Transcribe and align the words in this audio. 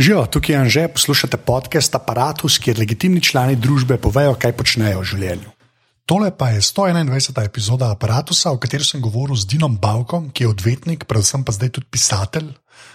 Živijo, 0.00 0.26
tukaj 0.26 0.54
je 0.54 0.58
Anže, 0.58 0.88
poslušate 0.88 1.36
podcast 1.36 1.94
Apparatus, 1.94 2.54
kjer 2.58 2.78
legitimni 2.78 3.20
člani 3.20 3.56
družbe 3.56 3.98
povejo, 4.00 4.32
kaj 4.32 4.54
počnejo 4.56 5.02
v 5.02 5.08
življenju. 5.10 5.50
Tole 6.08 6.30
pa 6.32 6.48
je 6.54 6.62
121. 6.64 7.44
epizoda 7.44 7.90
Apparatusa, 7.92 8.54
v 8.54 8.62
kateri 8.64 8.86
sem 8.88 9.02
govoril 9.04 9.36
z 9.36 9.44
Dinom 9.44 9.76
Bavkom, 9.76 10.30
ki 10.32 10.46
je 10.46 10.52
odvetnik, 10.54 11.04
predvsem 11.04 11.44
pa 11.44 11.52
zdaj 11.52 11.74
tudi 11.76 11.90
pisatelj 11.92 12.48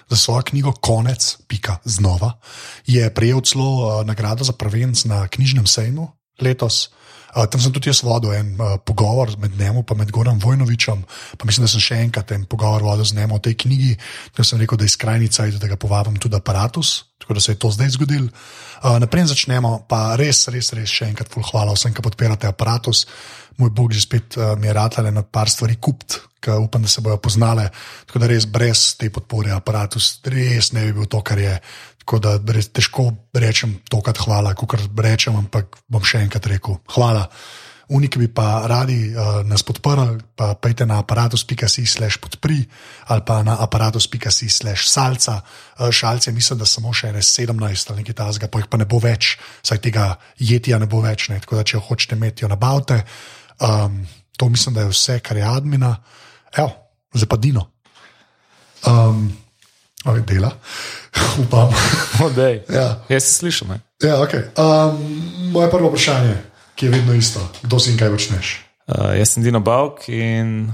za 0.09 0.17
svojo 0.17 0.47
knjigo 0.49 0.73
Konec, 0.81 1.45
pika 1.45 1.77
znova. 1.85 2.39
Je 2.89 3.05
prejel 3.13 3.45
celo 3.45 3.69
uh, 3.69 4.01
nagrado 4.01 4.41
za 4.41 4.57
prvenc 4.57 5.05
na 5.05 5.27
knjižnem 5.29 5.69
sejmu 5.69 6.09
letos. 6.41 6.89
Uh, 7.35 7.43
tam 7.51 7.59
sem 7.59 7.73
tudi 7.75 7.91
jaz 7.91 7.99
vodil 8.07 8.31
en 8.31 8.53
uh, 8.55 8.77
pogovor 8.79 9.33
med 9.43 9.57
njim 9.59 9.81
in 9.81 9.97
med 9.97 10.11
Gorom 10.11 10.39
Vojnovičem. 10.39 11.03
Pa 11.37 11.45
mislim, 11.45 11.65
da 11.65 11.71
sem 11.71 11.83
še 11.83 11.97
enkrat 12.05 12.31
en 12.31 12.45
pogovor 12.47 12.83
vodil 12.83 13.03
z 13.03 13.17
njim 13.17 13.31
o 13.35 13.39
tej 13.39 13.57
knjigi, 13.59 13.97
ker 14.31 14.47
sem 14.47 14.59
rekel, 14.59 14.77
da 14.77 14.87
je 14.87 14.93
skrajni 14.95 15.27
cajt, 15.27 15.59
da 15.59 15.67
ga 15.67 15.75
povabim 15.75 16.15
tudi 16.15 16.39
aparatus, 16.39 17.03
tako 17.19 17.35
da 17.35 17.43
se 17.43 17.51
je 17.51 17.59
to 17.59 17.71
zdaj 17.75 17.89
zgodilo. 17.97 18.29
Uh, 18.83 18.95
naprej 19.03 19.27
začnemo, 19.33 19.81
pa 19.89 20.15
res, 20.15 20.47
res, 20.47 20.71
res 20.71 20.87
še 20.87 21.09
enkrat 21.11 21.27
ful 21.27 21.43
hvala 21.43 21.75
vsem, 21.75 21.91
ki 21.91 22.05
podpirate 22.05 22.47
aparatus. 22.47 23.03
Moj 23.59 23.71
bog, 23.75 23.91
že 23.91 24.05
spet 24.07 24.39
uh, 24.39 24.55
mi 24.55 24.71
je 24.71 24.77
ratale 24.79 25.11
na 25.11 25.23
par 25.27 25.51
stvari 25.51 25.75
kupt, 25.75 26.21
upam, 26.53 26.81
da 26.81 26.87
se 26.87 27.01
bodo 27.01 27.17
poznale. 27.17 27.69
Tako 28.05 28.19
da 28.19 28.27
res 28.31 28.45
brez 28.45 28.93
te 28.99 29.09
podpore 29.09 29.51
aparatus 29.51 30.19
res 30.23 30.71
ne 30.71 30.85
bi 30.85 30.93
bil 30.93 31.11
to, 31.11 31.19
kar 31.25 31.39
je. 31.41 31.59
Tako 32.05 32.19
da 32.21 32.37
res 32.53 32.69
težko 32.69 33.09
rečem 33.33 33.79
tokrat 33.89 34.19
hvala, 34.21 34.53
kot 34.53 34.77
rečem, 35.01 35.33
ampak 35.39 35.79
bom 35.89 36.03
še 36.05 36.21
enkrat 36.21 36.45
rekel 36.51 36.77
hvala. 36.93 37.25
Uniki 37.89 38.17
bi 38.17 38.27
pa 38.29 38.65
radi 38.69 39.13
uh, 39.13 39.41
nas 39.45 39.61
podprli, 39.65 40.17
pa 40.37 40.53
pejte 40.57 40.85
na 40.89 40.99
aparatus.si 41.01 41.85
slash 41.85 42.17
podpri 42.17 42.57
ali 43.13 43.21
pa 43.25 43.43
na 43.45 43.57
aparatus.si 43.61 44.49
slash 44.49 44.89
salca. 44.89 45.41
Uh, 45.77 45.89
šalce 45.89 46.33
mislim, 46.33 46.61
da 46.61 46.65
samo 46.65 46.93
še 46.93 47.09
17 47.13 47.57
ali 47.89 48.01
nekaj 48.01 48.17
tasga, 48.17 48.49
pa 48.49 48.61
jih 48.61 48.69
pa 48.69 48.77
ne 48.81 48.89
bo 48.89 48.97
več, 49.01 49.37
saj 49.65 49.81
tega 49.85 50.15
jetija 50.37 50.81
ne 50.81 50.89
bo 50.89 51.01
več. 51.01 51.29
Ne? 51.29 51.37
Tako 51.41 51.61
da 51.61 51.65
če 51.65 51.81
hočete 51.89 52.17
imeti, 52.17 52.45
jo 52.45 52.49
nabavite. 52.49 53.03
Um, 53.61 54.01
to 54.37 54.49
mislim, 54.49 54.77
da 54.77 54.85
je 54.85 54.93
vse, 54.93 55.19
kar 55.25 55.37
je 55.37 55.45
admina. 55.45 55.95
Evo, 56.53 56.69
zdaj 57.13 57.29
pa 57.29 57.37
Dino. 57.37 57.69
Um, 58.85 59.29
Ali 60.05 60.21
dela, 60.21 60.51
upam. 61.41 61.73
Odej. 62.21 62.61
Ja. 62.69 63.01
Jaz 63.09 63.23
slišim. 63.39 63.67
ne? 63.73 63.79
Ja, 64.03 64.19
okay. 64.21 64.45
um, 64.53 64.99
moje 65.51 65.69
prvo 65.71 65.89
vprašanje, 65.89 66.35
ki 66.75 66.85
je 66.85 66.91
vedno 66.91 67.13
isto, 67.13 67.41
kdo 67.63 67.79
si 67.79 67.91
in 67.91 67.97
kaj 67.97 68.11
počneš. 68.13 68.51
Uh, 68.85 69.15
jaz 69.17 69.33
sem 69.33 69.43
Dino 69.43 69.59
Bauk 69.65 70.05
in 70.13 70.69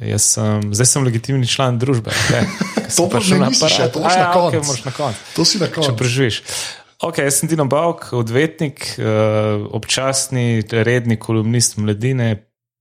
jaz 0.00 0.24
sem, 0.34 0.72
zdaj 0.74 0.86
sem 0.88 1.04
legitimni 1.06 1.46
član 1.46 1.78
družbe. 1.78 2.10
Okay. 2.10 2.46
To 2.92 3.06
pa 3.08 3.22
že 3.24 3.38
nisi 3.40 3.64
še, 3.72 3.86
to 3.88 4.02
boš 4.04 4.16
na 4.20 4.26
koncu. 4.36 4.60
Okay, 4.60 4.84
na 4.84 4.92
koncu. 4.92 5.20
To 5.32 5.44
si 5.48 5.56
na 5.62 5.68
Če 5.70 5.72
koncu. 5.78 5.94
preživiš. 5.96 6.42
Okay, 7.00 7.24
jaz 7.24 7.38
sem 7.40 7.48
Dino 7.48 7.64
Bauk, 7.64 8.10
odvetnik, 8.12 8.84
uh, 9.00 9.62
občasni, 9.72 10.60
redni 10.68 11.16
kolumnist 11.16 11.78
mladine, 11.80 12.34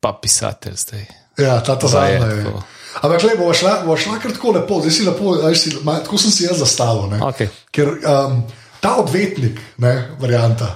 pa 0.04 0.12
pisatelj 0.20 0.76
zdaj. 0.82 1.06
Ja, 1.40 1.62
ta 1.64 1.78
ta 1.80 1.88
zadnja 1.88 2.28
je. 2.28 2.44
tako. 2.44 2.64
Ampak, 3.00 3.22
gledaj, 3.22 3.38
bo 3.40 3.54
šla, 3.54 3.84
bo 3.86 3.96
šla 3.98 4.20
kar 4.20 4.34
tako 4.36 4.52
lepo, 4.52 4.82
zdaj 4.82 4.92
si 4.92 5.06
lepo, 5.08 5.36
si, 5.56 5.72
ma, 5.84 6.00
tako 6.04 6.18
sem 6.18 6.32
si 6.32 6.44
jaz 6.44 6.60
zastavil. 6.60 7.08
ne. 7.10 7.20
Okay. 7.24 7.48
Ker 7.72 7.88
um, 8.04 8.44
ta 8.84 8.98
odvetnik, 9.00 9.62
ne, 9.78 9.94
varianta. 10.20 10.76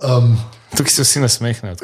Um, 0.00 0.38
Tukaj 0.72 0.90
se 0.90 1.02
vsi 1.02 1.20
nasmehnejo, 1.20 1.76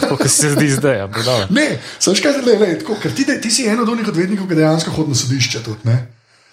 tako 0.00 0.16
kot 0.16 0.30
se 0.30 0.50
zdi 0.50 0.68
zdaj. 0.70 0.98
dobro. 1.08 1.46
ne, 1.50 1.78
veš 2.06 2.20
kaj, 2.20 2.42
le, 2.44 2.58
le, 2.58 2.68
tako, 2.78 2.98
ker 3.02 3.14
ti, 3.14 3.24
de- 3.24 3.40
ti 3.40 3.50
si 3.50 3.64
en 3.64 3.80
od 3.80 3.88
onih 3.88 4.08
odvetnikov, 4.08 4.48
ki 4.48 4.58
dejansko 4.58 4.90
hodi 4.90 5.14
na 5.14 5.16
sodišče. 5.16 5.62
Tudi, 5.62 5.88
ne. 5.88 5.96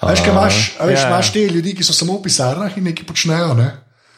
Veš, 0.02 0.22
kaj 0.22 0.32
imaš, 0.32 0.56
veš, 0.80 1.00
ja. 1.00 1.08
imaš 1.10 1.34
te 1.34 1.42
ljudi, 1.50 1.74
ki 1.76 1.84
so 1.84 1.94
samo 1.94 2.20
v 2.20 2.24
pisarnah 2.24 2.78
in 2.78 2.84
nekaj 2.84 3.06
počnejo. 3.06 3.54
Ne? 3.54 3.72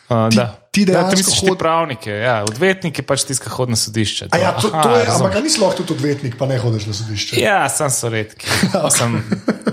Uh, 0.09 0.27
Ti- 0.29 0.37
da. 0.37 0.66
Ti 0.77 0.85
dejansko 0.85 1.09
ti 1.09 1.17
misliš 1.17 1.39
hod- 1.39 1.49
ti 1.49 1.59
pravnike, 1.59 2.11
ja, 2.11 2.35
odvetniki 2.43 3.01
pač 3.01 3.23
tiska 3.23 3.49
hod 3.49 3.69
na 3.69 3.75
sodišče. 3.75 4.27
A 4.29 4.37
Ja, 4.37 4.51
to, 4.53 4.69
Aha, 4.69 4.81
to 4.81 4.89
je, 4.91 5.03
razumem. 5.03 5.25
ampak 5.25 5.43
nisi 5.43 5.57
lahko 5.57 5.77
tudi 5.79 5.93
odvetnik, 5.95 6.35
pa 6.35 6.45
ne 6.45 6.57
hodiš 6.57 6.85
na 6.85 6.93
sodišče. 6.93 7.39
Ja, 7.39 7.65
sam 7.67 7.89
so 7.89 8.07
redki. 8.07 8.45
Sem, 8.91 9.17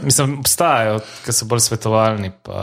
mislim, 0.01 0.39
obstajajo, 0.39 0.97
ki 1.21 1.33
so 1.33 1.45
bolj 1.45 1.61
svetovalni, 1.63 2.33
pa, 2.41 2.61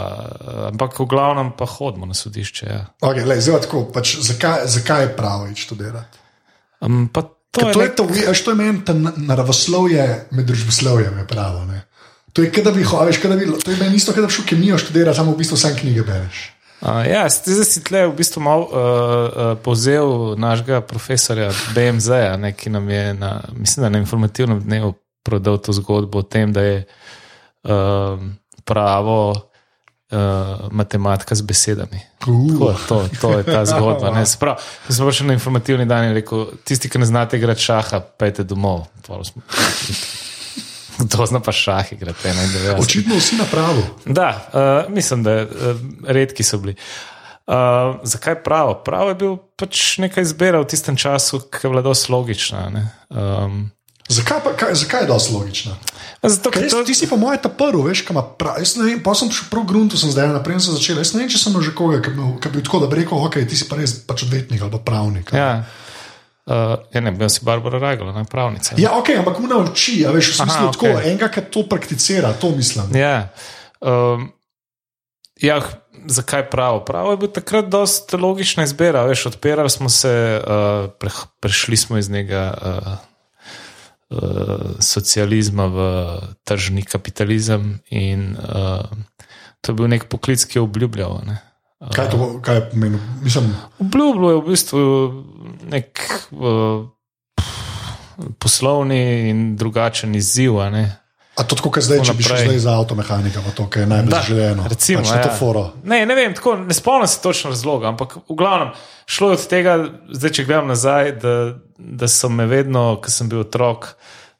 ampak 0.67 0.97
v 0.97 1.05
glavnem 1.07 1.51
pa 1.51 1.65
hodimo 1.67 2.05
na 2.05 2.13
sodišče. 2.13 2.65
Ja. 2.65 2.81
Okay, 2.99 3.21
lej, 3.23 3.41
zdaj, 3.41 3.61
tako, 3.61 3.85
pač, 3.87 4.17
zakaj, 4.19 4.65
zakaj 4.67 5.01
je 5.03 5.11
prav 5.13 5.45
iti 5.47 5.61
študirati? 5.61 6.17
Um, 6.81 7.05
to 7.07 7.27
To, 7.51 7.61
je, 7.61 7.73
to 7.73 7.81
je 7.81 7.85
nek, 7.85 7.95
to, 7.95 8.03
veš, 8.05 8.41
to 8.41 8.49
je 8.49 8.57
meni 8.57 8.79
ta 8.79 8.93
na- 8.95 9.11
naravoslovje 9.17 10.03
med 10.31 10.45
družboslovjem, 10.45 11.17
je 11.17 11.25
pravo. 11.27 11.65
Ne? 11.65 11.81
To 12.31 12.41
je, 12.41 12.47
kot 12.49 12.63
da 12.63 12.71
bi, 12.71 12.79
ho- 12.81 12.95
a 12.95 13.03
veš, 13.03 13.19
kot 13.19 13.27
da 13.27 13.35
bi, 13.35 13.43
to 13.53 13.71
je 13.71 13.77
meni 13.77 13.95
isto, 13.95 14.13
kot 14.13 14.21
da 14.21 14.27
bi 14.27 14.33
šel 14.33 14.45
kemijo 14.47 14.77
študirati, 14.77 15.17
samo 15.17 15.31
v 15.31 15.37
bistvu 15.37 15.57
samo 15.57 15.75
knjige 15.75 16.01
bereš. 16.01 16.39
Uh, 16.81 17.03
ja, 17.05 17.29
zdaj 17.29 17.65
si 17.65 17.83
tle 17.83 18.07
v 18.07 18.15
bistvu 18.17 18.41
mal 18.41 18.65
uh, 18.65 18.69
uh, 18.69 19.53
povzel 19.63 20.35
našega 20.37 20.81
profesorja 20.81 21.51
BMZ, 21.75 22.09
ne, 22.37 22.53
ki 22.53 22.69
nam 22.69 22.89
je 22.89 23.13
na, 23.13 23.41
mislim, 23.53 23.91
na 23.91 23.99
informativnem 23.99 24.59
dnevu 24.59 24.93
prodal 25.23 25.57
to 25.61 25.73
zgodbo 25.73 26.19
o 26.19 26.25
tem, 26.25 26.53
da 26.53 26.61
je 26.61 26.77
uh, 26.83 28.17
pravo 28.65 29.31
uh, 29.31 30.17
matematika 30.71 31.35
z 31.35 31.41
besedami. 31.41 32.01
Tako, 32.19 32.65
Uh, 32.65 32.77
to, 32.87 33.05
to 33.21 33.37
je 33.37 33.43
ta 33.43 33.65
zgodba. 33.65 34.11
Ne, 34.11 34.25
jaz 34.25 34.37
sem 34.89 35.05
prišel 35.05 35.27
na 35.27 35.33
informativni 35.33 35.85
dan 35.85 36.09
in 36.09 36.13
rekel: 36.13 36.45
tisti, 36.65 36.89
ki 36.89 36.99
ne 37.01 37.05
znate 37.05 37.37
igrati 37.37 37.61
šaha, 37.61 37.99
pejte 38.17 38.43
domov. 38.43 38.89
Pol 39.07 39.23
smo- 39.23 39.41
To 41.09 41.25
zna 41.25 41.39
pa 41.39 41.51
šah 41.51 41.93
igrati. 41.93 42.27
Jaz- 42.27 42.81
očitno 42.83 43.15
vsi 43.17 43.35
na 43.35 43.45
pravu. 43.51 43.83
Da, 44.05 44.29
uh, 44.53 44.93
mislim, 44.93 45.23
da 45.23 45.41
uh, 45.41 45.47
redki 46.05 46.43
so 46.43 46.57
bili. 46.57 46.75
Uh, 47.47 47.55
zakaj 48.03 48.43
pravo? 48.43 48.73
Pravo 48.85 49.09
je 49.09 49.15
bil 49.15 49.37
pač 49.57 49.97
neka 49.97 50.21
izbira 50.21 50.61
v 50.61 50.67
tistem 50.69 50.95
času, 50.95 51.39
ki 51.49 51.65
je 51.65 51.69
bila 51.69 51.81
dosti 51.81 52.11
logična. 52.11 52.69
ne. 52.69 52.87
Um, 53.09 53.71
Zakaj, 54.11 54.39
pa, 54.43 54.51
kaj, 54.59 54.73
zakaj 54.75 55.01
je 55.01 55.07
dosti 55.07 55.33
logično? 55.33 55.75
zato, 56.23 56.51
jaz, 56.55 56.71
to, 56.71 56.83
ti 56.83 56.93
si 56.93 57.07
po 57.09 57.17
mojem 57.17 57.39
ta 57.41 57.49
prvi, 57.49 57.81
veš, 57.89 58.01
kam 58.05 58.19
prav. 58.37 58.59
Jaz 58.59 58.75
ne 58.75 58.85
vem, 58.85 58.99
pa 59.03 59.13
sem 59.15 59.31
šel 59.31 59.47
prav 59.49 59.63
gruntu, 59.65 59.97
sem 59.97 60.11
zdaj 60.11 60.27
naprej 60.35 60.59
sem 60.59 60.75
začel. 60.75 60.99
Jaz 60.99 61.13
ne 61.15 61.23
vem, 61.23 61.29
če 61.31 61.39
sem 61.39 61.55
že 61.63 61.71
koga, 61.75 62.01
ki 62.03 62.11
bi, 62.51 62.63
tako 62.63 62.83
da 62.83 62.89
bi 62.91 62.99
rekel, 63.01 63.17
ok, 63.17 63.39
ti 63.47 63.55
si 63.57 63.69
pa 63.69 63.79
res 63.79 63.95
pač 64.05 64.25
odvetnik 64.27 64.61
ali 64.61 64.71
pa 64.71 64.81
pravnik. 64.83 65.31
ja, 65.33 65.63
uh, 66.45 66.75
ja, 66.93 67.01
ne, 67.01 67.11
bil 67.11 67.29
si 67.29 67.45
Barbara 67.45 67.79
Rajgola, 67.79 68.13
ne 68.15 68.25
pravnica. 68.29 68.75
Ja, 68.81 68.95
ok, 68.99 69.13
ampak 69.21 69.39
mu 69.43 69.51
nauči, 69.51 70.01
a 70.05 70.13
veš, 70.15 70.33
v 70.33 70.37
smislu 70.41 70.65
Aha, 70.67 70.73
tako, 70.75 70.89
okej. 70.93 71.11
enega, 71.11 71.29
ki 71.33 71.45
to 71.53 71.65
prakticira, 71.69 72.33
to 72.33 72.51
mislim. 72.55 72.95
Ja. 72.97 73.29
Um, 73.81 74.31
ja, 75.41 75.61
zakaj 76.07 76.49
pravo? 76.49 76.81
Pravo 76.85 77.13
je 77.13 77.21
bil 77.21 77.31
takrat 77.33 77.69
dosta 77.69 78.17
logična 78.17 78.63
izbira. 78.63 79.05
Veš, 79.09 79.25
odpirali 79.33 79.69
smo 79.69 79.89
se, 79.89 80.11
uh, 80.41 80.89
pre, 80.99 81.13
prešli 81.39 81.77
smo 81.77 81.97
iz 81.97 82.09
njega. 82.09 82.43
Uh, 82.57 82.91
uh, 84.11 84.75
Socializma 84.79 85.65
v 85.65 85.79
tržni 86.43 86.83
kapitalizem, 86.83 87.79
in 87.89 88.35
uh, 88.37 88.85
to 89.61 89.71
je 89.71 89.75
bil 89.75 89.87
nek 89.87 90.09
poklic, 90.09 90.43
ki 90.45 90.59
je 90.59 90.65
obljubljal. 90.65 91.21
Ne? 91.25 91.37
Kaj 91.89 92.09
to 92.13 92.39
kaj 92.45 92.69
pomeni? 92.69 92.99
Mislim, 93.21 93.55
Obljubljal 93.79 94.31
je 94.31 94.37
v 94.37 94.47
bistvu 94.47 94.81
nek 95.71 96.01
uh, 96.31 96.85
poslovni 98.39 99.29
in 99.29 99.55
drugačen 99.57 100.15
izziv. 100.15 100.59
a. 100.59 100.69
A 101.35 101.43
to 101.43 101.55
tako, 101.55 101.71
kot 101.71 101.83
zdaj, 101.83 102.03
če 102.05 102.13
bi 102.13 102.25
šel 102.27 102.37
zdaj 102.43 102.59
za 102.59 102.73
avtomehanika, 102.77 103.41
to, 103.55 103.65
je 103.75 103.85
najbolj 103.87 104.11
Da, 104.11 104.19
zaželeno. 104.19 104.65
recimo, 104.69 105.01
pač 105.01 105.25
ja. 105.25 105.35
foro. 105.39 105.71
Ne, 105.83 106.03
ne 106.05 106.15
vem, 106.15 106.35
tako, 106.35 106.57
ne 106.59 106.75
spomnim 106.75 107.07
se 107.07 107.21
točno 107.23 107.49
razloga, 107.49 107.87
ampak 107.87 108.17
v 108.29 108.35
glavnem 108.37 108.73
šlo 109.09 109.31
je 109.31 109.39
od 109.39 109.47
tega, 109.47 109.77
zdaj 110.11 110.35
če 110.37 110.45
gledam 110.45 110.67
nazaj, 110.67 111.11
da, 111.23 111.33
da 111.79 112.11
so 112.11 112.29
me 112.29 112.45
vedno, 112.45 112.99
ko 113.01 113.09
sem 113.09 113.31
bil 113.31 113.45
otrok, 113.45 113.93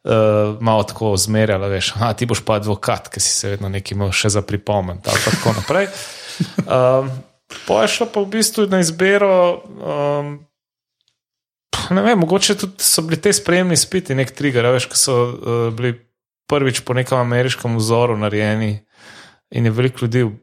uh, 0.03 0.59
malo 0.59 0.83
tako 0.83 1.15
zmerjali, 1.17 1.71
veš, 1.71 1.93
a 2.03 2.11
ti 2.13 2.27
boš 2.29 2.43
pa 2.45 2.59
advokat, 2.59 3.09
ki 3.09 3.23
si 3.23 3.33
se 3.39 3.55
vedno 3.55 3.71
nekaj 3.71 3.95
imel 3.97 4.11
še 4.11 4.35
za 4.35 4.43
pripomen, 4.45 5.01
ali 5.01 5.25
tako 5.25 5.55
naprej. 5.57 5.89
Um, 6.67 7.09
Po 7.67 7.81
je 7.81 7.87
šlo 7.87 8.07
pa 8.13 8.21
v 8.23 8.31
bistvu 8.37 8.67
na 8.71 8.79
izbiro. 8.83 9.63
Um, 9.79 10.39
ne 11.89 12.01
vem, 12.01 12.19
mogoče 12.19 12.55
tudi 12.55 12.83
so 12.83 13.03
bili 13.05 13.19
te 13.21 13.33
spremni 13.33 13.77
spiti, 13.77 14.15
nek 14.17 14.31
trigger, 14.35 14.69
veš, 14.75 14.87
ki 14.91 14.99
so 14.99 15.17
uh, 15.23 15.65
bili 15.75 15.95
prvič 16.51 16.83
po 16.85 16.93
nekem 16.93 17.17
ameriškem 17.17 17.77
vzoru 17.79 18.17
narejeni 18.19 18.79
in 19.51 19.67
je 19.67 19.71
veliko 19.71 20.05
ljudi 20.05 20.23
v 20.23 20.33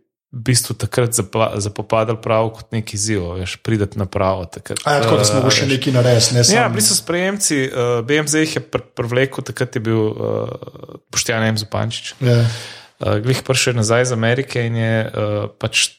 bistvu 0.44 0.74
takrat 0.76 1.16
zapopadalo 1.56 2.20
prav 2.20 2.50
kot 2.52 2.72
neki 2.72 2.96
izziv, 2.96 3.24
veš, 3.38 3.56
prideti 3.64 3.98
na 3.98 4.04
pravo. 4.04 4.44
Takrat, 4.44 4.80
A 4.84 4.98
ja, 4.98 5.04
tako 5.04 5.16
da 5.16 5.24
smo 5.24 5.40
še 5.48 5.64
veš. 5.64 5.70
nekaj 5.72 5.94
narediti, 5.96 6.34
ne 6.36 6.44
samo. 6.44 6.56
Ja, 6.58 6.66
bili 6.72 6.84
so 6.84 6.96
sprejemci, 6.96 7.60
uh, 7.68 7.92
BMZ 8.04 8.42
jih 8.44 8.56
je 8.58 8.62
pr 8.64 8.84
privlekel, 9.00 9.46
takrat 9.48 9.78
je 9.78 9.84
bil 9.84 10.02
uh, 10.12 10.98
Poštjan 11.12 11.48
M. 11.48 11.56
Zupančič. 11.60 12.12
Ja. 12.20 12.42
Uh, 12.98 13.16
Glih 13.24 13.40
prišel 13.46 13.78
nazaj 13.80 14.08
iz 14.08 14.12
Amerike 14.12 14.66
in 14.68 14.76
je 14.76 14.92
uh, 15.06 15.48
pač 15.56 15.96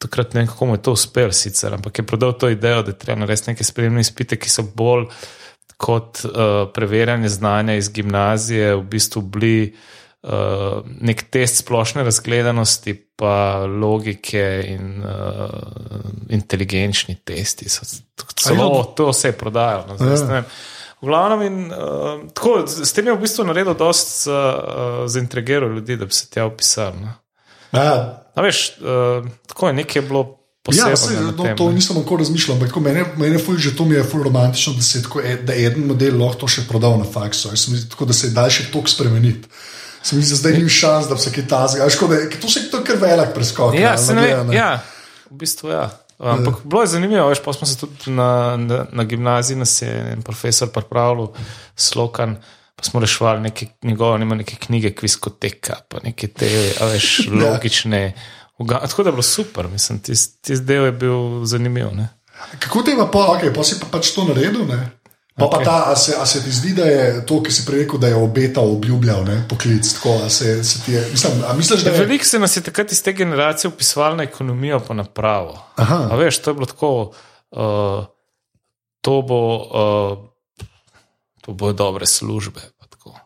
takrat 0.00 0.34
ne 0.34 0.40
vem, 0.40 0.48
kako 0.48 0.66
mu 0.66 0.78
je 0.78 0.82
to 0.86 0.94
uspelo, 0.96 1.32
sicer, 1.36 1.74
ampak 1.76 2.00
je 2.00 2.06
prodal 2.06 2.32
to 2.32 2.48
idejo, 2.48 2.82
da 2.86 2.96
treba 2.96 3.20
narediti 3.20 3.52
neke 3.52 3.66
spremne 3.66 4.00
izpite, 4.00 4.38
ki 4.40 4.50
so 4.50 4.64
bolj 4.64 5.06
kot 5.80 6.24
uh, 6.24 6.68
preverjanje 6.74 7.28
znanja 7.28 7.76
iz 7.76 7.88
gimnazije, 7.92 8.74
v 8.76 8.82
bistvu 8.92 9.22
bili 9.22 9.54
uh, 10.22 10.80
nek 11.00 11.24
test 11.32 11.62
splošne 11.62 12.04
razgledanosti, 12.04 12.94
pa 13.16 13.64
logike 13.64 14.44
in 14.68 15.04
uh, 15.04 15.48
inteligenčni 16.28 17.16
testi. 17.24 17.68
So, 17.68 17.88
celo 18.36 18.84
to 18.96 19.12
se 19.12 19.28
je 19.28 19.32
prodajalo. 19.32 19.96
No, 19.96 20.16
zdaj, 20.16 20.44
V 21.00 21.08
glavnem, 21.08 21.42
in, 21.42 21.72
uh, 21.72 22.28
tako, 22.36 22.66
s 22.68 22.92
tem 22.92 23.06
je 23.08 23.14
v 23.16 23.22
bistvu 23.22 23.46
naredil 23.48 23.72
dosti 23.72 24.28
uh, 24.28 24.36
za 25.08 25.20
intrigiral 25.20 25.72
ljudi, 25.72 25.96
da 25.96 26.04
bi 26.04 26.12
se 26.12 26.28
tja 26.28 26.44
opisali. 26.44 27.00
No. 27.00 27.14
Ja, 27.72 28.16
A 28.34 28.42
veš, 28.42 28.76
uh, 28.78 29.20
tako 29.46 29.66
je 29.66 29.74
nekaj 29.74 30.02
bilo 30.02 30.22
posebno. 30.62 30.90
Ja, 30.90 30.96
sej, 30.96 31.16
no, 31.16 31.54
to 31.56 31.70
nisem 31.70 31.96
tako 31.96 32.16
razmišljal, 32.16 32.56
ampak 32.56 32.76
mene, 32.76 33.04
mene 33.16 33.38
ful, 33.38 33.56
že 33.56 33.76
to 33.76 33.84
mi 33.84 33.94
je 33.94 34.04
ful 34.04 34.22
romantično, 34.22 34.72
da 34.72 34.82
se 34.82 34.98
je 34.98 35.02
tako, 35.02 35.20
e- 35.20 35.36
da 35.36 35.52
je 35.52 35.66
en 35.66 35.86
model 35.86 36.16
lahko 36.16 36.34
to 36.36 36.48
še 36.48 36.62
prodal 36.68 36.96
na 36.96 37.04
faksu. 37.04 37.48
Jaz 37.48 37.60
sem 37.60 37.88
tako, 37.90 38.04
da 38.04 38.12
se 38.12 38.26
je 38.26 38.30
dal 38.30 38.48
še 38.48 38.70
tok 38.70 38.88
spremeniti. 38.88 39.48
Se 40.02 40.16
mi 40.16 40.22
zdi, 40.22 40.30
da 40.30 40.36
zdaj 40.36 40.52
ni 40.54 40.68
šans, 40.70 41.08
da 41.08 41.14
bi 41.14 41.20
se 41.20 41.32
kaj 41.32 41.46
tazga. 41.46 41.84
Je- 41.84 42.40
To 42.40 42.48
se 42.48 42.60
je 42.62 42.84
kar 42.84 42.96
velik 42.96 43.34
preskok. 43.34 43.74
Ja, 43.74 43.80
realno 43.80 43.98
se 43.98 44.14
ne 44.14 44.22
gledano. 44.22 44.44
vem. 44.44 44.56
Ja, 44.56 44.70
v 45.30 45.36
bistvu 45.36 45.68
ja. 45.68 45.90
Ampak 46.18 46.54
bilo 46.64 46.82
je 46.82 46.86
zanimivo, 46.88 47.28
veš, 47.28 47.40
pa 47.40 47.52
smo 47.52 47.66
se 47.66 47.76
tudi 47.76 48.10
na, 48.10 48.56
na, 48.56 48.86
na 48.92 49.04
gimnaziji, 49.04 49.56
nas 49.56 49.82
je 49.82 49.88
en 50.12 50.22
profesor 50.22 50.68
pripravil, 50.68 51.28
slokan, 51.76 52.36
pa 52.80 52.84
smo 52.84 53.00
reševali 53.00 53.40
neke 53.40 53.66
njegove, 53.82 54.18
nima 54.18 54.34
neke 54.34 54.56
knjige, 54.56 54.94
kviskoteka, 54.94 55.74
pa 55.88 55.98
neke 56.04 56.28
te, 56.28 56.48
a 56.80 56.86
veš, 56.86 57.28
logične. 57.42 58.14
uga- 58.58 58.80
Tako 58.88 59.02
da 59.02 59.08
je 59.08 59.12
bilo 59.12 59.22
super, 59.22 59.68
mislim, 59.68 59.98
tisti 60.00 60.42
tis 60.42 60.60
del 60.60 60.84
je 60.84 60.92
bil 60.92 61.44
zanimiv. 61.44 61.92
Ne? 61.92 62.08
Kako 62.58 62.82
te 62.82 62.90
ima 62.92 63.10
pa, 63.10 63.18
okay, 63.18 63.52
pa 63.54 63.64
si 63.64 63.76
pa 63.80 63.86
pač 63.90 64.14
to 64.16 64.24
naredil? 64.24 64.64
Ne? 64.68 64.90
Pa, 65.36 65.44
okay. 65.44 65.50
pa 65.50 65.64
ta, 65.64 65.84
a 65.92 65.96
se, 65.96 66.14
a 66.20 66.26
se 66.26 66.42
ti 66.44 66.50
zdi, 66.50 66.72
da 66.72 66.84
je 66.84 67.26
to, 67.26 67.42
ki 67.42 67.52
si 67.52 67.66
prej 67.66 67.84
rekel, 67.84 68.00
da 68.00 68.08
je 68.08 68.16
obetal, 68.16 68.72
obljubljal 68.72 69.24
ne? 69.24 69.42
poklic? 69.48 69.92
Tako, 69.92 70.16
a 70.24 70.30
se, 70.30 70.64
se 70.64 70.80
ti 70.84 70.92
je, 70.92 71.04
mislim, 71.10 71.32
a 71.48 71.52
misliš, 71.52 71.84
da 71.84 71.90
je 71.90 71.98
Veliko 72.00 72.24
se 72.24 72.38
nas 72.38 72.56
je 72.56 72.62
takrat 72.62 72.92
iz 72.92 73.02
te 73.02 73.12
generacije 73.12 73.68
upisovalo 73.68 74.16
na 74.16 74.22
ekonomijo, 74.22 74.80
pa 74.80 74.94
na 74.94 75.04
pravo. 75.04 75.58
Aha. 75.76 76.08
A 76.10 76.16
veš, 76.16 76.38
to 76.38 76.50
je 76.50 76.54
bilo 76.54 76.66
tako, 76.66 77.12
uh, 77.50 78.04
to 79.00 79.22
bo, 79.22 79.40
uh, 79.56 80.29
to 81.40 81.52
bo 81.52 81.72
dobre 81.72 82.06
službe. 82.06 82.60
pa 82.78 82.86
tako. 82.86 83.16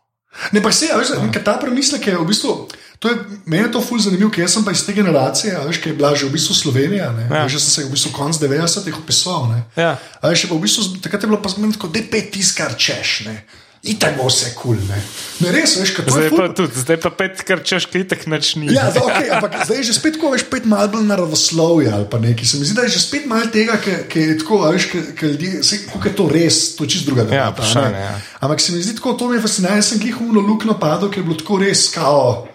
Ne, 0.52 0.62
pa 0.62 0.72
se, 0.72 0.90
a 0.93 0.99
veš, 0.99 1.14
ja. 1.14 1.43
ta 1.44 1.58
premislek 1.61 2.06
je 2.06 2.19
v 2.19 2.26
bistvu. 2.26 2.69
To 2.99 3.11
je, 3.11 3.16
meni 3.46 3.62
je 3.62 3.72
to 3.72 3.81
ful 3.84 4.00
zanimivo, 4.00 4.31
ker 4.32 4.49
sem 4.50 4.64
pa 4.64 4.72
iz 4.72 4.82
te 4.87 4.93
generacije, 4.96 5.55
a 5.56 5.62
veš, 5.66 5.78
ki 5.82 5.93
je 5.93 5.99
bila 5.99 6.14
že 6.16 6.26
v 6.26 6.34
bistvu 6.34 6.55
Slovenija. 6.55 7.11
Ja. 7.11 7.26
Ja. 7.31 7.43
Jaz 7.46 7.62
sem 7.62 7.70
se 7.70 7.84
v 7.84 7.93
bistvu 7.94 8.14
konc 8.16 8.38
90-ih 8.40 8.99
opisoval. 8.99 9.49
ne. 9.52 9.61
Ja. 9.76 9.99
A 10.20 10.32
veš, 10.32 10.49
pa 10.49 10.55
v 10.55 10.64
bistvu, 10.64 10.99
takrat 11.05 11.22
je 11.22 11.31
bilo 11.31 11.43
pa 11.43 11.52
zmerno 11.52 11.76
tako, 11.76 11.93
da 11.93 12.00
je 12.00 12.11
pet 12.11 12.32
tiskar 12.34 12.75
češ. 12.78 13.28
Ne. 13.28 13.44
Itak 13.85 14.17
bo 14.17 14.25
vse 14.33 14.55
kul. 14.57 14.79
Cool, 14.81 14.89
ne. 14.89 14.97
ne, 15.45 15.49
res, 15.53 15.75
veš, 15.77 15.91
kaj 15.93 16.05
to 16.09 16.13
Zdaj 16.17 16.25
je. 16.25 16.31
pa 16.33 16.45
tudi, 16.57 16.73
zdaj 16.81 16.99
pa 17.05 17.11
pet, 17.13 17.43
kar 17.45 17.61
češ, 17.61 17.85
kaj 17.93 18.07
tak 18.09 18.23
nič 18.25 18.57
ni. 18.57 18.73
Ja, 18.73 18.89
zdaj, 18.89 19.05
okay, 19.05 19.29
ampak 19.29 19.61
zdaj 19.69 19.77
je 19.77 19.85
že 19.93 19.95
spet 20.01 20.17
tako, 20.17 20.33
veš, 20.33 20.45
pet 20.49 20.65
malo 20.65 20.89
bolj 20.89 21.05
naravoslovje 21.05 21.93
ali 21.93 22.07
pa 22.09 22.17
nekaj. 22.17 22.49
Se 22.49 22.57
mi 22.57 22.65
zdi, 22.65 22.73
da 22.73 22.89
je 22.89 22.97
že 22.97 23.01
spet 23.03 23.29
malo 23.29 23.45
tega, 23.53 23.77
ki 23.77 24.19
je 24.23 24.39
tako, 24.41 24.63
veš, 24.73 24.89
ki 24.89 25.25
ljudje, 25.27 25.61
saj, 25.61 25.79
kako 25.93 26.05
je 26.09 26.15
to 26.17 26.25
res, 26.33 26.57
to 26.75 26.85
je 26.85 26.97
čist 26.97 27.05
druga 27.05 27.23
Ja, 27.23 27.29
debata. 27.29 27.53
vprašanje, 27.53 27.93
ne. 27.93 28.01
ja. 28.01 28.15
Ampak 28.41 28.59
se 28.61 28.73
mi 28.73 28.81
zdi 28.81 28.97
tako, 28.97 29.13
to 29.13 29.29
mi 29.29 29.37
je 29.37 29.45
fascinantno, 29.45 29.83
sem 29.83 30.01
glih 30.01 30.17
umno 30.19 30.41
luknjo 30.41 30.79
padel, 30.81 31.13
ker 31.13 31.21
je 31.21 31.27
bilo 31.29 31.37
tako 31.37 31.61
res, 31.61 31.85
kao, 31.93 32.49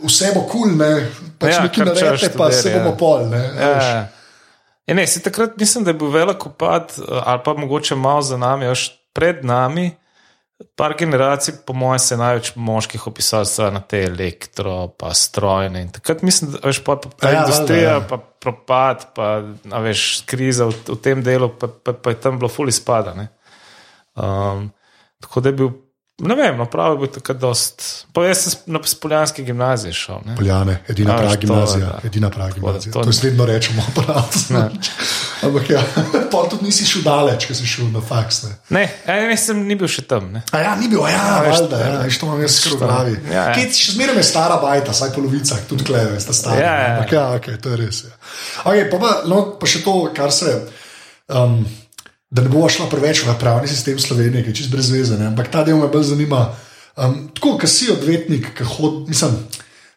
vse 0.00 0.32
bo 0.32 0.42
kul, 0.42 0.64
cool, 0.64 0.76
ne, 0.76 0.92
pač 1.36 1.50
Ja, 1.50 1.56
ja, 1.56 1.62
nekaj 1.62 1.84
naredite, 1.84 2.32
pa 2.32 2.48
se 2.48 2.72
ja. 2.72 2.80
bomo 2.80 2.96
pol, 2.96 3.28
ne. 3.28 3.44
a 3.52 3.68
veš. 3.68 3.84
Ja. 3.86 4.00
Ja, 4.88 4.96
ne, 4.96 5.04
si 5.04 5.20
takrat 5.20 5.60
mislim, 5.60 5.84
da 5.84 5.92
je 5.92 6.00
bil 6.00 6.08
velik 6.08 6.40
upad, 6.46 6.96
eh, 6.96 7.04
ali 7.04 7.40
pa 7.44 7.52
mogoče 7.52 7.92
malo 7.94 8.24
za 8.24 8.40
nami, 8.40 8.64
až 8.66 8.96
pred 9.12 9.44
nami. 9.44 9.92
Par 10.74 10.94
generacij, 10.98 11.54
po 11.66 11.72
mojem, 11.72 11.98
se 11.98 12.14
je 12.14 12.18
največ 12.18 12.48
moških 12.56 13.06
opisalo 13.06 13.70
na 13.70 13.80
te 13.80 14.00
elektro, 14.02 14.88
pa 14.98 15.12
strojne. 15.14 15.82
In 15.86 15.92
takrat 15.94 16.22
mislim, 16.26 16.50
da 16.50 16.62
veš, 16.66 16.80
pa, 16.84 16.96
pa, 16.96 17.10
pa 17.14 17.28
Ja, 17.28 17.32
ja, 17.32 17.42
industrija, 17.44 17.92
ja. 17.92 18.00
pa 18.08 18.18
propad, 18.18 19.06
pa 19.14 19.28
a 19.70 19.82
veš, 19.84 20.24
kriza 20.26 20.66
v, 20.66 20.74
v 20.88 20.98
tem 21.02 21.22
delu, 21.22 21.50
pa, 21.54 21.70
pa, 21.70 21.94
pa 21.94 22.10
je 22.10 22.18
tam 22.22 22.40
bilo 22.42 22.50
fuli 22.50 22.74
spada. 22.74 23.14
ne. 23.14 23.28
Um, 24.18 24.70
tako 25.22 25.40
da 25.40 25.48
je 25.48 25.58
bil, 25.60 25.70
ne 26.18 26.34
vem, 26.34 26.56
no, 26.58 26.66
prav 26.66 26.92
je 26.92 26.98
bil 26.98 27.10
takrat 27.14 27.38
dost. 27.38 27.82
Pa 28.12 28.24
jaz 28.26 28.40
sem 28.42 28.74
na 28.74 28.80
Poljanski 29.00 29.44
gimnaziji 29.46 29.92
šel. 29.92 30.18
Ne. 30.26 30.36
Poljane, 30.36 30.80
edina 30.88 31.16
prava 31.16 31.36
gimnazija. 31.36 31.86
da. 31.86 32.00
Edina 32.04 32.30
prava 32.30 32.50
gimnazija. 32.50 32.92
to 32.92 33.02
To 33.02 33.10
je 33.10 33.18
vedno 33.22 33.46
rečemo, 33.46 33.82
aparat. 33.92 34.34
Ampak 35.42 35.70
ja, 35.70 35.82
pol 36.32 36.48
tudi 36.50 36.64
nisi 36.64 36.86
šel 36.86 37.02
daleč, 37.06 37.46
ker 37.46 37.56
si 37.56 37.66
šel 37.66 37.92
na 37.94 38.02
faks. 38.02 38.42
Ne. 38.42 38.50
Ne, 38.68 38.84
ne, 39.06 39.28
ne, 39.28 39.36
sem 39.38 39.62
ni 39.66 39.78
bil 39.78 39.88
še 39.88 40.02
tam. 40.10 40.32
Ne. 40.34 40.42
A 40.52 40.62
ja, 40.64 40.74
ni 40.80 40.90
bil, 40.90 41.04
a 41.06 41.12
ja, 41.12 41.24
veš, 41.46 41.54
valjda, 41.54 41.82
ja, 41.86 41.96
veš, 42.02 42.18
to 42.18 42.26
imam 42.26 42.42
jaz 42.42 42.58
skoro 42.58 42.80
v 42.80 42.82
glavi. 42.82 43.16
Ja, 43.30 43.34
ja. 43.38 43.48
Kaj, 43.54 43.70
še 43.78 43.94
zmeraj 43.94 44.18
je 44.18 44.28
stara 44.32 44.58
bajta, 44.62 44.96
vsaj 44.96 45.14
polovica, 45.14 45.62
tudi 45.70 45.86
kleve, 45.86 46.18
sta 46.24 46.34
stara. 46.34 46.58
Ja, 46.58 46.74
ja. 46.82 46.94
Ampak 46.96 47.14
ja, 47.14 47.26
okay, 47.38 47.62
to 47.62 47.76
je 47.76 47.82
res. 47.84 48.04
Ja. 48.08 48.18
Okay, 48.64 48.88
pa, 48.90 48.98
pa, 49.04 49.14
no, 49.30 49.44
pa 49.60 49.70
še 49.70 49.86
to, 49.86 50.00
kar 50.18 50.34
se. 50.34 50.58
Um, 51.28 51.62
da 52.30 52.42
ne 52.42 52.48
bo 52.48 52.68
šla 52.68 52.86
preveč 52.90 53.22
v 53.24 53.34
pravni 53.40 53.68
sistem 53.68 53.98
Slovenije, 53.98 54.42
ki 54.44 54.50
je 54.50 54.54
čist 54.54 54.70
brez 54.70 54.90
veze, 54.92 55.16
ne, 55.18 55.26
ampak 55.26 55.48
ta 55.50 55.64
del 55.64 55.78
me 55.80 55.88
bolj 55.88 56.10
zanima. 56.12 56.54
Um, 56.98 57.28
tako, 57.34 57.56
ker 57.58 57.70
si 57.70 57.90
odvetnik, 57.92 58.50
ki 58.58 58.64
hodi, 58.64 59.08
mislim. 59.08 59.36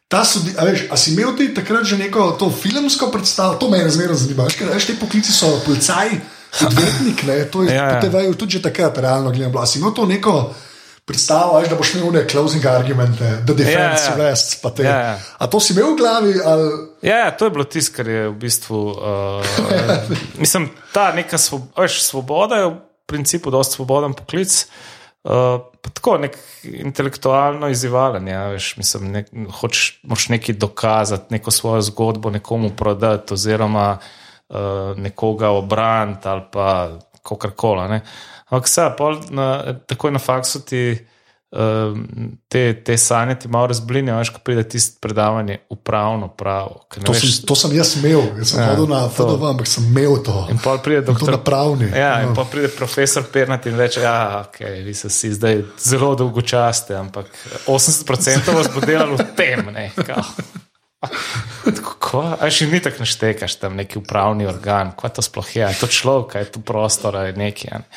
Ta 0.07 0.25
sodi, 0.27 0.51
a, 0.59 0.65
veš, 0.67 0.85
a 0.91 0.97
si 0.99 1.13
imel 1.15 1.31
ti 1.37 1.53
takrat 1.55 1.87
že 1.87 1.97
neko 1.97 2.35
to 2.39 2.51
filmsko 2.51 3.07
predstavo, 3.11 3.55
to 3.55 3.69
me 3.69 3.79
je 3.79 3.89
zmerno 3.89 4.15
zanimivo. 4.15 4.45
Veš, 4.45 4.57
ker, 4.59 4.67
veš, 4.69 4.85
te 4.91 4.95
poklici 4.99 5.31
so 5.33 5.49
policaji, 5.65 6.19
odvetnik, 6.67 7.23
ne, 7.23 7.45
to 7.47 7.63
je 7.63 7.75
Ja, 7.75 7.99
ja. 7.99 8.33
tudi 8.35 8.51
že 8.51 8.61
takrat 8.61 8.97
realno 8.97 9.31
gledano. 9.31 9.65
si 9.65 9.79
imel 9.79 9.91
to 9.95 10.05
neko 10.05 10.53
predstavo, 11.11 11.57
veš, 11.59 11.69
da 11.69 11.75
boš 11.75 11.93
imel 11.95 12.13
neke 12.15 12.31
closing 12.31 12.65
argumente, 12.65 13.31
the 13.45 13.55
defense 13.57 14.07
Ja, 14.07 14.11
ja. 14.11 14.15
rests, 14.17 14.61
te. 14.61 14.83
Ja, 14.83 14.95
ja. 14.99 15.17
A 15.37 15.47
to 15.51 15.59
si 15.59 15.73
imel 15.75 15.91
v 15.93 15.97
glavi? 15.99 16.33
Ali... 16.45 16.69
Ja, 17.03 17.17
ja, 17.25 17.33
to 17.35 17.49
je 17.49 17.55
bilo 17.57 17.67
tisto, 17.67 17.95
kar 17.97 18.07
je 18.07 18.29
v 18.29 18.37
bistvu. 18.39 18.79
Uh, 18.95 19.59
mislim, 20.43 20.69
ta 20.95 21.11
neka 21.15 21.37
svob, 21.41 21.67
veš, 21.77 21.99
svoboda 22.05 22.63
je 22.63 22.71
v 22.71 22.79
principu 23.11 23.51
dosti 23.51 23.81
svoboden 23.81 24.15
poklic. 24.15 24.55
Uh, 25.27 25.59
tako 25.91 26.15
nek 26.23 26.37
intelektualno 26.63 27.69
izzivanje. 27.69 28.31
Ja, 28.31 28.47
veš, 28.55 28.73
mislim, 28.79 29.11
nek, 29.11 29.29
hoč, 29.59 29.99
moš 30.07 30.29
nekaj 30.31 30.55
dokazati, 30.55 31.33
neko 31.35 31.51
svojo 31.51 31.83
zgodbo 31.91 32.31
nekomu 32.31 32.71
prodati, 32.77 33.35
oziroma 33.35 33.97
uh, 33.99 34.97
nekoga 34.97 35.51
obraniti 35.59 36.27
ali 36.31 36.47
pa 36.53 36.67
kakorkoli. 37.21 38.01
Ampak, 38.51 38.67
vse, 38.67 38.83
takoj 39.87 40.11
na 40.11 40.19
faksu 40.19 40.59
ti 40.61 40.81
uh, 40.91 41.95
te, 42.47 42.73
te 42.75 42.97
sanje 42.97 43.35
ti 43.35 43.47
malo 43.47 43.67
razblinijo, 43.67 44.17
veš, 44.17 44.29
ko 44.29 44.39
pride 44.39 44.65
tisto 44.65 44.99
predavanje 44.99 45.59
upravno 45.69 46.27
pravo. 46.27 46.81
To, 46.97 47.13
veš- 47.13 47.37
sem, 47.37 47.45
to 47.45 47.55
sem 47.55 47.71
jaz 47.71 47.93
imel, 47.95 48.21
jaz 48.37 48.51
sem 48.51 48.59
Ja, 48.59 48.67
hodil 48.69 48.87
na. 48.87 49.05
FDV, 49.07 49.43
ampak 49.47 49.67
sem 49.67 49.83
imel 49.85 50.19
to. 50.19 50.35
In 50.49 50.59
pa 50.59 50.75
pride 50.77 51.01
To 51.01 51.13
doktor 51.13 51.31
na 51.31 51.39
pravni. 51.39 51.87
Ja, 51.89 52.21
in 52.21 52.29
No. 52.29 52.35
pa 52.35 52.43
pride 52.43 52.67
profesor 52.69 53.23
Pernat 53.25 53.65
in 53.65 53.75
reče: 53.75 54.01
Ja, 54.01 54.17
okay, 54.43 54.83
vi 54.83 54.93
ste 54.93 55.09
si 55.09 55.31
zdaj 55.31 55.63
zelo 55.79 56.11
dolgočasni, 56.15 56.95
ampak 56.97 57.31
80% 57.65 58.51
vas 58.51 58.67
bo 58.67 58.81
delalo 58.81 59.15
v 59.15 59.25
tem. 59.33 59.63
Ne, 59.71 59.91
kao. 59.97 60.27
Tako, 61.65 61.95
ko, 61.99 62.19
a 62.35 62.45
še 62.45 62.67
ni 62.67 62.77
tako 62.77 63.01
naštekaš 63.01 63.55
tam 63.55 63.73
neki 63.73 63.97
upravni 63.97 64.45
organ, 64.45 64.91
kaj 64.93 65.09
to 65.11 65.21
sploh 65.21 65.47
je, 65.51 65.69
to 65.75 65.87
človek, 65.87 66.35
je 66.35 66.51
to 66.51 66.59
prostor 66.61 67.15
ali 67.15 67.33
nekaj. 67.33 67.71
a 67.71 67.79
ne. 67.79 67.87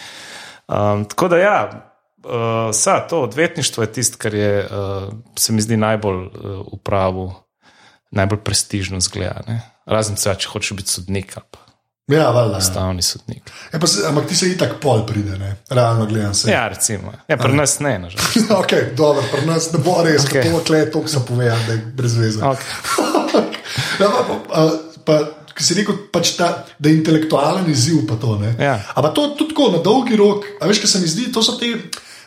Um, 0.68 1.04
tako 1.04 1.28
da 1.28 1.38
ja. 1.38 1.90
Uh, 2.24 2.72
sa, 2.72 3.00
to 3.08 3.22
odvetništvo 3.22 3.82
je 3.82 3.92
tisto, 3.92 4.16
kar 4.18 4.34
je, 4.34 4.64
uh, 4.64 5.12
se 5.36 5.52
mi 5.52 5.60
zdi 5.62 5.76
najbolj 5.76 6.16
uh, 6.16 6.30
v 6.72 6.78
pravu, 6.84 7.34
najbolj 8.10 8.38
prestižno 8.38 9.00
zgleda. 9.00 9.42
ne. 9.48 9.60
Razen 9.86 10.16
če 10.16 10.32
če 10.38 10.48
hočeš 10.48 10.76
biti 10.76 10.90
sodnik 10.90 11.36
ali 11.36 11.46
pa 11.50 11.64
Ja, 12.08 12.30
valjda. 12.30 12.52
Ja. 12.52 12.58
ustavni 12.58 13.02
sodnik. 13.02 13.50
Ja, 13.72 13.78
pa, 13.80 13.86
se- 13.86 14.06
ampak 14.08 14.26
ti 14.28 14.36
se 14.36 14.48
itak 14.50 14.74
pol 14.80 15.06
pride, 15.06 15.38
ne? 15.38 15.56
realno 15.70 16.06
gledam 16.06 16.34
se. 16.34 16.50
Ja, 16.50 16.68
recimo. 16.68 17.12
Ja, 17.28 17.36
pri 17.36 17.56
nas 17.56 17.78
ne, 17.80 17.98
nažalost. 17.98 18.36
ok, 18.60 18.72
dobro, 18.96 19.22
pri 19.32 19.46
nas 19.46 19.72
ne 19.72 19.78
bo 19.78 20.02
res, 20.04 20.24
okay. 20.24 20.52
to 20.52 20.60
klej 20.64 20.90
to, 20.90 21.08
se 21.08 21.20
pove, 21.28 21.44
da 21.44 21.72
je 21.72 21.78
brez 21.96 22.16
veze. 22.16 22.40
Okay. 22.40 22.72
ja, 24.00 24.10
pa, 24.10 24.36
pa, 24.48 24.70
pa, 25.04 25.18
ki 25.54 25.64
si 25.64 25.74
rekel, 25.74 25.96
pač 26.12 26.34
ta, 26.38 26.66
da 26.78 26.88
je 26.88 26.96
intelektualen 26.98 27.70
izziv. 27.70 28.02
Pa 28.08 28.16
to, 28.20 28.38
ne? 28.38 28.54
Ja. 28.58 28.78
Ampak 28.94 29.14
to 29.14 29.28
tudi 29.38 29.54
tako 29.54 29.70
na 29.76 29.82
dolgi 29.82 30.16
rok, 30.16 30.44
a 30.60 30.66
veš, 30.66 30.82
kaj 30.82 30.90
se 30.90 31.00
mi 31.00 31.08
zdi, 31.08 31.30
to 31.32 31.42
so 31.42 31.56
te. 31.60 31.72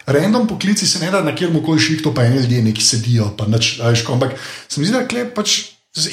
Random 0.07 0.48
poklici 0.48 0.88
se 0.88 1.00
ne 1.00 1.12
da 1.12 1.19
na 1.19 1.34
kjer 1.36 1.51
koli 1.65 1.79
šihtu, 1.84 2.13
pa 2.15 2.24
eni 2.24 2.39
ljudje 2.39 2.62
neki 2.63 2.84
sedijo. 2.84 3.34
Pa 3.38 3.43
nič, 3.46 3.79
a 3.84 3.91
veš, 3.91 4.05
ampak 4.07 4.38
se 4.69 4.79
mi 4.79 4.88
zdi, 4.88 4.96
da 4.96 5.07
klep 5.07 5.34
pač. 5.36 5.57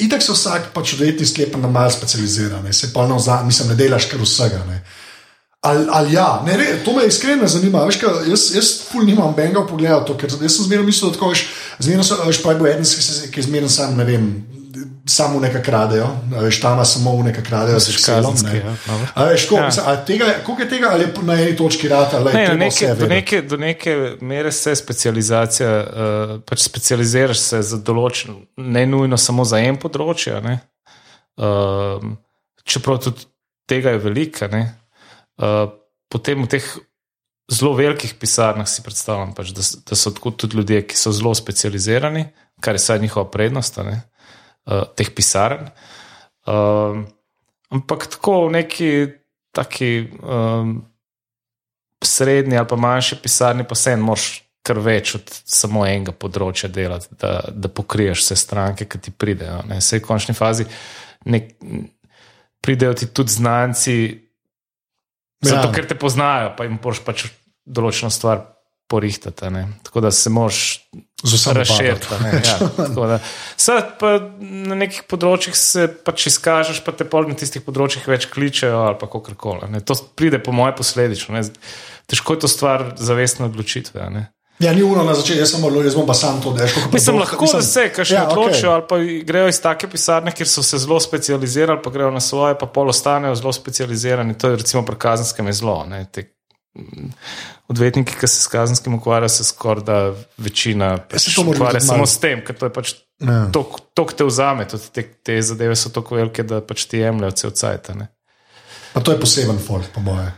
Itak 0.01 0.23
se 0.25 0.33
vsak 0.33 0.71
pač 0.73 0.95
odvetnik 0.97 1.27
sklepa 1.29 1.59
na 1.61 1.69
malo 1.69 1.91
specializiran, 1.93 2.65
se 2.73 2.89
pa 2.93 3.07
na 3.07 3.19
zadnji, 3.19 3.53
mislim, 3.53 3.69
ne 3.69 3.75
delaš 3.75 4.09
kar 4.11 4.19
vsega. 4.19 4.63
Ne. 4.67 4.81
Ali, 5.61 5.85
ali 5.89 6.13
ja, 6.13 6.41
ne, 6.45 6.57
re, 6.57 6.65
to 6.85 6.93
me 6.93 7.05
iskreno 7.07 7.47
zanima. 7.47 7.85
Veš, 7.85 7.97
kaj, 8.01 8.29
jaz, 8.29 8.49
jaz 8.55 8.71
ful 8.89 9.05
nimam 9.05 9.33
benga 9.37 9.63
pogleda 9.65 10.01
to, 10.05 10.17
ker 10.17 10.29
jaz 10.29 10.57
sem 10.57 10.65
zmerno 10.67 10.85
mislil, 10.85 11.09
da 11.09 11.17
tako 11.17 11.31
veš, 11.31 11.45
zmerno 11.79 12.03
sem, 12.03 12.17
veš, 12.27 12.41
pa 12.43 12.51
je 12.53 12.59
bil 12.59 12.67
eden, 12.67 12.85
se- 12.85 13.29
ki 13.31 13.39
je 13.39 13.47
zmerno 13.47 13.69
sam, 13.69 13.95
ne 13.97 14.05
vem, 14.05 14.27
samo 15.07 15.39
nekaj 15.39 15.63
kradejo, 15.63 16.07
veš, 16.41 16.61
tam 16.61 16.85
samo 16.85 17.23
nekaj 17.23 17.43
kradejo, 17.43 17.79
selom. 17.79 18.33
kazenski, 18.33 18.57
Ne. 18.57 18.75
ja, 19.15 19.25
veš, 19.25 19.47
koliko, 19.49 19.67
Ja. 19.77 20.05
tega, 20.05 20.25
koliko 20.45 20.61
je 20.61 20.69
tega, 20.69 20.87
ali 20.91 21.03
je 21.03 21.13
na 21.21 21.33
eni 21.33 21.55
točki 21.55 21.87
rata, 21.87 22.17
ali 22.17 22.33
Ne, 22.33 22.45
to 22.47 22.53
neke, 22.53 22.95
do, 22.95 23.07
neke, 23.07 23.41
do 23.41 23.57
neke 23.57 24.17
mere 24.21 24.51
se 24.51 24.75
specializacija, 24.75 25.69
uh, 25.79 26.41
pač 26.41 26.59
specializiraš 26.59 27.37
se 27.39 27.61
za 27.61 27.77
določen, 27.77 28.35
ne 28.57 28.85
nujno 28.85 29.17
samo 29.17 29.45
za 29.45 29.59
en 29.59 29.77
področje. 29.77 30.41
ne. 30.41 30.59
Um, 31.37 32.17
čeprav 32.63 32.97
tudi 32.97 33.25
tega 33.67 33.89
je 33.89 33.97
veliko. 33.97 34.47
Uh, 35.37 35.69
potem 36.09 36.43
v 36.43 36.47
teh 36.47 36.63
zelo 37.51 37.73
velikih 37.73 38.13
pisarnah 38.15 38.67
si 38.67 38.81
predstavljam, 38.81 39.33
pač, 39.35 39.51
da, 39.53 39.61
da 39.61 39.95
so 39.95 40.11
tako 40.11 40.31
tudi 40.31 40.57
ljudje, 40.57 40.81
ki 40.87 40.97
so 40.97 41.11
zelo 41.11 41.35
specializirani, 41.35 42.25
kar 42.59 42.73
je 42.73 42.81
vsaj 42.81 42.99
njihova 42.99 43.27
prednost, 43.31 43.77
ne, 43.77 44.01
uh, 44.65 44.83
teh 44.95 45.09
pisarn. 45.15 45.69
Um, 46.45 47.05
ampak 47.73 48.07
tako 48.17 48.47
v 48.47 48.57
neki 48.61 48.91
taki. 49.55 50.11
Um, 50.21 50.83
srednji 52.05 52.57
ali 52.57 52.67
pa 52.67 52.75
manjši 52.75 53.15
pisarni, 53.23 53.63
pa 53.65 53.73
vseeno 53.73 54.05
moraš 54.05 54.43
kar 54.65 54.77
več 54.81 55.15
od 55.17 55.31
samo 55.45 55.85
enega 55.85 56.13
področja 56.13 56.69
delati, 56.69 57.07
da, 57.21 57.39
da 57.49 57.69
pokriješ 57.69 58.23
vse 58.23 58.35
stranke, 58.37 58.85
ki 58.89 58.99
ti 59.01 59.13
pridejo. 59.13 59.61
Ne. 59.69 59.79
Vse 59.81 59.99
v 59.99 60.05
končni 60.05 60.35
fazi 60.37 60.65
nek, 61.29 61.51
pridejo 62.61 62.93
ti 62.93 63.09
tudi 63.13 63.33
znanci, 63.33 63.97
Ja. 65.45 65.49
zato 65.51 65.69
ker 65.75 65.85
te 65.85 65.93
poznajo, 65.99 66.53
pa 66.57 66.65
jim 66.65 66.79
moraš 66.81 67.01
pač 67.05 67.25
določeno 67.65 68.09
stvar 68.09 68.39
porihtati. 68.89 69.49
ne. 69.53 69.67
Tako 69.83 70.01
da 70.01 70.11
se 70.11 70.29
moraš 70.29 70.61
z 71.23 71.33
vsem 71.33 71.57
razširiti. 71.57 72.07
a 72.11 72.17
ne, 72.23 72.41
Ja. 72.45 73.19
Sad 73.57 73.95
pa 73.99 74.19
na 74.39 74.75
nekih 74.75 75.03
področjih 75.09 75.55
se 75.55 75.87
pač 75.87 76.27
izkažeš, 76.27 76.83
pa 76.85 76.91
te 76.91 77.07
pol 77.07 77.27
na 77.29 77.35
tistih 77.39 77.63
področjih 77.65 78.07
več 78.07 78.27
kličejo 78.31 78.83
ali 78.85 78.99
pa 78.99 79.07
kako 79.07 79.35
koli. 79.35 79.81
To 79.85 79.95
pride 80.15 80.43
po 80.43 80.51
moje 80.51 80.75
posledično. 80.75 81.35
Ne. 81.37 81.45
Težko 82.05 82.35
je 82.35 82.45
to 82.45 82.51
stvar 82.51 82.93
zavestne 82.99 83.47
odločitve. 83.47 84.09
Ne. 84.11 84.29
Ja, 84.59 84.71
ni 84.71 84.83
uno 84.83 85.03
na 85.03 85.11
začetku, 85.11 85.41
jaz 85.41 85.51
sem 85.51 85.59
malo, 85.59 85.81
jaz 85.83 85.97
bom 85.97 86.05
pa 86.07 86.13
sam 86.15 86.37
to 86.39 86.53
deško. 86.55 86.87
Mislim, 86.93 87.17
lahko 87.19 87.47
da 87.51 87.59
se, 87.59 87.89
kaj 87.91 88.07
še 88.07 88.15
Ja, 88.15 88.21
odločijo, 88.29 88.69
okay. 88.69 88.75
ali 88.75 88.85
pa 88.87 88.99
grejo 89.27 89.49
iz 89.51 89.59
take 89.59 89.89
pisarne, 89.91 90.31
kjer 90.31 90.47
so 90.47 90.63
se 90.63 90.79
zelo 90.79 90.99
specializirali, 91.03 91.81
pa 91.83 91.91
grejo 91.91 92.13
na 92.15 92.21
svoje, 92.23 92.55
pa 92.55 92.69
pol 92.71 92.93
ostanejo 92.93 93.35
zelo 93.35 93.51
specializirani. 93.51 94.37
To 94.39 94.53
je 94.53 94.61
recimo 94.63 94.85
pri 94.87 94.95
kazenskem 94.95 95.51
je 95.51 95.57
zelo. 95.59 95.75
Ne, 95.91 96.05
te, 96.07 96.29
Odvetniki, 97.67 98.13
ki 98.19 98.27
se 98.29 98.43
s 98.43 98.47
kazenskim 98.47 98.93
ukvarjajo, 98.93 99.29
se 99.29 99.43
skoraj 99.43 99.83
da 99.83 99.97
večina 100.37 100.97
pač 100.97 101.31
to 101.33 101.43
mora 101.43 101.57
ukvarja 101.57 101.81
samo 101.81 102.05
s 102.05 102.19
tem, 102.21 102.43
ker 102.45 102.55
to 102.57 102.69
je 102.69 102.73
pač 102.73 102.93
Ja. 103.23 103.47
to, 103.51 103.63
kar 103.95 104.11
te 104.11 104.25
vzame. 104.27 104.67
Tudi 104.67 104.89
te, 104.91 105.03
te 105.23 105.41
zadeve 105.41 105.75
so 105.75 105.89
tako 105.89 106.17
velike, 106.19 106.43
da 106.43 106.59
pač 106.61 106.83
ti 106.91 106.99
jemljajo 106.99 107.31
cel 107.31 107.51
cajt. 107.55 107.89
a 107.89 107.93
ne. 107.95 108.07
Pa 108.93 108.99
to 108.99 109.11
je 109.11 109.19
poseben 109.19 109.59
folk, 109.59 109.87
po 109.95 110.03
moje. 110.03 110.33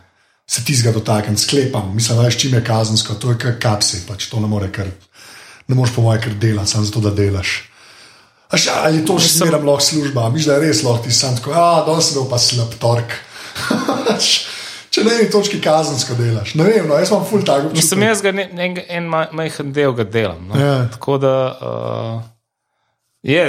Se 0.48 0.63
ti 0.63 0.75
zga 0.75 0.91
dotaknem, 0.91 1.38
sklepam, 1.38 1.89
mislim, 1.96 2.22
da 2.22 2.29
čim 2.31 2.53
je 2.53 2.63
kazensko, 2.63 3.13
to 3.13 3.34
je 3.34 3.38
kar 3.38 3.57
kapsi, 3.60 4.05
pač 4.07 4.29
to 4.29 4.39
ne 4.39 4.48
more 4.48 4.69
kar, 4.72 4.88
ne 5.67 5.75
moreš 5.75 5.96
po 5.96 6.01
moje 6.01 6.22
kar 6.22 6.34
delati, 6.34 6.72
samo 6.72 6.86
zato, 6.86 7.01
da 7.01 7.12
delaš. 7.12 7.63
A 8.48 8.57
še, 8.57 8.72
ali 8.72 9.01
je 9.01 9.05
to 9.05 9.17
že 9.19 9.27
smeram 9.27 9.65
lahko 9.67 9.84
služba, 9.84 10.29
misliš, 10.29 10.46
da 10.48 10.53
je 10.53 10.69
res 10.69 10.84
lahko 10.86 11.03
ti 11.03 11.12
sam 11.12 11.36
tako, 11.36 11.51
a 11.51 11.84
danes 11.84 12.07
sem 12.07 12.15
bil 12.15 12.29
pa 12.29 12.38
slab 12.39 12.72
tork. 12.79 13.17
Če 14.97 15.03
na 15.05 15.13
eni 15.13 15.29
točki 15.29 15.59
kazensko 15.61 16.15
delaš, 16.17 16.55
ne 16.57 16.65
vem, 16.65 16.87
no, 16.89 16.97
jaz 16.97 17.11
imam 17.13 17.25
full 17.29 17.45
tako. 17.45 17.69
Mislim, 17.75 18.01
jaz 18.07 18.23
ga 18.25 18.31
ne, 18.33 18.47
en, 18.49 18.79
en 18.97 19.09
ma- 19.11 19.27
majhen 19.37 19.69
del 19.75 19.93
ga 19.93 20.07
delam. 20.09 20.47
No. 20.49 20.57
Ja. 20.57 20.87
Tako 20.95 21.19
da 21.21 21.33
uh, 21.53 22.23
je 23.21 23.43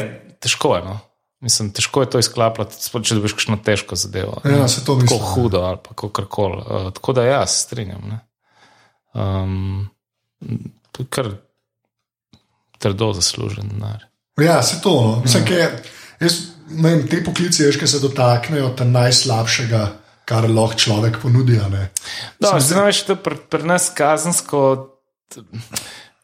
težko. 0.44 0.74
Je, 0.76 0.82
no. 0.84 0.98
Mislim, 1.40 1.70
težko 1.72 2.02
je 2.04 2.10
to 2.12 2.20
izklapljati, 2.20 2.76
sploh 2.84 3.04
če 3.06 3.16
dobiš 3.16 3.32
kakšno 3.38 3.56
težko 3.64 3.96
zadevo. 3.96 4.42
Ja, 4.44 4.66
se 4.68 4.84
to 4.84 4.98
mislim. 4.98 5.14
Tako 5.16 5.32
hudo 5.32 5.62
ali 5.70 5.80
pa 5.88 5.96
kako 5.96 6.26
koli. 6.36 6.60
Uh, 6.66 6.90
tako 6.92 7.16
da 7.16 7.24
jaz 7.24 7.56
strinjam. 7.64 8.04
Ne. 8.12 8.20
Um, 9.16 9.88
kar 11.08 11.32
trdo 12.78 13.12
zaslužen 13.16 13.72
denar. 13.72 14.04
Ja, 14.36 14.62
se 14.62 14.82
to. 14.82 14.94
No. 15.02 15.20
Mislim, 15.24 15.46
ja. 15.56 15.70
jaz, 16.20 16.40
ne 16.68 16.90
vem, 16.90 17.06
te 17.08 17.22
poklice, 17.24 17.70
ki 17.78 17.86
se 17.88 18.02
dotaknejo 18.04 18.68
ta 18.76 18.84
najslabšega, 18.84 19.86
kar 20.28 20.44
lahko 20.44 20.76
človek 20.76 21.22
ponudi. 21.22 21.56
a 21.56 21.68
ne. 21.72 21.88
No, 22.40 22.52
to 22.60 23.12
je 23.12 23.16
pri, 23.16 23.36
pri 23.48 23.64
nas 23.64 23.88
kazensko. 23.96 24.92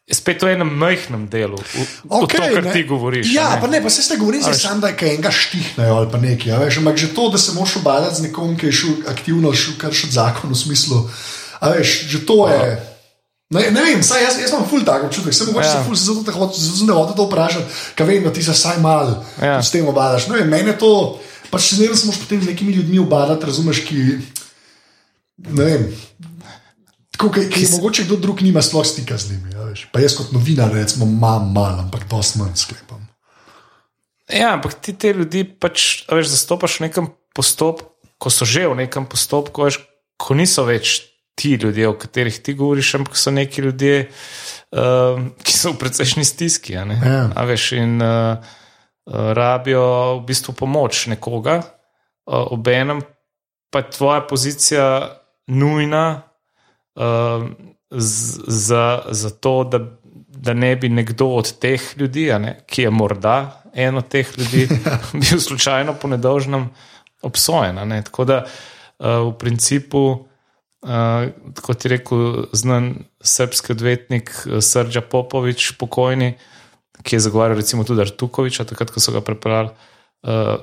Spet 0.05 0.37
v 0.45 0.53
enem 0.53 0.69
majhnem 0.69 1.25
delu, 1.25 1.57
v, 1.57 1.81
okay, 2.13 2.37
to, 2.37 2.53
kar 2.53 2.65
ne. 2.69 2.73
ti 2.77 2.85
govoriš. 2.85 3.25
Ja, 3.33 3.57
ne. 3.57 3.61
pa 3.61 3.65
ne, 3.65 3.81
pa 3.81 3.89
se 3.89 4.05
ste 4.05 4.21
govorili, 4.21 4.45
da 4.45 4.53
sam 4.53 4.77
da 4.77 4.93
je 4.93 4.97
kaj 5.01 5.17
enega 5.17 5.31
štihnejo 5.33 5.95
ali 5.97 6.09
pa 6.13 6.21
nekaj. 6.21 6.51
a 6.53 6.59
Veš, 6.61 6.77
ampak 6.77 6.97
že 7.01 7.09
to, 7.09 7.25
da 7.33 7.41
se 7.41 7.57
moraš 7.57 7.81
obadati 7.81 8.21
z 8.21 8.29
nekom, 8.29 8.53
ki 8.53 8.69
je 8.69 8.75
šel 8.85 8.93
aktivno 9.09 9.49
šel 9.49 9.79
kršiti 9.81 10.13
zakon 10.13 10.53
v 10.53 10.59
smislu. 10.61 11.09
Veš, 11.57 11.95
že 12.05 12.21
to 12.21 12.45
je. 12.53 12.77
Ne, 13.49 13.71
ne 13.73 13.81
vem, 13.81 14.01
saj 14.05 14.23
jaz, 14.23 14.37
jaz 14.41 14.53
imam 14.53 14.69
ful 14.69 14.85
tako 14.85 15.09
občutek, 15.09 15.33
sem 15.33 15.49
mogoče 15.49 15.67
Ja. 15.67 15.73
ja. 15.73 15.81
se 15.81 15.85
ful 15.89 15.95
se 15.95 16.05
zato 16.05 16.23
tako 16.25 16.37
hočem 16.49 17.15
to 17.17 17.25
vprašati, 17.25 17.65
ker 17.97 18.05
vem, 18.05 18.23
da 18.23 18.33
ti 18.33 18.43
se 18.43 18.51
vsaj 18.51 18.77
mal 18.81 19.25
Ja. 19.41 19.57
ja. 19.57 19.63
s 19.63 19.73
tem 19.73 19.87
obadaš. 19.89 20.27
Ne 20.27 20.37
vem, 20.37 20.49
meni 20.49 20.69
je 20.69 20.77
to, 20.77 21.19
se 21.59 21.77
ne 21.79 21.87
vem, 21.87 21.95
se 21.97 22.07
moraš 22.07 22.21
potem 22.21 22.41
z 22.41 22.51
nekimi 22.51 22.73
ljudmi 22.73 22.99
obadati, 22.99 23.45
razumeš, 23.45 23.83
ki. 23.87 24.03
Ne 25.37 25.65
vem. 25.65 25.87
Tako, 27.15 27.31
ki, 27.31 27.47
ki, 27.49 27.65
ki 27.65 27.71
mogoče 27.71 28.03
kdo 28.03 28.19
drug 28.19 28.41
nima 28.43 28.61
sploh 28.61 28.85
stika 28.85 29.17
z 29.17 29.31
njimi. 29.31 29.55
a 29.55 29.69
veš. 29.69 29.87
Pa 29.91 30.03
jaz 30.03 30.17
kot 30.17 30.31
novinar, 30.35 30.73
recimo, 30.73 31.07
imam 31.07 31.51
malo, 31.55 31.85
ampak 31.87 32.07
dosti 32.11 32.39
manj 32.39 32.57
sklepam. 32.59 33.03
Ja, 34.31 34.55
ampak 34.57 34.73
ti 34.81 34.95
te 34.97 35.13
ljudi 35.13 35.43
pač 35.45 36.03
veš, 36.09 36.33
zastopaš 36.33 36.79
v 36.79 36.87
nekem 36.89 37.11
postopku, 37.35 37.93
ko 38.17 38.31
so 38.31 38.47
že 38.47 38.65
v 38.67 38.79
nekem 38.83 39.05
postopku, 39.07 39.67
veš, 39.67 39.79
ko 40.17 40.35
niso 40.35 40.65
več 40.65 41.03
ti 41.35 41.55
ljudje, 41.59 41.87
o 41.87 41.95
katerih 41.99 42.35
ti 42.39 42.55
govoriš, 42.55 42.93
ampak 42.99 43.19
so 43.19 43.31
neki 43.31 43.61
ljudje, 43.61 44.07
uh, 44.71 45.19
ki 45.43 45.55
so 45.55 45.75
v 45.75 45.79
precejšnji 45.83 46.25
stiski. 46.25 46.75
a. 46.79 46.87
Ja. 46.87 47.21
A 47.35 47.43
veš, 47.47 47.75
in 47.75 47.99
uh, 47.99 48.39
rabijo 49.05 50.17
v 50.17 50.25
bistvu 50.25 50.53
pomoč 50.53 51.05
nekoga, 51.07 51.61
uh, 51.61 52.51
obenem 52.51 53.01
pa 53.69 53.79
je 53.79 53.89
tvoja 53.91 54.21
pozicija 54.21 55.19
nujna 55.47 56.21
uh, 56.95 57.03
z, 57.91 58.39
za, 58.47 59.01
za 59.09 59.29
to, 59.29 59.63
da, 59.63 59.79
da 60.27 60.53
ne 60.53 60.75
bi 60.75 60.89
nekdo 60.89 61.27
od 61.27 61.59
teh 61.59 61.81
ljudi, 61.97 62.31
ne, 62.39 62.59
ki 62.67 62.81
je 62.81 62.89
morda 62.89 63.61
en 63.73 63.97
od 63.97 64.07
teh 64.07 64.37
ljudi, 64.37 64.67
bil 65.21 65.39
slučajno 65.39 65.93
po 66.01 66.07
nedolžnem 66.07 66.69
obsojen. 67.21 67.87
ne. 67.87 68.01
Tako 68.03 68.25
da 68.25 68.45
uh, 68.45 69.05
v 69.27 69.37
principu, 69.37 69.99
uh, 70.09 71.27
kot 71.61 71.85
je 71.85 71.89
rekel 71.89 72.45
znan 72.53 72.93
srpski 73.21 73.71
odvetnik 73.71 74.31
uh, 74.45 74.59
Srđa 74.61 75.01
Popovič, 75.01 75.71
pokojni, 75.77 76.37
ki 77.05 77.15
je 77.15 77.19
zagovarjal 77.27 77.61
recimo 77.61 77.85
tudi 77.85 78.01
Artukoviča, 78.01 78.65
takrat, 78.65 78.89
ko 78.91 78.99
so 78.99 79.13
ga 79.13 79.21
prepeljali. 79.21 79.69
Uh, 80.25 80.57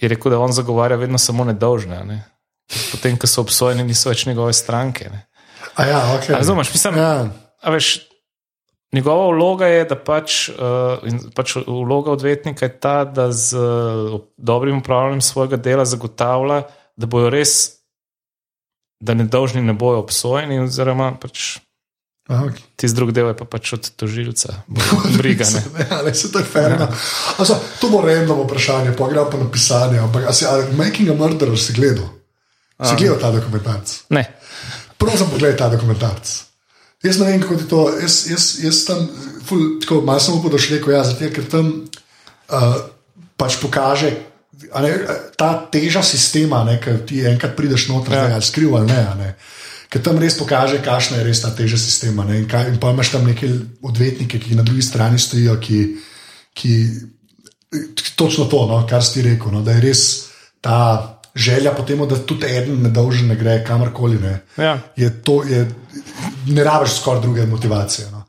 je 0.00 0.08
rekel, 0.08 0.32
da 0.32 0.40
on 0.40 0.52
zagovarja 0.52 0.96
vedno 0.96 1.18
samo 1.18 1.44
nedolžne. 1.44 2.00
Ne? 2.08 2.18
Potem, 2.92 3.18
ko 3.20 3.28
so 3.28 3.44
obsojeni, 3.44 3.84
niso 3.84 4.08
več 4.08 4.24
njegove 4.28 4.54
stranke. 4.56 5.10
Ne? 5.12 5.26
A 5.76 5.86
ja, 5.88 6.00
okay. 6.16 6.32
A 6.34 6.40
Razumeš, 6.40 6.72
mislim, 6.72 6.96
Ja. 6.96 7.28
a 7.60 7.70
veš, 7.74 8.08
njegova 8.94 9.28
vloga 9.34 9.66
je, 9.66 9.84
da 9.84 9.98
pač, 10.00 10.48
uh, 10.54 11.04
pač 11.36 11.56
vloga 11.66 12.14
odvetnika 12.16 12.66
je 12.66 12.80
ta, 12.80 13.04
da 13.04 13.28
z 13.32 13.58
uh, 13.58 14.20
dobrim 14.36 14.80
upravljanjem 14.80 15.20
svojega 15.20 15.56
dela 15.56 15.84
zagotavlja, 15.84 16.62
da 16.96 17.06
bojo 17.06 17.30
res, 17.30 17.82
da 19.00 19.14
nedolžni 19.14 19.62
ne 19.62 19.72
bojo 19.72 20.00
obsojeni, 20.06 20.60
oziroma 20.64 21.12
pač 21.20 21.58
Aha, 22.28 22.50
tisti 22.76 22.96
drug 22.96 23.12
del 23.16 23.30
je 23.30 23.36
pa 23.38 23.44
pač 23.48 23.72
od 23.72 23.86
tožilca, 23.96 24.58
briga. 25.16 25.46
Ne? 25.48 25.62
Ja, 25.90 26.02
ne, 26.04 26.12
se 26.14 26.28
to 26.32 26.38
je 26.38 26.44
ferno. 26.44 26.88
Ja. 27.38 27.56
To 27.80 27.88
bo 27.88 28.02
random 28.04 28.42
vprašanje, 28.44 28.92
pa 28.92 29.08
gremo 29.08 29.30
pa 29.32 29.38
na 29.40 29.48
pisanje. 29.50 29.98
Ampak, 29.98 30.26
a 30.28 30.32
si, 30.36 30.44
a 30.44 30.52
Making 30.76 31.08
a 31.10 31.16
Murderer 31.16 31.56
si 31.56 31.72
gledal? 31.72 32.04
Si 32.84 32.94
gledal 32.96 33.16
ta 33.18 33.30
dokumentarc? 33.32 33.96
ne. 34.12 34.26
Prosim, 34.98 35.30
pogledaj 35.30 35.56
ta 35.56 35.68
dokumentarc. 35.70 36.26
Jaz 37.06 37.20
ne 37.22 37.26
vem, 37.30 37.40
kako 37.40 37.54
ti 37.56 37.66
to. 37.70 37.80
Jaz, 38.02 38.26
jaz, 38.26 38.44
jaz 38.58 38.80
tam, 38.84 39.04
ful, 39.46 39.78
tako 39.80 40.00
malo 40.02 40.18
sem 40.20 40.34
upal, 40.34 40.50
da 40.50 40.58
še 40.58 40.74
rekel, 40.74 40.92
ja, 40.92 41.04
zato, 41.06 41.28
ker 41.30 41.44
tam 41.46 41.68
uh, 42.50 42.74
pač 43.38 43.56
pokaže. 43.62 44.10
a 44.74 44.82
Ne, 44.82 44.90
ta 45.38 45.52
teža 45.70 46.02
sistema, 46.02 46.64
ne, 46.66 46.80
ki 46.82 46.96
ti 47.06 47.22
enkrat 47.30 47.54
prideš 47.54 47.86
noter, 47.88 48.12
Ja. 48.18 48.26
ali 48.34 48.42
skriv 48.42 48.74
ali 48.74 48.90
ne, 48.90 48.98
a 49.06 49.14
ne. 49.14 49.28
Ker 49.88 50.02
tam 50.04 50.18
res 50.20 50.36
pokaže, 50.36 50.82
kakšna 50.84 51.20
je 51.20 51.24
res 51.24 51.40
ta 51.40 51.50
teža 51.56 51.78
sistema. 51.80 52.24
Ne, 52.28 52.42
in, 52.42 52.48
kaj, 52.48 52.68
in 52.74 52.80
pa 52.80 52.90
imaš 52.92 53.14
tam 53.14 53.24
neke 53.24 53.48
odvetnike, 53.82 54.40
ki 54.42 54.58
na 54.58 54.62
drugi 54.66 54.84
strani 54.84 55.18
stojijo, 55.18 55.56
ki, 55.64 55.78
ki 56.52 56.74
točno 58.16 58.44
to, 58.52 58.66
no, 58.68 58.82
kar 58.88 59.04
si 59.04 59.24
rekel, 59.24 59.52
no, 59.54 59.62
da 59.64 59.78
je 59.78 59.84
res 59.86 60.02
ta 60.60 60.78
želja 61.38 61.72
po 61.72 61.82
tem, 61.88 62.02
da 62.08 62.18
tudi 62.20 62.46
eden 62.50 62.82
nedolžen 62.82 63.32
ne 63.32 63.36
gre 63.36 63.62
kamorkoli. 63.64 64.18
Ne, 64.20 64.40
Ja. 64.58 64.78
je 64.96 65.10
to, 65.22 65.40
je, 65.44 65.64
ne 66.46 66.64
rabiš 66.64 67.00
skoraj 67.00 67.22
druge 67.22 67.46
motivacije. 67.46 68.10
No. 68.12 68.24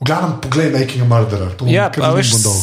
V 0.00 0.06
glavnem, 0.06 0.40
poglej, 0.40 0.70
making 0.70 1.02
a 1.02 1.08
murderer. 1.10 1.54
To 1.58 1.66
Ja, 1.66 1.90
pa 1.90 2.12
veš, 2.14 2.32
bom 2.36 2.42
dal. 2.42 2.58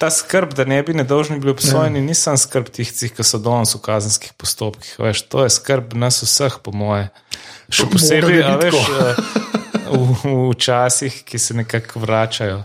Ta 0.00 0.08
skrb, 0.10 0.54
da 0.56 0.64
ne 0.64 0.80
bi 0.82 0.94
nedolžni 0.96 1.36
bili 1.38 1.52
obsojeni, 1.52 2.00
ja. 2.00 2.04
nisem 2.08 2.38
skrb 2.40 2.70
tistih, 2.72 3.12
ki 3.12 3.24
so 3.26 3.38
danes 3.42 3.74
v 3.76 3.82
kazenskih 3.84 4.32
postopkih. 4.40 4.94
Veš, 4.98 5.26
to 5.28 5.44
je 5.44 5.52
skrb 5.52 5.92
nas 6.00 6.22
vseh, 6.24 6.56
po 6.64 6.72
moje. 6.72 7.10
Še 7.68 7.86
posebej, 7.92 8.40
a 8.48 8.54
veš, 8.62 8.78
eh, 8.80 9.20
v, 9.92 10.00
v 10.24 10.54
časih, 10.56 11.20
ki 11.28 11.38
se 11.38 11.56
nekako 11.58 12.00
vračajo. 12.00 12.62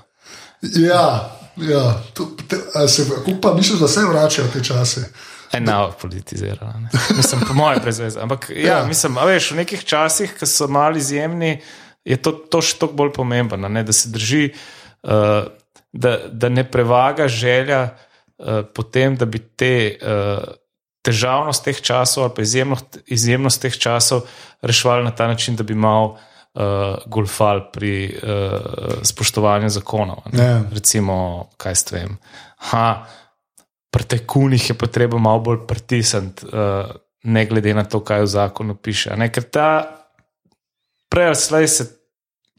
Ja, 0.80 1.08
ja. 1.60 1.84
To, 2.16 2.30
te, 2.48 2.62
se, 2.88 3.06
pa 3.44 3.52
misliš, 3.58 3.84
da 3.84 3.92
se 3.92 4.06
vračajo 4.08 4.48
te 4.54 4.64
čase. 4.64 5.04
Eno 5.52 5.92
politizirano. 6.02 6.88
Mislim, 7.18 7.44
po 7.48 7.54
mojem, 7.54 7.84
prezveze. 7.84 8.20
Ampak 8.24 8.48
ja, 8.56 8.78
ja. 8.78 8.80
mislim, 8.88 9.20
veš, 9.28 9.52
v 9.52 9.60
nekih 9.60 9.84
časih, 9.84 10.40
ki 10.40 10.48
so 10.48 10.72
mali 10.72 11.04
izjemni, 11.04 11.58
je 12.08 12.16
to, 12.16 12.32
to 12.32 12.64
še 12.64 12.80
toliko 12.80 13.02
bolj 13.04 13.14
pomembno, 13.20 13.68
ne? 13.68 13.84
da 13.84 13.94
se 13.94 14.10
drži, 14.14 14.50
uh, 15.04 15.46
da, 15.96 16.18
da 16.28 16.50
ne 16.52 16.68
prevaga 16.68 17.28
želja 17.28 17.82
uh, 17.88 18.68
potem, 18.76 19.16
da 19.16 19.26
bi 19.26 19.40
te. 19.40 19.98
Uh, 20.02 20.54
Težavnost 21.06 21.62
teh 21.62 21.78
časov, 21.86 22.24
ali 22.24 22.34
pa 22.34 22.42
izjemnost, 22.42 22.96
izjemnost 23.14 23.62
teh 23.62 23.76
časov, 23.78 24.24
reševali 24.66 25.04
na 25.06 25.12
ta 25.14 25.28
način, 25.30 25.54
da 25.54 25.62
bi 25.62 25.76
malo 25.78 26.16
uh, 26.18 26.98
golfal 27.06 27.60
pri 27.70 28.10
uh, 28.10 29.04
spoštovanju 29.06 29.70
zakonov. 29.70 30.24
Ja. 30.34 30.64
Recimo, 30.74 31.46
kaj 31.62 31.76
s 31.76 31.84
tem. 31.92 32.18
Ha, 32.72 33.06
pri 33.94 34.04
tajkunih 34.16 34.70
je 34.70 34.78
potreba 34.82 35.22
malo 35.22 35.44
bolj 35.46 35.62
pritisniti, 35.70 36.50
uh, 36.50 36.90
ne 37.24 37.46
glede 37.46 37.78
na 37.78 37.86
to, 37.86 38.02
kaj 38.02 38.26
v 38.26 38.32
zakonu 38.34 38.74
piše. 38.76 39.14
Ne? 39.14 39.30
Ker 39.30 39.46
ta 39.46 39.70
prej 41.06 41.36
ali 41.36 41.36
slej 41.36 41.68
se. 41.68 41.88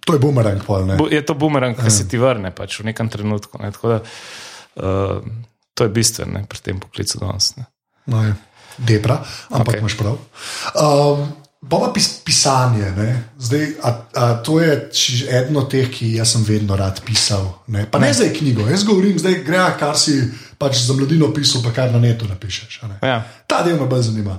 To 0.06 0.14
je 0.14 0.22
bumerang, 0.22 0.62
pol, 0.62 0.86
bu, 0.94 1.08
je 1.10 1.18
to 1.26 1.34
bumerang, 1.34 1.74
ki 1.74 1.90
se 1.90 2.04
ja. 2.04 2.10
ti 2.14 2.18
vrne 2.22 2.52
pač 2.54 2.78
v 2.78 2.92
nekem 2.92 3.10
trenutku. 3.10 3.58
Ne? 3.58 3.72
Da, 3.74 3.98
uh, 3.98 5.18
to 5.74 5.88
je 5.88 5.90
bistveno 5.90 6.44
pri 6.46 6.62
tem 6.62 6.78
poklicu 6.80 7.18
danes. 7.18 7.56
No, 8.06 8.22
Debra, 8.76 9.18
ampak 9.50 9.74
okay. 9.74 9.82
imaš 9.82 9.96
prav. 9.98 10.20
Um, 10.78 11.26
Bova 11.66 11.88
pis, 11.92 12.20
pisanje, 12.22 12.92
zdaj, 13.38 13.66
a, 13.82 13.90
a 14.14 14.34
to 14.44 14.60
je 14.60 14.90
eno 15.30 15.64
od 15.64 15.70
teh, 15.70 15.88
ki 15.90 16.12
jaz 16.14 16.36
sem 16.36 16.44
vedno 16.46 16.76
rad 16.76 17.00
pisal. 17.02 17.48
Ne? 17.66 17.86
Pa 17.90 17.98
ne, 17.98 18.06
ne 18.06 18.14
zdaj 18.14 18.30
knjigo, 18.36 18.68
jaz 18.70 18.84
govorim, 18.86 19.18
zdaj 19.18 19.40
gre, 19.42 19.64
kar 19.80 19.98
si 19.98 20.20
pač 20.60 20.84
za 20.84 20.94
mladino 20.94 21.32
pisal, 21.34 21.64
pa 21.64 21.72
kar 21.74 21.90
na 21.90 21.98
netu 21.98 22.28
napišeš. 22.28 22.80
Ja. 23.02 23.18
Ta 23.50 23.64
del 23.66 23.80
me 23.80 23.88
bolj 23.90 24.12
zanima. 24.12 24.36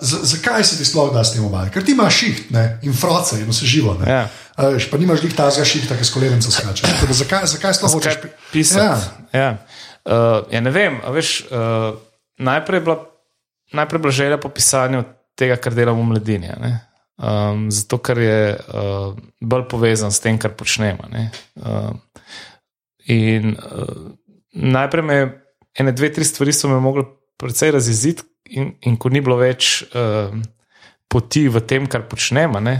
Z, 0.00 0.18
zakaj 0.22 0.64
se 0.64 0.76
ti 0.78 0.84
sploh 0.84 1.10
da 1.14 1.24
s 1.24 1.34
tem 1.34 1.44
obajati? 1.44 1.72
Ker 1.74 1.84
ti 1.84 1.92
imaš 1.92 2.18
šiht 2.20 2.50
ne? 2.54 2.78
in 2.86 2.94
froce 2.94 3.40
in 3.40 3.48
vse 3.50 3.66
živo. 3.66 3.96
Ja. 4.06 4.28
A, 4.54 4.68
veš, 4.76 4.86
pa 4.90 4.98
nimaš 4.98 5.24
jih 5.26 5.34
tazga 5.34 5.64
šihta, 5.66 5.96
ki 5.98 6.06
s 6.06 6.14
kolenem 6.14 6.42
se 6.42 6.52
skače. 6.54 6.86
Zakaj, 7.10 7.48
zakaj 7.56 7.74
sploh 7.74 7.96
hočeš 7.96 8.20
pisati? 8.52 8.78
Ja. 8.78 9.40
Ja. 9.40 9.50
Uh, 10.06 10.46
ja, 10.54 10.60
ne 10.62 10.70
vem, 10.70 11.00
veš, 11.14 11.34
uh, 11.50 11.98
najprej 12.38 12.78
je 12.78 12.84
bila, 12.86 12.96
najprej 13.72 14.02
bila 14.06 14.14
želja 14.14 14.38
po 14.38 14.48
pisanju 14.54 15.02
tega, 15.38 15.56
kar 15.56 15.74
delamo 15.74 16.02
v 16.02 16.10
mladini. 16.14 16.50
Um, 17.18 17.66
zato, 17.70 17.98
ker 17.98 18.18
je 18.18 18.40
uh, 18.54 19.18
bolj 19.40 19.66
povezan 19.70 20.14
s 20.14 20.22
tem, 20.22 20.38
kar 20.38 20.54
počnemo. 20.58 21.10
Uh, 21.58 21.90
in 23.10 23.56
uh, 23.58 24.12
najprej 24.52 25.06
me 25.06 25.18
ene, 25.78 25.92
dve, 25.92 26.12
tri 26.12 26.24
stvari 26.24 26.52
so 26.52 26.70
me 26.70 26.80
mogli 26.80 27.02
precej 27.38 27.74
razjeziti, 27.74 28.22
in, 28.56 28.74
in 28.86 28.98
ko 29.00 29.10
ni 29.12 29.22
bilo 29.24 29.38
več 29.40 29.82
uh, 29.92 30.32
poti 31.12 31.46
v 31.52 31.60
tem, 31.68 31.86
kar 31.90 32.06
počnemo, 32.08 32.60
ne, 32.60 32.76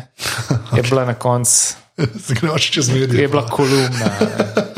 je 0.73 0.83
bila 0.89 1.07
na 1.09 1.17
koncu. 1.19 1.81
Zgledaš 2.27 2.71
čez 2.73 2.89
medije. 2.89 3.23
Je 3.23 3.29
bila 3.29 3.45
kolumna. 3.47 4.09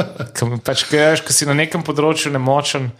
Pač, 0.66 0.82
Ker 0.90 1.20
si 1.30 1.46
na 1.46 1.54
nekem 1.56 1.84
področju 1.86 2.32
nemočen, 2.34 2.90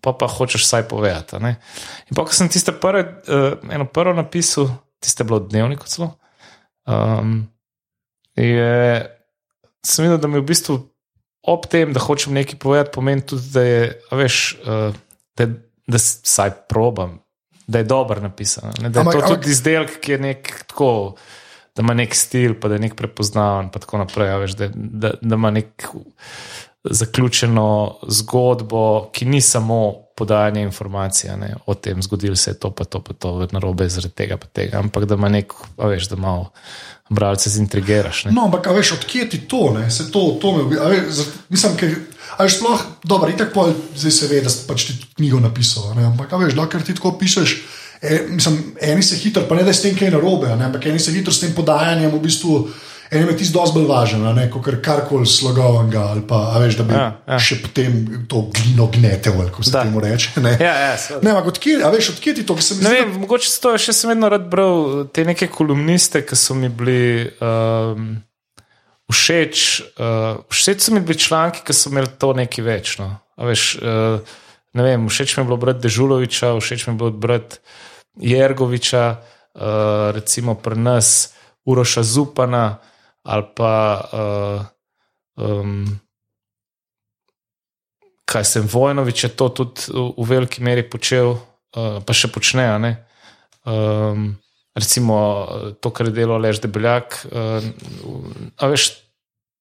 pa 0.00 0.14
pa 0.16 0.26
hočeš 0.30 0.64
vsaj 0.64 0.86
povedati. 0.88 1.36
In 1.36 2.16
pa, 2.16 2.24
ko 2.24 2.32
sem 2.32 2.48
tiste 2.48 2.72
prve, 2.72 3.04
uh, 3.28 3.60
eno 3.68 3.84
prvo 3.84 4.16
napisal, 4.16 4.72
tiste 5.04 5.26
bilo 5.28 5.42
dnevnik 5.44 5.84
celo, 5.88 6.14
um, 6.88 7.44
je, 8.36 9.04
sem 9.84 10.08
videl, 10.08 10.18
da 10.24 10.32
mi 10.32 10.40
v 10.40 10.48
bistvu 10.48 10.80
ob 11.44 11.68
tem, 11.72 11.92
da 11.92 12.02
hočem 12.02 12.34
nekaj 12.36 12.58
povedati, 12.60 12.94
pomeni 12.96 13.24
tudi, 13.24 13.48
da 13.52 13.64
je, 13.64 13.84
veš, 14.16 14.40
uh, 14.64 14.96
da, 15.36 15.48
da 15.84 16.00
vsaj 16.00 16.56
probam, 16.72 17.19
da 17.70 17.78
je 17.78 17.84
dobro 17.84 18.20
napisano. 18.20 18.72
Ne? 18.82 18.88
Da 18.88 19.00
je 19.00 19.06
ampak, 19.06 19.28
to 19.28 19.36
tudi 19.36 19.50
izdelek, 19.50 20.00
ki 20.00 20.12
je 20.12 20.18
nek 20.18 20.50
tako. 20.66 21.14
Da 21.76 21.84
ima 21.86 21.94
nek 21.94 22.14
stil, 22.14 22.56
pa 22.60 22.68
da 22.68 22.74
je 22.74 22.82
nek 22.86 22.96
prepoznaven, 22.98 23.70
in 23.70 23.70
tako 23.70 24.00
naprej. 24.02 24.32
Veš, 24.42 24.56
da, 24.58 24.68
da, 24.74 25.12
da 25.20 25.38
ima 25.38 25.50
nek 25.54 25.86
zaključeno 26.84 27.98
zgodbo, 28.08 29.10
ki 29.12 29.24
ni 29.24 29.40
samo 29.40 29.92
podajanje 30.16 30.62
informacij 30.62 31.30
ne, 31.36 31.54
o 31.66 31.74
tem, 31.74 32.02
zgodilo 32.02 32.36
se 32.36 32.50
je 32.50 32.58
to, 32.58 32.70
pa 32.70 32.84
to, 32.84 33.00
pa 33.00 33.12
to, 33.12 33.48
na 33.52 33.58
robe 33.58 33.88
zaradi 33.88 34.14
tega, 34.14 34.36
pa 34.36 34.46
tega, 34.46 34.78
ampak 34.78 35.04
da 35.04 35.14
ima 35.14 35.28
nek, 35.28 35.52
a 35.78 35.88
veš, 35.88 36.08
da 36.12 36.16
malo 36.16 36.50
bralce 37.08 37.50
zintrigiraš. 37.50 38.24
Ne. 38.24 38.32
No, 38.32 38.44
ampak 38.50 38.66
veš, 38.74 38.92
odkje 38.98 39.28
ti 39.30 39.40
to, 39.48 39.70
ne, 39.78 39.90
se 39.90 40.10
to, 40.12 40.38
to 40.42 40.56
me 40.56 40.62
ubija. 40.62 40.90
Mislim, 41.48 41.76
ker. 41.76 41.94
A 42.40 42.44
je 42.48 42.54
sploh 42.56 42.80
dobro, 43.04 43.28
in 43.28 43.36
tako 43.36 43.68
zdaj 43.94 44.10
se 44.10 44.26
ve, 44.30 44.40
da 44.40 44.48
si 44.50 44.64
pač 44.64 44.86
ti 44.88 44.94
knjigo 45.16 45.42
napisal. 45.44 45.90
Ne? 45.96 46.06
Ampak, 46.08 46.32
veš, 46.40 46.54
da 46.56 46.64
ker 46.72 46.80
ti 46.80 46.94
tako 46.96 47.12
pišeš, 47.20 47.56
e, 48.00 48.20
mislim, 48.32 48.62
eni 48.80 49.02
se 49.04 49.18
hitro, 49.20 49.44
pa 49.48 49.58
ne 49.58 49.66
da 49.66 49.74
je 49.74 49.76
s 49.76 49.84
tem 49.84 49.96
kaj 49.96 50.14
narobe, 50.14 50.48
ampak 50.48 50.86
eni 50.88 50.98
se 50.98 51.12
hitro 51.12 51.34
s 51.36 51.42
tem 51.42 51.52
podajanjem 51.56 52.08
v 52.14 52.22
bistvu. 52.22 52.62
En 53.10 53.26
je 53.26 53.34
tisti 53.36 53.56
dosti 53.56 53.74
bolj 53.74 53.88
važen, 53.90 54.22
kot 54.54 54.62
kar 54.62 54.76
karkoli 54.82 55.26
slogovnega, 55.26 56.04
ali 56.12 56.20
pa 56.22 56.38
veš, 56.62 56.76
da 56.78 56.84
bi 56.86 56.94
ja, 56.94 57.08
ja. 57.26 57.38
še 57.42 57.58
potem 57.58 57.96
to 58.30 58.44
glino 58.54 58.86
gnetel, 58.94 59.40
kot 59.50 59.66
se 59.66 59.74
temu 59.74 60.00
reče. 60.00 60.38
Ne, 60.38 60.54
ja, 60.54 60.74
ja, 60.78 61.18
ne 61.18 61.34
ampak 61.34 61.50
odkje, 61.50 61.80
veš, 61.90 62.12
odkje 62.14 62.36
ti 62.38 62.46
to, 62.46 62.54
ki 62.54 62.68
sem 62.68 62.78
jih 62.78 62.86
videl? 62.86 63.10
Mogoče 63.24 63.50
to 63.66 63.74
še 63.82 63.96
sem 63.98 64.14
vedno 64.14 64.30
rad 64.30 64.46
bral, 64.52 65.08
te 65.10 65.26
neke 65.26 65.50
kolumniste, 65.50 66.22
ki 66.22 66.38
so 66.38 66.54
mi 66.54 66.70
bili. 66.70 67.34
Um, 67.42 68.12
Všeč, 69.10 69.82
uh, 69.98 70.42
všeč 70.50 70.86
so 70.86 70.94
mi 70.94 71.02
bili 71.02 71.18
članki, 71.18 71.64
ki 71.66 71.74
so 71.74 71.90
imeli 71.90 72.10
to 72.18 72.32
nekaj 72.36 72.64
večno. 72.64 73.08
Veš, 73.36 73.74
uh, 73.82 74.36
ne 74.72 74.82
vem, 74.86 75.08
všeč 75.08 75.36
mi 75.36 75.42
je 75.42 75.48
bilo 75.50 75.58
brati 75.58 75.82
Dežuloviča, 75.86 76.54
všeč 76.60 76.86
mi 76.86 76.94
je 76.94 76.98
bilo 76.98 77.10
brati 77.10 77.58
Jergoviča, 78.22 79.04
uh, 79.16 79.62
recimo 80.14 80.54
pri 80.54 80.78
nas 80.78 81.34
Uroša 81.64 82.02
Zupana, 82.02 82.78
ali 83.22 83.46
pa 83.56 83.74
uh, 84.12 84.62
um, 85.44 86.00
kaj 88.24 88.44
sem 88.44 88.66
Vojnovič 88.66 89.24
je 89.24 89.30
to 89.34 89.48
tudi 89.48 89.90
v, 89.90 90.06
v 90.14 90.28
veliki 90.28 90.62
meri 90.62 90.86
počel, 90.86 91.34
uh, 91.34 91.98
pa 92.06 92.14
še 92.14 92.30
počne. 92.30 92.94
Um, 93.66 94.38
recimo 94.80 95.16
to, 95.80 95.92
kar 95.94 96.08
je 96.10 96.16
delo 96.16 96.38
Lež 96.38 96.60
Debeljak. 96.64 97.20
Uh, 97.30 98.70
veš, 98.70 98.90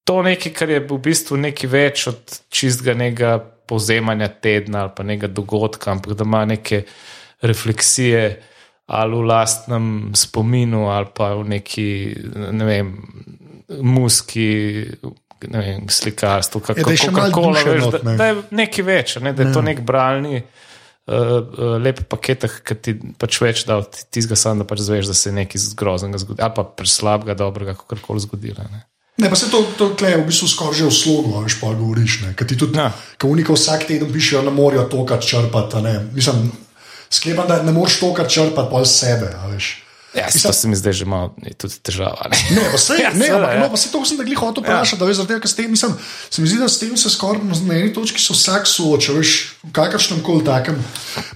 to 0.07 0.19
je 0.19 0.29
nekaj, 0.31 0.53
kar 0.57 0.73
je 0.73 0.81
v 0.89 0.99
bistvu 1.05 1.37
nekaj 1.37 1.69
več 1.69 2.07
od 2.11 2.37
čistega 2.49 2.95
nekega 2.97 3.37
povzemanja 3.69 4.31
tedna 4.41 4.87
ali 4.87 4.95
pa 4.95 5.05
nekega 5.05 5.29
dogodka, 5.33 5.91
ampak 5.93 6.17
da 6.17 6.27
ima 6.27 6.45
neke 6.49 6.83
refleksije. 7.45 8.23
Ali 8.89 9.13
v 9.13 9.25
lastnem 9.29 9.85
spominu, 10.17 10.87
ali 10.89 11.05
pa 11.13 11.35
v 11.37 11.43
neki, 11.51 11.89
ne 12.57 12.65
vem, 12.65 12.87
muski, 13.85 14.47
ne 15.45 15.59
vem, 15.61 15.83
slikarstvo, 15.93 16.63
kako 16.65 16.95
se 16.97 17.11
lahko 17.11 17.43
koli 17.43 17.61
reče. 17.67 18.01
Da 18.17 18.31
je 18.31 18.39
nekaj 18.49 18.85
več, 18.87 19.13
ne, 19.21 19.35
da 19.37 19.45
je 19.45 19.51
ne. 19.51 19.53
to 19.53 19.61
nek 19.61 19.83
bralni. 19.85 20.41
Uh, 20.41 20.68
uh, 21.09 21.77
lepe 21.81 22.05
pakete, 22.09 22.47
ki 22.47 22.77
ti 22.77 22.93
pač 23.19 23.39
več 23.41 23.65
da, 23.67 23.81
ti, 23.83 24.05
ti 24.09 24.23
zga 24.25 24.37
sam, 24.39 24.61
da 24.61 24.67
pač 24.69 24.83
zveš, 24.85 25.09
da 25.09 25.17
se 25.17 25.29
je 25.29 25.35
nekaj 25.39 25.65
groznega 25.79 26.21
zgodilo, 26.21 26.45
ali 26.45 26.55
pa 26.55 26.63
preslabega, 26.63 27.35
dobrega, 27.39 27.75
kako 27.79 27.99
koli 28.05 28.23
zgodilo. 28.23 28.67
Ne. 28.69 28.85
ne, 29.17 29.29
pa 29.31 29.39
se 29.39 29.49
to, 29.51 29.63
to 29.79 29.91
kleje 29.99 30.21
v 30.21 30.27
bistvu 30.29 30.47
skoraj 30.53 30.79
že 30.79 30.87
v 30.87 30.95
slogu, 30.95 31.35
veš 31.43 31.59
pa 31.59 31.73
govoriš. 31.73 32.21
Ker 32.37 32.47
ti 32.47 32.57
tudi, 32.59 32.77
ja. 32.77 32.91
ko 33.19 33.33
unika 33.33 33.57
vsak 33.57 33.89
teden 33.89 34.13
pišejo, 34.13 34.45
da 34.47 34.53
morajo 34.53 34.87
to 34.91 35.03
kar 35.09 35.21
črpati. 35.23 35.83
Mislim, 36.13 36.49
sklepam, 37.09 37.49
da 37.49 37.61
ne 37.65 37.75
moreš 37.75 37.99
to 38.03 38.13
kar 38.13 38.29
črpati 38.29 38.71
pol 38.71 38.85
sebe, 38.87 39.33
veš. 39.53 39.73
Ja, 40.13 40.25
to 40.43 40.53
se 40.53 40.67
mi 40.67 40.75
zdaj 40.75 40.93
že 40.93 41.05
malo 41.05 41.35
tudi 41.57 41.77
težava. 41.85 42.25
Ne, 42.33 42.37
ne, 42.57 42.63
pa 42.71 42.77
se, 42.81 42.97
ja, 43.03 43.11
ne, 43.13 43.29
ampak, 43.29 43.53
ja. 43.53 43.59
no, 43.61 43.69
pa 43.69 43.77
se 43.77 43.91
to 43.93 44.01
sem 44.05 44.17
glih 44.17 44.39
hotel 44.41 44.65
vprašati, 44.65 44.97
ja. 44.97 44.99
da 44.99 45.05
veš, 45.05 45.19
zaradi 45.21 45.33
tega, 45.35 45.41
ker 45.45 45.51
s 45.51 45.57
tem, 45.57 45.67
mislim, 45.69 45.93
se 46.01 46.41
mi 46.41 46.49
zdi, 46.49 46.57
da 46.57 46.69
s 46.69 46.79
tem 46.81 46.95
se 46.97 47.11
skoraj 47.13 47.43
na 47.45 47.75
eni 47.77 47.91
točki 47.93 48.21
so 48.21 48.33
vsak 48.33 48.65
sooča, 48.65 49.13
veš, 49.13 49.33
v 49.67 49.73
kakršnem 49.75 50.23
koli 50.25 50.41
takem, 50.47 50.79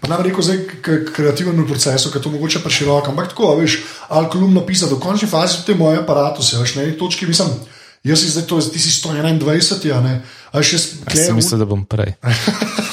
pa 0.01 0.09
nam 0.09 0.23
reko 0.25 0.41
zdaj 0.41 0.63
k 0.81 0.97
kreativnemu 1.13 1.67
procesu, 1.69 2.09
ker 2.09 2.23
to 2.23 2.33
mogoče 2.33 2.63
pa 2.65 2.73
široko, 2.73 3.13
ampak 3.13 3.29
tako, 3.35 3.51
veš, 3.61 3.77
alkolumno 4.09 4.65
pisati, 4.65 4.97
v 4.97 5.03
končni 5.03 5.29
fazi 5.29 5.61
te 5.67 5.77
moje 5.77 6.01
aparatu, 6.01 6.41
se 6.41 6.57
veš, 6.57 6.73
na 6.79 6.87
eni 6.87 6.97
točki, 6.97 7.29
mislim, 7.29 7.53
jaz 8.01 8.25
si 8.25 8.31
zdaj 8.33 8.47
to, 8.49 8.57
ti 8.73 8.81
si 8.81 8.95
121, 9.05 9.85
ja, 9.85 10.01
ne, 10.01 10.15
a 10.49 10.65
še 10.65 10.81
spet. 10.81 11.13
Jaz 11.27 11.37
mislim, 11.37 11.61
da 11.61 11.69
bom 11.69 11.85
prej. 11.85 12.15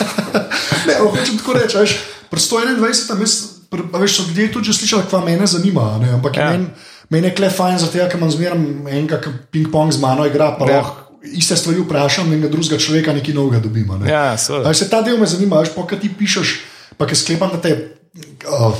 ne, 0.90 1.00
hočem 1.00 1.40
tako 1.40 1.56
reči, 1.56 1.80
veš, 1.80 1.96
pri 2.28 2.44
121, 2.44 3.16
mislim, 3.24 3.59
veš, 3.70 4.16
so 4.16 4.28
ljudje 4.28 4.52
tudi 4.52 4.72
slišali, 4.74 5.08
kva 5.10 5.24
me 5.24 5.46
zanima. 5.46 5.98
Ne? 6.02 6.14
Ampak 6.18 6.36
ja. 6.36 6.50
meni 6.50 6.70
men 7.10 7.26
je 7.26 7.34
klej 7.34 7.50
fajn, 7.50 7.78
zato 7.82 7.98
ker 7.98 8.18
imam 8.18 8.30
zmeraj 8.30 8.58
enega, 8.94 9.18
ki 9.22 9.32
ping-pong 9.50 9.92
z 9.92 10.00
mano 10.02 10.26
igra, 10.26 10.52
pa 10.58 10.68
ja. 10.70 10.80
lahko 10.80 11.10
iste 11.26 11.56
stvari 11.58 11.82
vprašam 11.82 12.30
in 12.32 12.46
drugega 12.46 12.78
človeka 12.80 13.12
nekaj 13.12 13.34
novega 13.34 13.60
dobimo. 13.60 13.98
Ne? 13.98 14.08
Ja, 14.08 14.38
seveda. 14.38 14.72
Se 14.74 14.88
ta 14.88 15.02
del 15.02 15.18
me 15.20 15.26
zanima, 15.28 15.60
veš, 15.60 15.74
pa 15.74 15.84
kaj 15.90 16.00
ti 16.06 16.12
pišeš, 16.16 16.54
pa 16.96 17.10
kaj 17.10 17.18
sklepam, 17.20 17.50
da 17.52 17.60
te 17.60 17.74
uh, 18.46 18.78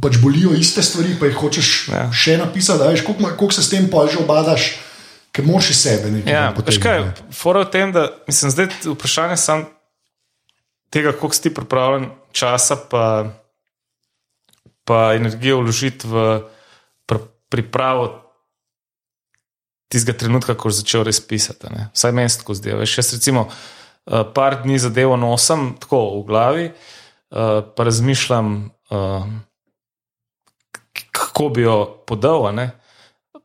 pač 0.00 0.16
bolijo 0.22 0.54
iste 0.56 0.86
stvari, 0.86 1.18
pa 1.20 1.28
jih 1.28 1.36
hočeš 1.42 1.74
Ja. 1.90 2.06
še 2.14 2.38
napisati, 2.40 3.02
koliko, 3.04 3.34
koliko 3.36 3.52
se 3.52 3.62
s 3.62 3.74
tem 3.74 3.90
pol 3.90 4.08
že 4.08 4.22
obadaš, 4.22 4.70
ker 5.34 5.44
moraš 5.44 5.74
iz 5.74 5.82
sebe 5.82 6.14
nekaj 6.14 6.32
Ja, 6.32 6.46
veš 6.54 6.78
kaj, 6.78 7.10
fora 7.34 7.66
v 7.66 7.70
tem, 7.74 7.92
da 7.92 8.08
mislim, 8.30 8.54
zdaj 8.54 8.70
vprašanje 8.86 9.36
sam 9.36 9.66
tega, 10.94 11.12
koliko 11.12 11.34
si 11.34 11.42
ti 11.42 11.54
pripravljen 11.54 12.08
časa 12.32 12.78
pa, 12.78 13.34
pa 14.84 15.14
energijo 15.16 15.60
vložiti 15.62 16.08
v 16.08 16.42
pr 17.06 17.18
pripravo 17.48 18.20
tistega 19.88 20.18
trenutka, 20.18 20.56
ko 20.58 20.70
si 20.72 20.82
začel 20.82 21.04
res 21.06 21.20
pisati. 21.22 21.70
Ne? 21.70 21.88
Vsaj 21.94 22.12
meni 22.12 22.28
se 22.32 22.40
tako 22.40 22.56
zdi. 22.58 22.74
Veš, 22.74 22.98
jaz 22.98 23.12
recimo 23.14 23.46
uh, 23.46 24.22
par 24.34 24.62
dni 24.62 24.78
zadevo 24.82 25.16
nosim 25.16 25.74
tako 25.80 26.18
v 26.18 26.22
glavi, 26.26 26.64
uh, 26.70 27.60
pa 27.76 27.84
razmišljam, 27.86 28.54
uh, 28.90 29.28
kako 31.12 31.48
bi 31.48 31.62
jo 31.62 31.76
podal. 32.06 32.50
ne. 32.54 32.70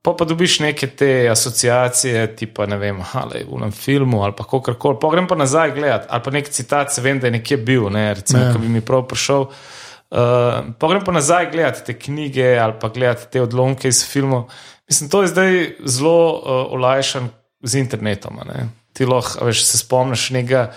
Pa 0.01 0.13
pa 0.15 0.25
dobiš 0.25 0.59
neke 0.63 0.87
te 0.87 1.27
asociacije, 1.31 2.35
tipa 2.35 2.65
ne 2.65 2.77
vem, 2.79 3.03
ali 3.13 3.43
v 3.43 3.57
enem 3.59 3.71
filmu 3.75 4.23
ali 4.23 4.33
pa 4.33 4.47
kako 4.47 4.73
koli. 4.79 4.97
Pa 5.01 5.11
grem 5.11 5.27
pa 5.27 5.35
nazaj 5.35 5.75
gledati, 5.75 6.07
ali 6.09 6.23
pa 6.23 6.31
nek 6.31 6.49
citat, 6.49 6.93
se 6.93 7.01
vem, 7.01 7.19
da 7.19 7.27
je 7.27 7.31
nekje 7.35 7.57
bil, 7.57 7.89
ne, 7.91 8.13
recimo, 8.13 8.43
Ja. 8.43 8.53
ki 8.53 8.63
bi 8.63 8.69
mi 8.79 8.81
prav 8.81 9.03
prišel. 9.11 9.41
Uh, 9.41 9.78
pa 10.09 10.87
grem 10.89 11.03
pa 11.05 11.11
nazaj 11.11 11.51
gledati 11.51 11.85
te 11.85 11.99
knjige 11.99 12.57
ali 12.57 12.73
pa 12.81 12.89
gledati 12.89 13.31
te 13.31 13.41
odlomke 13.41 13.87
iz 13.87 14.05
filmov. 14.11 14.49
Mislim, 14.89 15.09
to 15.09 15.21
je 15.21 15.27
zdaj 15.27 15.75
zelo 15.85 16.33
uh, 16.33 16.73
olajšan 16.73 17.29
z 17.61 17.75
internetom. 17.79 18.39
Ti 18.93 19.05
lahko, 19.05 19.45
veš, 19.45 19.63
se 19.65 19.77
spomniš 19.77 20.29
nekega. 20.29 20.71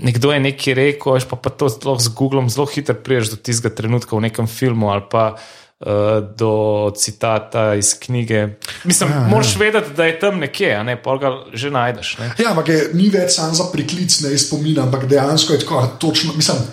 Nekdo 0.00 0.32
je 0.32 0.40
nekaj 0.40 0.74
rekel, 0.74 1.16
veš, 1.16 1.28
pa, 1.28 1.36
pa 1.36 1.50
to 1.52 1.68
lahko 1.68 2.00
z 2.00 2.12
Googlom 2.16 2.48
zelo 2.52 2.66
hitro 2.66 2.94
priješ 2.94 3.34
do 3.34 3.36
tistega 3.36 3.74
trenutka 3.74 4.16
v 4.16 4.24
nekem 4.28 4.48
filmu 4.48 4.88
ali 4.92 5.04
pa 5.10 5.34
uh, 5.36 6.24
do 6.36 6.92
citata 6.96 7.74
iz 7.74 7.92
knjige. 8.00 8.48
Mislim, 8.84 9.10
ja, 9.10 9.26
moraš 9.28 9.56
vedeti, 9.56 9.92
da 9.96 10.08
je 10.08 10.18
tam 10.20 10.40
nekje, 10.40 10.74
a 10.76 10.82
ne 10.82 10.96
pa 11.02 11.16
ga 11.20 11.32
že 11.52 11.70
najdeš. 11.70 12.18
Ne? 12.18 12.32
Ja, 12.38 12.50
ampak 12.56 12.72
je, 12.72 12.82
ni 12.96 13.08
več 13.12 13.36
samo 13.36 13.54
za 13.54 13.68
priklic, 13.72 14.20
ne 14.24 14.32
iz 14.32 14.48
spomina, 14.48 14.88
ampak 14.88 15.04
dejansko 15.08 15.52
je 15.52 15.64
tako, 15.64 15.86
točno. 16.00 16.32
Mislim, 16.36 16.64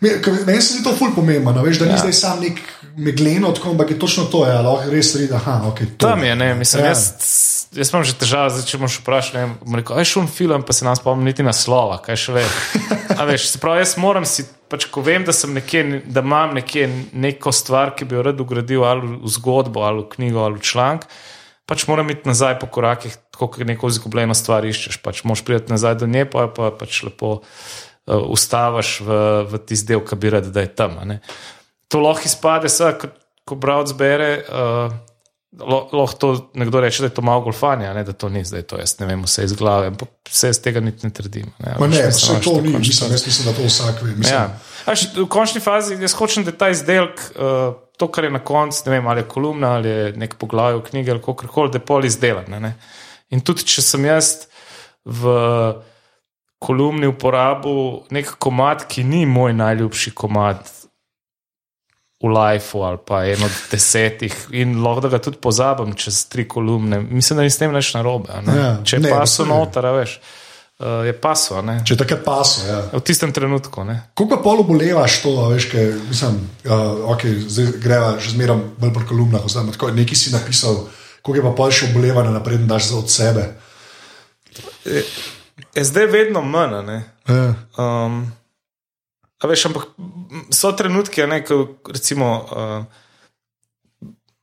Meni 0.00 0.62
se 0.62 0.74
zdi 0.74 0.84
to 0.84 0.94
ful 0.96 1.12
pomembno, 1.14 1.62
veš, 1.62 1.78
da 1.82 1.84
ni 1.84 1.92
ja. 1.92 1.98
zdaj 2.00 2.12
sam 2.16 2.40
nek 2.40 2.60
megleno, 2.96 3.52
tako, 3.52 3.70
ampak 3.70 3.90
je 3.90 3.98
točno 3.98 4.24
to, 4.32 4.46
ja, 4.48 4.60
lahko 4.64 4.90
res 4.90 5.14
vidi, 5.14 5.28
da 5.28 5.40
okay, 5.68 5.86
Tam 5.98 6.24
je, 6.24 6.36
ne, 6.36 6.54
mislim, 6.54 6.82
Ja. 6.82 6.86
ja. 6.86 6.90
jaz, 6.90 7.66
jaz 7.76 7.92
imam 7.92 8.04
že 8.04 8.14
težave, 8.18 8.50
zdaj, 8.50 8.64
če 8.66 8.78
ne, 9.34 9.44
bom 9.60 9.76
rekel, 9.76 9.98
aj 10.00 10.08
šum 10.08 10.28
film, 10.28 10.62
pa 10.62 10.72
se 10.72 10.84
nam 10.84 10.96
spomnim 10.96 11.28
niti 11.28 11.44
naslova, 11.44 12.00
kaj 12.02 12.16
še 12.16 12.32
ve. 12.32 12.44
A 13.20 13.26
veš, 13.28 13.50
se 13.52 13.60
pravi, 13.60 13.82
jaz 13.84 13.96
moram 14.00 14.24
si, 14.24 14.46
pač 14.72 14.88
ko 14.90 15.04
vem, 15.04 15.24
da 15.24 15.32
nekje, 15.32 16.02
da 16.06 16.24
imam 16.24 16.54
nekje 16.56 16.88
neko 17.12 17.52
stvar, 17.52 17.92
ki 17.94 18.08
bi 18.08 18.16
jo 18.16 18.24
rad 18.24 18.40
ugradil 18.40 18.86
ali 18.88 19.18
v 19.20 19.28
zgodbo, 19.28 19.84
ali 19.84 20.06
v 20.06 20.10
knjigo, 20.16 20.40
ali 20.46 20.56
v 20.56 20.64
članek, 20.64 21.04
pač 21.68 21.84
moram 21.86 22.08
iti 22.10 22.26
nazaj 22.26 22.56
po 22.58 22.66
korakih, 22.72 23.14
tako 23.30 23.52
kot 23.52 23.68
neko 23.68 23.92
izgubljeno 23.92 24.34
stvar 24.34 24.64
iščeš, 24.66 24.98
pač 25.04 25.22
moš 25.28 25.44
priti 25.46 25.70
nazaj 25.70 26.00
do 26.00 26.08
nje, 26.10 26.24
pa 26.32 26.48
jo 26.48 26.54
pa 26.56 26.72
pač 26.74 27.04
lepo 27.06 27.42
ustaviš 28.10 29.00
v, 29.00 29.20
v 29.50 29.58
tisti 29.66 29.92
del, 29.92 30.00
ki 30.04 30.16
bi 30.16 30.30
rad, 30.30 30.48
da 30.50 30.60
je 30.60 30.72
tam. 30.74 30.98
To 31.90 32.00
lahko 32.00 32.26
izpade, 32.26 32.68
seveda, 32.68 32.98
ko, 32.98 33.08
ko 33.44 33.54
bralec 33.58 33.92
bere. 33.98 34.30
Uh, 34.48 34.92
lo- 35.58 35.88
Lahko 35.92 36.14
to 36.16 36.28
nekdo 36.54 36.80
reče, 36.80 37.02
da 37.02 37.10
je 37.10 37.14
to 37.14 37.22
malo 37.22 37.40
golfanja, 37.42 37.92
ne, 37.94 38.04
da 38.04 38.12
to 38.12 38.28
ni 38.28 38.44
zdaj 38.44 38.62
to. 38.62 38.78
Jaz 38.78 38.96
ne 39.00 39.06
vem, 39.06 39.22
vse 39.26 39.44
iz 39.44 39.52
glave, 39.52 39.86
ampak 39.90 40.08
vse 40.30 40.50
iz 40.50 40.60
tega 40.62 40.80
niti 40.80 41.06
ne 41.06 41.12
trdim. 41.12 41.48
Ne, 41.58 41.74
Ma 41.78 41.86
ne, 41.86 41.96
Veš, 41.96 42.02
pa 42.02 42.06
mislim, 42.06 42.26
se 42.26 42.34
veš, 42.34 42.44
to 42.44 42.60
ni, 42.62 42.72
mislim, 42.78 43.10
jaz 43.12 43.26
mislim, 43.26 43.46
da 43.46 43.56
to 43.58 43.66
vsak 43.66 44.02
ve. 44.02 44.14
Mislim, 44.14 44.34
Ja. 44.36 44.44
A 44.86 44.94
Veš, 44.94 45.06
v 45.16 45.26
končni 45.28 45.60
fazi 45.60 45.98
jaz 46.00 46.14
hočem, 46.14 46.44
da 46.46 46.54
je 46.54 46.58
ta 46.58 46.70
izdelek, 46.70 47.18
uh, 47.34 47.74
to, 47.98 48.08
kar 48.08 48.24
je 48.24 48.30
na 48.30 48.38
koncu, 48.38 48.82
ne 48.86 48.92
vem, 48.92 49.06
ali 49.06 49.20
je 49.20 49.28
kolumna 49.28 49.74
ali 49.76 49.88
je 49.88 50.12
nek 50.16 50.38
poglavje 50.38 50.78
v 50.78 50.86
knjigi 50.86 51.10
ali 51.10 51.20
kako 51.20 51.46
koli, 51.46 51.70
da 51.70 51.76
je 51.76 51.84
pol 51.84 52.04
izdelan. 52.04 52.46
Ne, 52.48 52.60
ne. 52.60 52.74
In 53.30 53.42
tudi, 53.44 53.66
če 53.66 53.82
sem 53.82 54.04
jaz 54.04 54.46
v 55.04 55.34
kolumni 56.60 57.08
uporabil 57.08 58.04
nek 58.12 58.36
komat, 58.38 58.84
ki 58.88 59.04
ni 59.04 59.24
moj 59.26 59.56
najljubši 59.56 60.12
komat. 60.14 60.76
V 62.20 62.28
lifeu 62.28 62.82
ali 62.84 62.98
pa 63.00 63.22
eno 63.24 63.46
od 63.48 63.54
desetih, 63.72 64.34
in 64.52 64.74
lahko 64.84 65.06
da 65.06 65.08
ga 65.08 65.18
tudi 65.24 65.38
pozabim 65.40 65.94
čez 65.96 66.26
tri 66.28 66.44
kolumne. 66.48 66.98
Mislim, 67.00 67.38
da 67.40 67.46
ni 67.46 67.50
s 67.50 67.56
tem 67.56 67.72
nič 67.72 67.94
narobe. 67.96 68.28
a 68.28 68.42
ne. 68.44 68.56
Ja, 68.58 68.76
Če 68.84 68.98
ne, 69.00 69.08
je 69.08 69.14
paso 69.14 69.46
mislim, 69.46 69.56
noter, 69.56 69.86
a 69.88 69.92
veš, 69.96 70.18
uh, 70.20 71.00
je 71.08 71.14
paso. 71.16 71.56
a 71.56 71.62
ne. 71.64 71.78
Če 71.88 71.96
takrat 71.96 72.20
paso. 72.26 72.66
Ja. 72.68 72.82
V 72.92 73.00
tistem 73.00 73.32
trenutku. 73.32 73.86
Ne. 73.88 74.12
Kako 74.12 74.28
pa 74.34 74.36
polo 74.44 74.68
bolevaš 74.68 75.22
to, 75.24 75.32
a 75.40 75.48
veš, 75.54 75.70
kaj, 75.72 75.88
mislim, 76.12 76.36
uh, 76.68 77.08
okay, 77.16 77.40
zdaj 77.40 77.72
greva 77.80 78.12
že 78.20 78.36
zmeraj 78.36 78.60
bolj 78.76 78.92
po 79.00 79.06
kolumnah, 79.08 79.48
oziroma 79.48 79.72
tako, 79.72 79.88
nekaj 79.96 80.20
si 80.20 80.36
napisal, 80.36 80.76
koliko 81.24 81.40
je 81.40 81.48
pa 81.48 81.56
pol 81.56 81.72
še 81.72 81.88
obolevanja 81.88 82.36
naprej, 82.36 82.60
da 82.66 82.74
daš 82.76 82.92
za 82.92 83.00
od 83.00 83.08
sebe. 83.08 83.48
Je 85.74 85.84
zdaj 85.84 86.06
vedno 86.06 86.42
manj. 86.42 86.90
Ja. 87.28 87.54
Um, 87.78 88.24
a 89.40 89.48
veš, 89.48 89.66
ampak 89.70 89.88
so 90.52 90.72
trenutki, 90.76 91.24
ne, 91.26 91.42
ko 91.44 91.62
recimo. 91.88 92.32
Uh, 92.50 93.06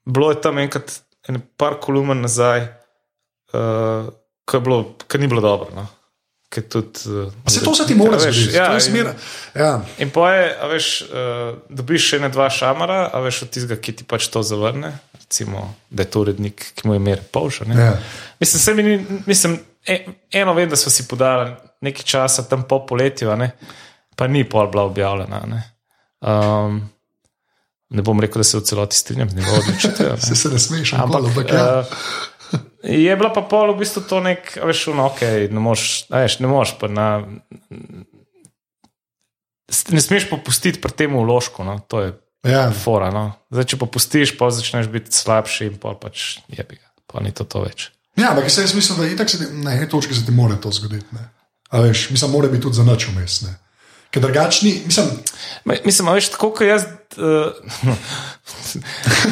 bilo 0.07 0.31
je 0.31 0.41
tam 0.41 0.57
enkrat, 0.57 0.99
ene 1.27 1.41
par 1.57 1.77
kolumen 1.83 2.21
nazaj, 2.23 2.63
uh, 3.53 4.09
ko, 4.45 4.59
bilo, 4.59 4.81
ko 5.07 5.17
ni 5.17 5.27
bilo 5.27 5.43
dobro. 5.43 5.69
No. 5.75 5.87
Ker 6.49 6.63
Tudi, 6.63 7.09
uh, 7.11 7.33
Se 7.47 7.63
to 7.63 7.73
se 7.75 7.85
ti 7.87 7.95
mora 7.95 8.19
zgoditi. 8.19 8.55
Ja, 8.55 8.69
to 8.71 8.79
je 8.79 8.81
smer. 8.81 9.11
Ja. 9.55 9.81
In 9.99 10.09
poje, 10.15 10.47
a 10.61 10.69
veš, 10.71 10.91
uh, 11.03 11.57
dobiš 11.69 12.13
še 12.13 12.21
ne 12.23 12.31
dva 12.31 12.47
šamara, 12.49 13.09
a 13.11 13.21
veš 13.25 13.43
od 13.45 13.51
tistega, 13.51 13.79
ki 13.81 13.97
ti 13.99 14.07
pač 14.07 14.29
to 14.31 14.43
zavrne. 14.47 14.95
Recimo, 15.19 15.73
da 15.89 16.05
je 16.05 16.11
to 16.13 16.23
urednik, 16.23 16.69
ki 16.75 16.87
mu 16.87 16.95
je 16.95 17.03
mer 17.03 17.23
polša. 17.35 17.67
Ja. 17.75 17.97
Mislim, 18.39 18.63
se 18.63 18.73
mi 18.73 18.83
ni, 18.83 18.95
mislim, 19.27 19.59
eno 20.31 20.53
vem, 20.53 20.69
da 20.69 20.75
so 20.75 20.91
si 20.93 21.07
podali 21.07 21.51
nekaj 21.81 22.03
časa 22.03 22.43
tam 22.49 22.63
po 22.67 22.81
poletju, 22.85 23.35
ne, 23.35 23.51
pa 24.15 24.27
ni 24.27 24.43
pol 24.49 24.69
bila 24.71 24.87
objavljena. 24.89 25.41
Ne. 25.47 25.61
Um, 26.21 26.81
ne 27.89 28.01
bom 28.01 28.19
rekel, 28.19 28.41
da 28.41 28.47
se 28.47 28.57
v 28.57 28.65
celoti 28.67 28.97
strinjam 28.97 29.29
z 29.29 29.35
njegovo 29.35 29.57
odločitvijo. 29.57 30.17
Se, 30.17 30.35
se 30.41 30.49
ne 30.49 30.59
smeš, 30.59 30.93
Ampak 30.93 31.15
ampak, 31.15 31.29
ampak 31.29 31.53
ja. 31.53 31.79
uh, 31.79 32.57
je 32.83 33.15
bila 33.15 33.31
pa 33.33 33.41
pol 33.41 33.73
v 33.73 33.81
bistvu 33.83 34.03
to 34.09 34.21
nek, 34.23 34.57
veš, 34.63 34.87
no, 34.95 35.09
ok, 35.11 35.23
ne 35.51 35.63
moreš, 35.63 36.07
a 36.11 36.25
veš, 36.25 36.39
ne 36.43 36.51
moreš 36.51 36.77
pa 36.79 36.91
na. 36.91 37.07
Ne 39.91 39.99
smeš 39.99 40.29
popustiti 40.31 40.79
pri 40.79 40.95
tem 40.95 41.11
vložku, 41.11 41.63
no, 41.67 41.75
to 41.91 42.01
je 42.01 42.13
ja. 42.47 42.69
fora. 42.71 43.11
No. 43.11 43.35
Zdaj, 43.51 43.73
če 43.73 43.81
popustiš, 43.81 44.37
pa 44.39 44.47
začneš 44.53 44.87
biti 44.91 45.11
slabši 45.11 45.67
in 45.71 45.75
pol 45.81 45.99
pač 45.99 46.39
je 46.47 46.63
bi 46.63 46.79
ga, 46.79 46.87
pa 47.07 47.23
ni 47.23 47.35
to, 47.35 47.43
to 47.43 47.65
več. 47.67 47.91
Ja, 48.17 48.29
ampak 48.31 48.43
jaz 48.43 48.73
mislim, 48.75 48.99
da 48.99 49.07
itak 49.07 49.29
se 49.29 49.37
ti, 49.37 49.53
na 49.53 49.73
eni 49.73 49.89
točki 49.89 50.13
se 50.15 50.25
ti 50.25 50.31
mora 50.31 50.55
to 50.55 50.71
zgoditi. 50.71 51.05
Ne. 51.11 51.29
A 51.69 51.81
veš, 51.81 52.09
mislim, 52.09 52.31
mora 52.31 52.47
biti 52.47 52.63
tudi 52.63 52.75
za 52.75 52.83
nič 52.83 53.07
vmes. 53.07 53.41
Ker 54.11 54.21
drugačni, 54.21 54.81
mislim, 54.85 55.07
Ma, 55.65 55.73
Mislim, 55.85 56.07
veš, 56.13 56.29
tako 56.29 56.51
kot 56.51 56.67
jaz. 56.67 56.85
Uh, 57.17 57.23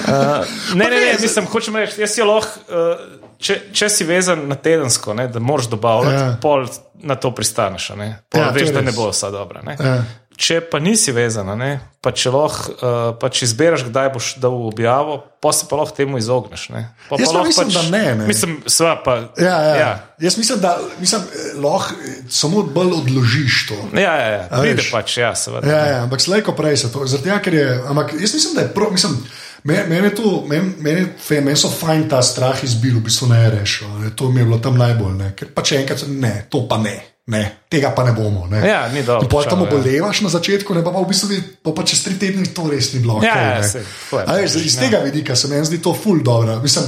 uh, 0.07 0.45
ne, 0.75 0.85
ne, 0.85 0.89
ne, 0.89 1.17
mislim, 1.21 1.45
hočem 1.45 1.75
reči, 1.75 2.01
jaz 2.01 2.13
si 2.15 2.23
lahko, 2.23 2.59
uh, 2.71 3.01
če, 3.37 3.59
če 3.75 3.89
si 3.91 4.07
vezan 4.07 4.47
na 4.49 4.55
tedensko, 4.55 5.13
ne, 5.13 5.27
da 5.27 5.39
moraš 5.39 5.67
dobavljati, 5.69 6.15
Ja. 6.15 6.37
pol 6.41 6.65
na 7.03 7.15
to 7.15 7.29
pristaneš. 7.35 7.87
pol 7.87 7.99
Ja, 7.99 8.05
ja, 8.05 8.15
to 8.29 8.39
je 8.39 8.51
veš, 8.55 8.73
da 8.73 8.81
ne 8.81 8.91
bo 8.95 9.09
vsa 9.11 9.29
dobra. 9.29 9.61
Ne. 9.61 9.75
ja. 9.79 10.03
Če 10.35 10.59
pa 10.67 10.81
nisi 10.83 11.13
vezan, 11.15 11.47
a 11.47 11.55
ne, 11.55 11.69
pa 12.03 12.11
če 12.11 12.31
lahko 12.33 12.73
uh, 12.75 12.95
pač 13.19 13.45
izbereš, 13.47 13.85
kdaj 13.87 14.09
boš 14.11 14.31
dal 14.43 14.55
objavo, 14.67 15.21
pa 15.39 15.53
se 15.55 15.67
pa 15.69 15.79
lahko 15.79 15.95
temu 15.95 16.19
izogneš. 16.19 16.67
Ne. 16.75 16.81
Pa, 17.07 17.15
Jaz 17.21 17.31
pa 17.31 17.43
mislim, 17.47 17.71
da 17.71 17.83
ne, 17.93 18.03
ne. 18.19 18.27
Mislim, 18.27 18.57
sva 18.67 18.97
pa. 19.05 19.15
Ja, 19.39 19.45
ja. 19.45 19.61
ja. 19.61 19.75
ja. 19.79 19.93
Jaz 20.27 20.37
mislim, 20.37 20.59
da 20.59 20.75
mislim, 20.99 21.23
eh, 21.23 21.47
lahko 21.63 21.95
eh, 21.95 22.19
samo 22.29 22.63
bolj 22.75 22.93
odložiš 22.99 23.61
to. 23.71 23.79
Ja, 23.95 24.15
ja, 24.19 24.27
ja. 24.35 24.43
Pride 24.51 24.83
pač, 24.91 25.17
ja, 25.23 25.31
seveda. 25.39 25.71
Ja, 25.71 25.81
ja, 25.93 26.03
ampak 26.03 26.21
slejko 26.21 26.55
prej 26.57 26.83
se 26.83 26.91
to. 26.91 27.07
Tega, 27.15 27.39
ker 27.39 27.55
je. 27.55 27.67
Ampak 27.87 28.13
jaz 28.19 28.35
mislim, 28.35 28.59
da 28.59 28.67
je 28.67 28.73
prav. 28.75 28.91
Mislim, 28.91 29.19
Meni 29.65 29.89
men 29.89 30.03
je 30.03 30.15
to, 30.15 30.43
meni 30.45 30.73
men 30.77 30.97
je 30.97 31.05
fe- 31.27 31.41
meni 31.41 31.57
so 31.57 31.71
fajn 31.73 32.03
ta 32.09 32.19
strah 32.21 32.59
izbil, 32.63 32.99
v 32.99 33.07
bistvu 33.07 33.31
ne 33.31 33.39
rešil. 33.49 34.11
To 34.15 34.29
mi 34.29 34.43
je 34.43 34.45
bilo 34.45 34.59
tam 34.61 34.77
najbolj. 34.77 35.15
Ne. 35.17 35.31
Ker 35.33 35.49
pa 35.55 35.63
če 35.65 35.79
enkrat, 35.79 36.03
ne, 36.07 36.45
to 36.53 36.67
pa 36.69 36.77
ne, 36.77 36.93
ne 37.27 37.57
tega 37.69 37.89
pa 37.89 38.03
ne 38.03 38.11
bomo. 38.13 38.45
Ne. 38.47 38.61
Ja, 38.61 38.85
ni 38.87 39.03
dobro, 39.03 39.27
potem 39.27 39.49
tam 39.49 39.61
ja. 39.61 39.67
obolevaš 39.67 40.21
na 40.21 40.29
začetku, 40.29 40.73
ne 40.73 40.83
pa, 40.83 40.91
pa 40.91 41.01
v 41.01 41.07
bistvu 41.07 41.27
vi- 41.27 41.41
pa, 41.63 41.71
pa 41.71 41.83
čez 41.83 42.03
tri 42.03 42.13
tedne 42.15 42.45
to 42.45 42.69
res 42.69 42.93
ni 42.93 42.99
bilo. 42.99 43.17
Ja, 43.23 43.33
okej, 43.33 43.43
ja, 43.43 43.59
ne. 43.59 43.69
saj, 43.69 43.81
tako 43.81 44.19
je 44.19 44.25
A 44.25 44.31
veš, 44.35 44.53
pač, 44.53 44.61
iz 44.61 44.75
ja. 44.75 44.81
tega 44.81 44.97
vidika 44.99 45.35
se 45.35 45.47
meni 45.47 45.65
zdi 45.65 45.81
to 45.81 45.93
ful 45.93 46.21
dobro. 46.21 46.59
Mislim, 46.61 46.85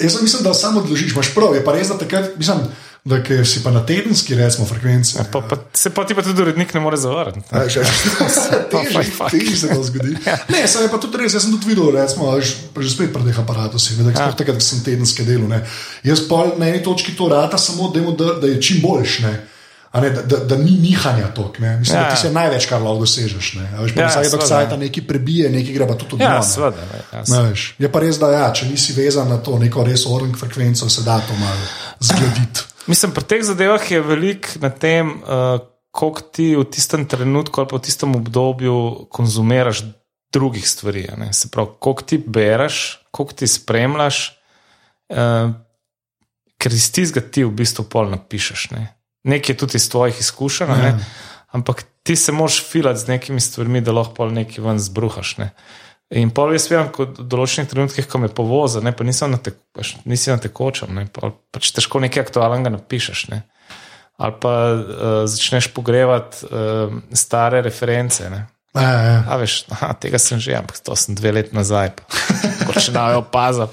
Jaz 0.00 0.22
mislim, 0.22 0.42
da 0.42 0.54
samo 0.54 0.80
odložiš, 0.80 1.12
imaš 1.12 1.34
prav, 1.34 1.54
je 1.54 1.64
pa 1.64 1.72
res, 1.72 1.88
da 1.88 1.98
takrat, 1.98 2.36
mislim, 2.38 2.58
da 3.04 3.16
si 3.44 3.62
pa 3.62 3.70
na 3.70 3.80
tedenski, 3.80 4.34
recimo, 4.34 4.66
frekvenci. 4.66 5.16
Ja, 5.16 5.24
pa, 5.24 5.40
pa, 5.40 5.56
se 5.72 5.90
pa 5.90 6.04
ti 6.04 6.14
pa 6.14 6.22
tudi 6.22 6.42
urednik 6.42 6.74
ne 6.74 6.80
more 6.80 6.96
zavarati. 6.96 7.40
A, 7.50 7.68
že- 7.68 7.80
težje 9.30 9.56
se 9.56 9.68
to 9.68 9.82
zgodi. 9.82 10.16
Ne, 10.48 10.68
saj 10.68 10.84
je 10.84 10.90
pa 10.90 10.98
tudi 10.98 11.16
res. 11.16 11.34
Jaz 11.34 11.42
sem 11.42 11.52
tudi 11.52 11.66
videl, 11.66 11.90
recimo, 11.90 12.40
že, 12.40 12.54
že 12.76 12.90
spet 12.90 13.12
pri 13.12 13.24
teh 13.24 13.38
aparatih, 13.38 13.80
da 13.98 14.10
Ja. 14.10 14.32
takrat, 14.32 14.62
sem 14.62 14.80
tedenske 14.80 15.24
delo. 15.24 15.48
Ne. 15.48 15.64
Jaz 16.02 16.20
pa 16.28 16.52
na 16.58 16.68
eni 16.68 16.82
točki 16.82 17.16
to 17.16 17.28
rata 17.28 17.58
samo, 17.58 17.88
da, 17.88 18.34
da 18.36 18.46
je 18.46 18.60
čim 18.62 18.80
boljš. 18.82 19.18
Ne. 19.18 19.46
Ne, 19.92 20.10
da, 20.10 20.22
da, 20.22 20.36
da 20.44 20.56
ni 20.56 20.70
nihanja 20.78 21.32
tok. 21.34 21.58
Ne. 21.58 21.76
Mislim, 21.76 21.96
ja, 21.96 22.02
Ja, 22.02 22.08
da 22.08 22.14
ti 22.14 22.18
ja. 22.18 22.22
se 22.22 22.32
največ, 22.32 22.66
kar 22.66 22.78
lahko 22.78 23.00
dosežeš. 23.00 23.54
Ne. 23.58 23.64
A 23.74 23.82
Veš, 23.82 23.96
Ja, 23.96 24.02
ja, 24.02 24.08
vsake 24.08 24.28
seveda, 24.28 24.44
dokaj 24.44 24.62
ja. 24.64 24.76
nekaj 24.76 25.06
prebije, 25.06 25.50
nekaj 25.50 25.74
gre 25.74 25.86
pa 25.88 25.94
tudi 25.94 26.14
od 26.14 26.20
Ja, 26.20 26.36
dna, 26.38 26.70
ne. 26.70 26.84
ne, 26.86 27.00
Ja, 27.26 27.40
veš. 27.42 27.64
Je 27.78 27.90
pa 27.90 27.98
res, 28.00 28.18
da 28.18 28.30
ja, 28.30 28.52
če 28.52 28.68
nisi 28.68 28.92
vezan 28.92 29.28
na 29.28 29.38
to 29.38 29.58
neko 29.58 29.82
res 29.84 30.06
orang 30.06 30.36
frekvenco, 30.38 30.86
se 30.88 31.02
da 31.02 31.18
to 31.18 31.34
malo 31.34 31.66
zgraditi. 32.00 32.60
Mislim, 32.86 33.10
pri 33.10 33.24
teh 33.24 33.42
zadevah 33.42 33.82
je 33.82 34.00
veliko 34.00 34.48
na 34.60 34.70
tem, 34.70 35.10
uh, 35.22 35.58
koliko 35.90 36.20
ti 36.22 36.54
v 36.54 36.64
tistem 36.64 37.02
trenutku 37.04 37.60
ali 37.60 37.68
pa 37.68 37.76
v 37.76 37.82
tistem 37.82 38.14
obdobju 38.14 39.06
konzumiraš 39.10 39.82
drugih 40.32 40.62
stvari. 40.62 41.08
ne. 41.16 41.32
Se 41.32 41.50
pravi, 41.50 41.68
koliko 41.78 42.02
ti 42.02 42.18
bereš, 42.18 43.02
koliko 43.10 43.32
ti 43.32 43.46
spremljaš, 43.46 44.38
uh, 45.10 45.50
ker 46.58 46.72
iz 46.72 46.92
tistega 46.92 47.26
ti 47.26 47.42
v 47.42 47.50
bistvu 47.50 47.84
pol 47.84 48.10
napišeš. 48.10 48.70
Ne. 48.70 48.94
Nekaj 49.24 49.52
je 49.52 49.58
tudi 49.60 49.76
iz 49.76 49.88
tvojih 49.92 50.20
izkušenj, 50.20 50.70
a 50.70 50.76
ne. 50.76 50.88
Ja. 50.88 50.98
ampak 51.52 51.84
ti 52.02 52.16
se 52.16 52.32
moraš 52.32 52.62
filati 52.70 53.00
z 53.00 53.08
nekimi 53.08 53.40
stvarmi, 53.40 53.80
da 53.80 53.92
lahko 53.92 54.26
nekaj 54.30 54.64
ven 54.64 54.78
zbruhaš. 54.78 55.36
Ne. 55.38 55.50
In 56.10 56.32
pol 56.34 56.54
jaz 56.56 56.66
vem, 56.70 56.88
kot 56.90 57.20
v 57.20 57.26
določenih 57.30 57.68
trenutkih, 57.70 58.06
ko 58.10 58.18
me 58.18 58.30
povoza, 58.34 58.80
ne, 58.82 58.90
pa 58.90 59.06
nisem 59.06 59.30
na, 59.30 59.38
te, 59.38 59.52
pač, 59.76 59.94
nisi 60.10 60.32
na 60.32 60.40
tekočem, 60.42 60.90
ne, 60.96 61.04
pa, 61.06 61.30
pač 61.54 61.70
težko 61.76 62.00
nekaj 62.02 62.24
aktualnega 62.24 62.72
napišeš. 62.74 63.28
Ne. 63.30 63.44
Ali 64.20 64.34
pa 64.42 64.54
uh, 64.74 65.04
začneš 65.30 65.70
pogrevati 65.72 66.48
uh, 66.50 66.96
stare 67.14 67.62
reference. 67.62 68.26
Ne. 68.26 68.42
Ja, 68.74 68.90
ja. 68.90 69.14
A 69.30 69.38
veš, 69.38 69.64
aha, 69.70 69.92
tega 70.02 70.18
sem 70.22 70.42
že, 70.42 70.54
ampak 70.58 70.82
to 70.82 70.94
sem 70.98 71.14
dve 71.18 71.32
leti 71.38 71.54
nazaj, 71.56 71.94
pa 72.66 72.74
če 72.82 72.92
ne 72.94 73.06
opazil. 73.18 73.70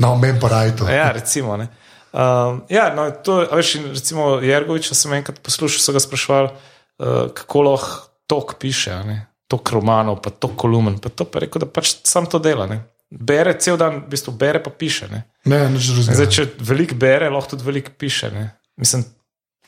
No, 0.00 0.16
meni 0.20 0.40
pa 0.40 0.50
raj 0.52 0.74
to. 0.80 0.88
Ja, 0.88 1.12
recimo. 1.16 1.56
Ne. 1.60 1.68
Um, 2.12 2.62
ja, 2.72 2.88
no, 2.96 3.10
to, 3.24 3.42
a 3.44 3.56
veš, 3.58 3.74
in 3.78 3.88
recimo 3.92 4.38
Jergoviča 4.40 4.96
sem 4.96 5.12
enkrat 5.18 5.40
poslušal, 5.44 5.82
so 5.84 5.92
ga 5.92 6.00
sprašvali, 6.00 6.52
uh, 6.52 7.26
kako 7.36 7.64
lahko 7.68 8.08
tok 8.28 8.54
piše, 8.60 8.96
ne. 9.04 9.18
tok 9.48 9.72
romanov, 9.72 10.20
pa 10.20 10.30
tok 10.30 10.56
kolumen. 10.60 10.98
Pa 11.00 11.08
to 11.08 11.24
pa 11.24 11.38
je 11.40 11.46
rekel, 11.46 11.64
da 11.64 11.68
pač 11.72 11.94
sam 12.04 12.26
to 12.28 12.38
dela. 12.38 12.66
Ne. 12.68 12.82
Bere 13.08 13.54
cel 13.56 13.78
dan, 13.80 14.02
v 14.04 14.12
bistvu 14.12 14.34
bere 14.36 14.60
pa 14.60 14.70
piše. 14.70 15.08
Ne. 15.08 15.22
Ne, 15.48 15.62
nič 15.72 15.88
drugega. 15.88 16.16
Zdaj, 16.18 16.28
če 16.36 16.44
veliko 16.68 16.98
bere, 17.00 17.30
lahko 17.32 17.56
tudi 17.56 17.64
veliko 17.64 17.94
piše. 17.96 18.28
Ne. 18.34 18.44
Mislim, 18.76 19.06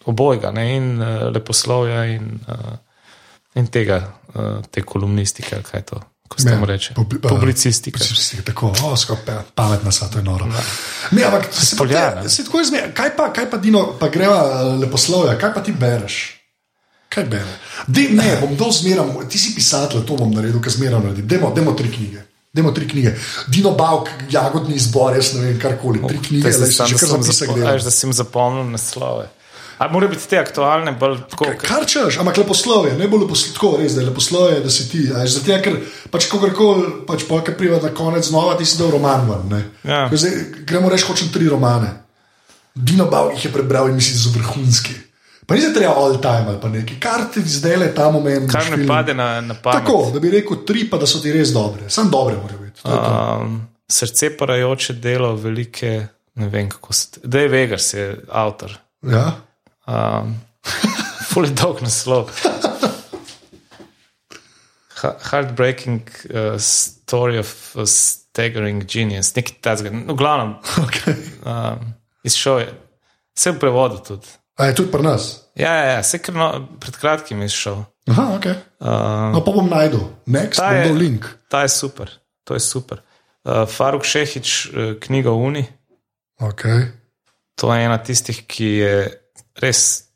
obojga, 0.04 0.52
ne, 0.52 0.66
in 0.76 0.90
uh, 1.00 1.30
leposlovja, 1.32 2.04
in, 2.12 2.36
uh, 2.44 2.76
in 3.56 3.72
tega, 3.72 4.02
uh, 4.34 4.60
te 4.70 4.84
kolumnistike, 4.84 5.62
kaj 5.64 5.80
je 5.80 5.86
to, 5.92 6.02
ko 6.30 6.38
se 6.38 6.44
Ne, 6.44 6.52
temu 6.52 6.66
reče. 6.66 6.94
publi- 6.94 7.18
uh, 7.18 7.28
Publicistika. 7.28 7.98
Publicistika, 7.98 8.42
tako, 8.44 8.70
o, 8.84 8.96
skupaj, 8.96 9.34
pametna 9.54 9.90
sva, 9.90 10.08
to 10.08 10.18
je 10.18 10.24
noro. 10.24 10.46
Ne, 11.10 11.22
ampak 11.24 11.48
se, 11.52 11.74
pa 11.74 11.78
Poljana. 11.78 12.22
te- 12.22 12.28
se 12.30 12.44
tako 12.44 12.60
izme, 12.60 12.94
kaj 12.94 13.16
pa, 13.16 13.32
kaj 13.32 13.50
pa 13.50 13.56
Dino, 13.58 13.96
pa 13.98 14.08
greva 14.08 14.38
eh, 14.38 14.78
leposlovja, 14.78 15.34
kaj 15.34 15.54
pa 15.54 15.60
ti 15.60 15.72
bereš? 15.74 16.20
Kaj 17.08 17.24
bereš? 17.26 17.54
De, 17.88 18.08
ne, 18.12 18.36
bom 18.40 18.54
dol 18.56 18.70
zmeram, 18.72 19.28
ti 19.28 19.38
si 19.38 19.50
pisatelj, 19.52 20.06
to 20.06 20.14
bom 20.14 20.30
naredil, 20.30 20.60
kar 20.60 20.72
zmeram 20.72 21.02
naredim. 21.02 21.26
Demo, 21.26 21.50
demo 21.52 21.72
tri 21.72 21.90
knjige. 21.90 22.22
Demo 22.52 22.70
tri 22.70 22.86
knjige. 22.88 23.14
Dino 23.48 23.70
Bavk, 23.72 24.08
jagodni 24.30 24.74
izbor, 24.74 25.14
jaz 25.14 25.34
ne 25.34 25.40
vem, 25.42 25.58
karkoli. 25.58 25.98
Tri 26.08 26.18
knjige, 26.20 26.52
sem 26.52 26.66
si 26.66 26.72
že 26.84 26.94
kar 26.94 27.08
sem 27.08 27.08
zapisek 27.18 27.48
zapo- 27.48 27.58
da 27.58 27.90
jim 28.02 28.12
zapomnil 28.12 28.70
naslove. 28.70 29.26
Ali 29.80 29.92
mora 29.92 30.08
biti 30.08 30.28
te 30.28 30.36
aktualne, 30.36 30.92
bolj 30.92 31.18
tako? 31.30 31.44
Kaj- 31.46 31.58
Kar 31.62 31.86
češ, 31.86 32.18
ampak 32.20 32.36
leposlovje, 32.36 32.92
ne 32.94 33.08
bo 33.08 33.16
leposlovje, 33.16 33.54
tako 33.54 33.70
res, 33.78 33.94
da 33.94 34.00
je 34.00 34.06
leposlovje, 34.06 34.58
da 34.60 34.70
si 34.70 34.88
ti. 34.88 35.00
Zato, 35.26 35.56
ker 35.62 35.76
pač 36.10 36.26
kogarkoli, 36.28 36.82
pač 37.06 37.24
polka 37.24 37.52
priva 37.52 37.78
na 37.80 37.88
konec 37.90 38.24
znova, 38.24 38.56
ti 38.56 38.64
si 38.64 38.76
dal 38.76 38.90
roman 38.90 39.24
ven. 39.24 39.46
ne. 39.48 39.60
Ja. 39.84 40.02
Ko 40.06 40.16
Zdaj, 40.16 40.36
gremo 40.64 40.88
reči, 40.88 41.04
hočem 41.04 41.30
tri 41.30 41.48
romane. 41.48 41.94
Dino 42.74 43.06
Bavk 43.06 43.32
jih 43.34 43.44
je 43.44 43.52
prebral 43.52 43.88
in 43.88 43.96
misli, 43.96 44.14
da 44.14 44.20
so 44.20 44.30
vrhunski. 44.30 44.94
Pa 45.46 45.56
ni 45.56 45.62
za 45.62 45.72
treba 45.74 45.96
all 45.96 46.20
time 46.20 46.46
ali 46.46 46.60
pa 46.60 46.68
nekaj, 46.68 47.00
kar 47.00 47.24
ti 47.26 47.40
zdaj 47.42 47.76
le 47.76 47.88
ta 47.94 48.10
moment. 48.10 48.52
Kar 48.52 48.62
film- 48.64 48.86
pade 48.86 49.14
na, 49.14 49.40
na 49.40 49.54
pamet. 49.56 49.80
Tako, 49.80 50.10
da 50.14 50.20
bi 50.20 50.30
rekel 50.30 50.60
tri, 50.64 50.84
pa 50.86 50.96
da 50.96 51.06
so 51.06 51.18
ti 51.18 51.32
res 51.32 51.50
dobre. 51.50 51.88
Sam 51.88 52.10
dobre 52.10 52.36
morajo 52.36 52.58
biti. 52.60 52.82
To 52.82 52.88
je 52.88 52.96
to. 52.96 53.40
Um, 53.40 53.56
srce 53.90 54.36
parajoče 54.36 54.92
delo, 54.94 55.32
velike, 55.36 56.06
ne 56.34 56.48
vem 56.48 56.68
kako 56.68 56.92
se. 56.92 57.06
Dej 57.24 57.48
Vegas 57.48 57.94
je 57.94 58.04
avtor. 58.28 58.76
Ja? 59.02 59.24
Um, 59.86 60.34
Ful 61.30 61.44
je 61.46 61.54
dolg 61.54 61.80
naslov. 61.82 62.30
Heartbreaking 65.00 66.02
uh, 66.34 66.58
story 66.58 67.38
of 67.38 67.76
a 67.76 67.86
staggering 67.86 68.84
genius, 68.84 69.32
nekaj 69.36 69.56
takega. 69.64 69.90
No, 69.94 70.12
v 70.12 70.18
glavnem, 70.18 70.50
Okay. 70.84 71.16
um, 71.46 71.94
izšel 72.26 72.58
je. 72.60 72.68
Vse 73.32 73.54
v 73.54 73.60
prevodu 73.62 73.96
tudi. 74.04 74.28
A 74.60 74.68
je 74.68 74.74
tudi 74.76 74.92
pri 74.92 75.02
nas? 75.02 75.48
Ja, 75.56 75.72
ja, 75.72 75.84
ja 75.96 76.00
vse, 76.04 76.20
no, 76.36 76.50
pred 76.82 76.98
kratkim 77.00 77.40
je 77.40 77.48
izšel. 77.48 77.78
Aha, 78.12 78.24
ok. 78.36 78.46
Um, 78.80 79.32
No, 79.32 79.40
pa 79.40 79.50
bom 79.54 79.68
najdel. 79.70 80.04
Next, 80.26 80.60
Ta 80.60 80.72
je- 80.76 80.92
link. 80.92 81.24
ta 81.48 81.62
je 81.64 81.68
super, 81.72 82.10
to 82.44 82.54
je 82.54 82.60
super. 82.60 83.00
Uh, 83.44 83.64
Faruk 83.64 84.04
Šehič, 84.04 84.48
uh, 84.68 85.00
knjiga 85.00 85.32
Uni, 85.32 85.64
Okay. 86.40 86.92
to 87.56 87.72
je 87.72 87.84
ena 87.84 87.96
tistih, 87.98 88.44
ki 88.46 88.64
je 88.84 88.94
res, 89.58 90.10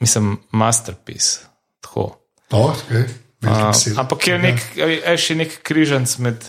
mislim, 0.00 0.36
masterpiece. 0.50 1.46
Tako. 1.80 2.10
Oh, 2.50 2.74
okay. 2.74 3.06
Uh, 3.06 3.22
Uh, 3.46 3.98
ampak 4.00 4.26
je 4.26 4.38
nek, 4.40 4.62
je 4.74 5.16
še 5.20 5.36
nek 5.38 5.52
križanc 5.62 6.08
med, 6.24 6.46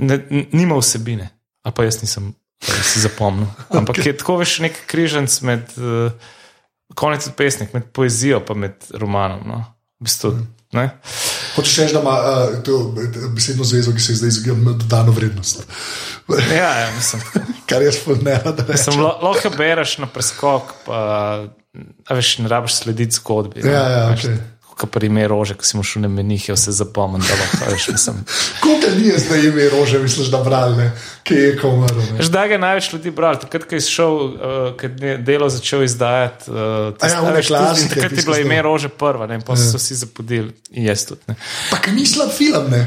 ne, 0.00 0.16
nima 0.56 0.78
vsebine, 0.80 1.28
a 1.62 1.70
pa 1.70 1.84
jaz 1.86 2.00
nisem 2.00 2.32
si 2.58 3.02
zapomnil. 3.04 3.46
Ampak 3.78 4.00
okay. 4.00 4.10
je 4.10 4.16
tako 4.16 4.38
veš 4.40 4.56
nek 4.64 4.78
križanc 4.88 5.30
med, 5.46 5.76
uh, 5.76 6.08
konec 6.96 7.28
od 7.28 7.36
pesnik, 7.38 7.76
med 7.76 7.92
poezijo 7.94 8.40
pa 8.40 8.56
med 8.56 8.88
romanom. 8.96 9.44
No? 9.44 9.60
V 10.00 10.08
bistvu, 10.08 10.32
ne? 10.72 10.90
Hočeš 11.56 11.78
reči, 11.78 11.94
da 11.94 12.00
ima 12.00 12.16
uh, 12.20 12.62
to 12.64 12.94
besedno 13.34 13.64
zvezo, 13.64 13.92
ki 13.94 14.00
se 14.00 14.12
je 14.12 14.16
zdaj 14.16 14.28
izgubila 14.28 14.72
dodano 14.72 15.12
vrednost. 15.12 15.66
Ja, 16.28 16.70
ja, 16.80 16.90
mislim. 16.96 17.22
Kar 17.68 17.82
jaz 17.82 17.96
ne 18.22 18.40
rečem. 18.68 19.00
Lahko 19.00 19.50
bereš 19.56 19.98
na 19.98 20.06
preskok, 20.06 20.74
pa 20.86 21.46
veš, 22.10 22.38
ne 22.38 22.48
rabiš 22.48 22.74
slediti 22.74 23.16
zgodbi. 23.16 23.60
Ja, 23.64 23.88
ja, 23.90 24.04
Veš, 24.10 24.24
okej. 24.24 24.38
Kot 24.76 24.90
pa 24.92 25.00
ime 25.00 25.24
rože, 25.24 25.54
ko 25.56 25.64
si 25.64 25.76
mu 25.78 25.82
šel 25.82 26.02
na 26.04 26.08
menih, 26.12 26.48
je 26.50 26.54
vse 26.54 26.72
zapomnil, 26.76 27.22
da 27.24 27.36
lahko. 27.40 27.72
Mislim. 27.92 28.16
Koliko 28.62 28.90
ljudi 28.92 29.08
je 29.08 29.18
zdaj 29.18 29.46
ime 29.48 29.68
rože, 29.72 29.98
misliš, 29.98 30.28
da 30.28 30.42
brali, 30.44 30.90
kje 31.24 31.36
je 31.36 31.54
ko 31.56 31.70
umrl? 31.72 31.96
ne? 31.96 32.18
Veš, 32.18 32.28
Da 32.28 32.44
ga 32.46 32.54
je 32.54 32.58
največ 32.58 32.92
ljudi 32.92 33.10
bral, 33.10 33.38
takrat, 33.40 33.64
ko 33.64 33.74
je 33.74 33.80
šel, 33.80 34.14
uh, 34.14 34.68
ko 34.76 34.86
je 34.86 35.16
delo 35.24 35.48
začel 35.48 35.82
izdajati. 35.82 36.50
Uh, 36.50 36.92
ja, 37.00 37.22
one 37.22 37.42
klasike, 37.42 37.94
takrat 37.94 38.12
je 38.12 38.16
tisto 38.16 38.28
bila 38.30 38.36
zdaj. 38.36 38.44
ime 38.44 38.62
rože 38.62 38.88
prva, 38.92 39.26
ne, 39.26 39.40
pa 39.40 39.56
so 39.56 39.80
vsi 39.80 39.96
zapudili, 40.04 40.52
in 40.70 40.90
jaz 40.90 41.06
tudi. 41.08 41.24
Ne. 41.32 41.40
Pa 41.70 41.80
ki 41.80 41.96
ni 41.96 42.04
slab 42.06 42.36
film, 42.36 42.68
ne? 42.70 42.84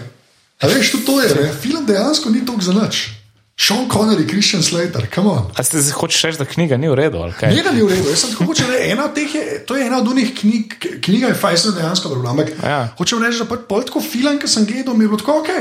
A 0.62 0.68
veš, 0.70 0.92
to 1.06 1.22
je, 1.22 1.34
ne? 1.42 1.50
Film 1.62 1.90
dejansko 1.90 2.30
ni 2.30 2.46
toliko 2.46 2.70
za 2.70 2.78
nič. 2.78 3.19
Sean 3.60 3.90
Connery, 3.90 4.24
Christian 4.24 4.64
Slater, 4.64 5.04
come 5.10 5.28
on. 5.28 5.52
A 5.52 5.60
ste 5.60 5.78
zdaj 5.78 5.92
hočeš 5.94 6.22
reči, 6.24 6.38
da 6.40 6.48
knjiga 6.48 6.78
ni 6.78 6.88
v 6.88 6.96
redu? 6.96 7.20
da 7.20 7.52
ni 7.70 7.84
v 7.84 7.90
redu, 7.90 8.08
jaz 8.08 8.22
sem 8.22 8.32
tako 8.32 8.46
hočel 8.48 8.72
reči, 8.72 8.88
ena 8.90 9.08
teh 9.10 9.28
je, 9.30 9.44
to 9.62 9.76
je 9.76 9.84
ena 9.84 10.00
od 10.00 10.08
unih 10.08 10.32
knjig, 10.34 10.68
knjiga 11.02 11.28
je 11.28 11.36
fajn, 11.36 11.76
dejansko 11.76 12.08
dobro, 12.10 12.30
ampak 12.30 12.56
Ja. 12.58 12.96
hočem 12.96 13.20
reči, 13.20 13.38
da 13.38 13.46
pač 13.46 13.68
pol 13.68 13.84
tako 13.84 14.00
film, 14.02 14.40
ki 14.40 14.48
sem 14.48 14.64
gledal, 14.64 14.96
mi 14.96 15.04
je 15.04 15.10
bilo 15.10 15.20
tako 15.20 15.36
ok. 15.38 15.52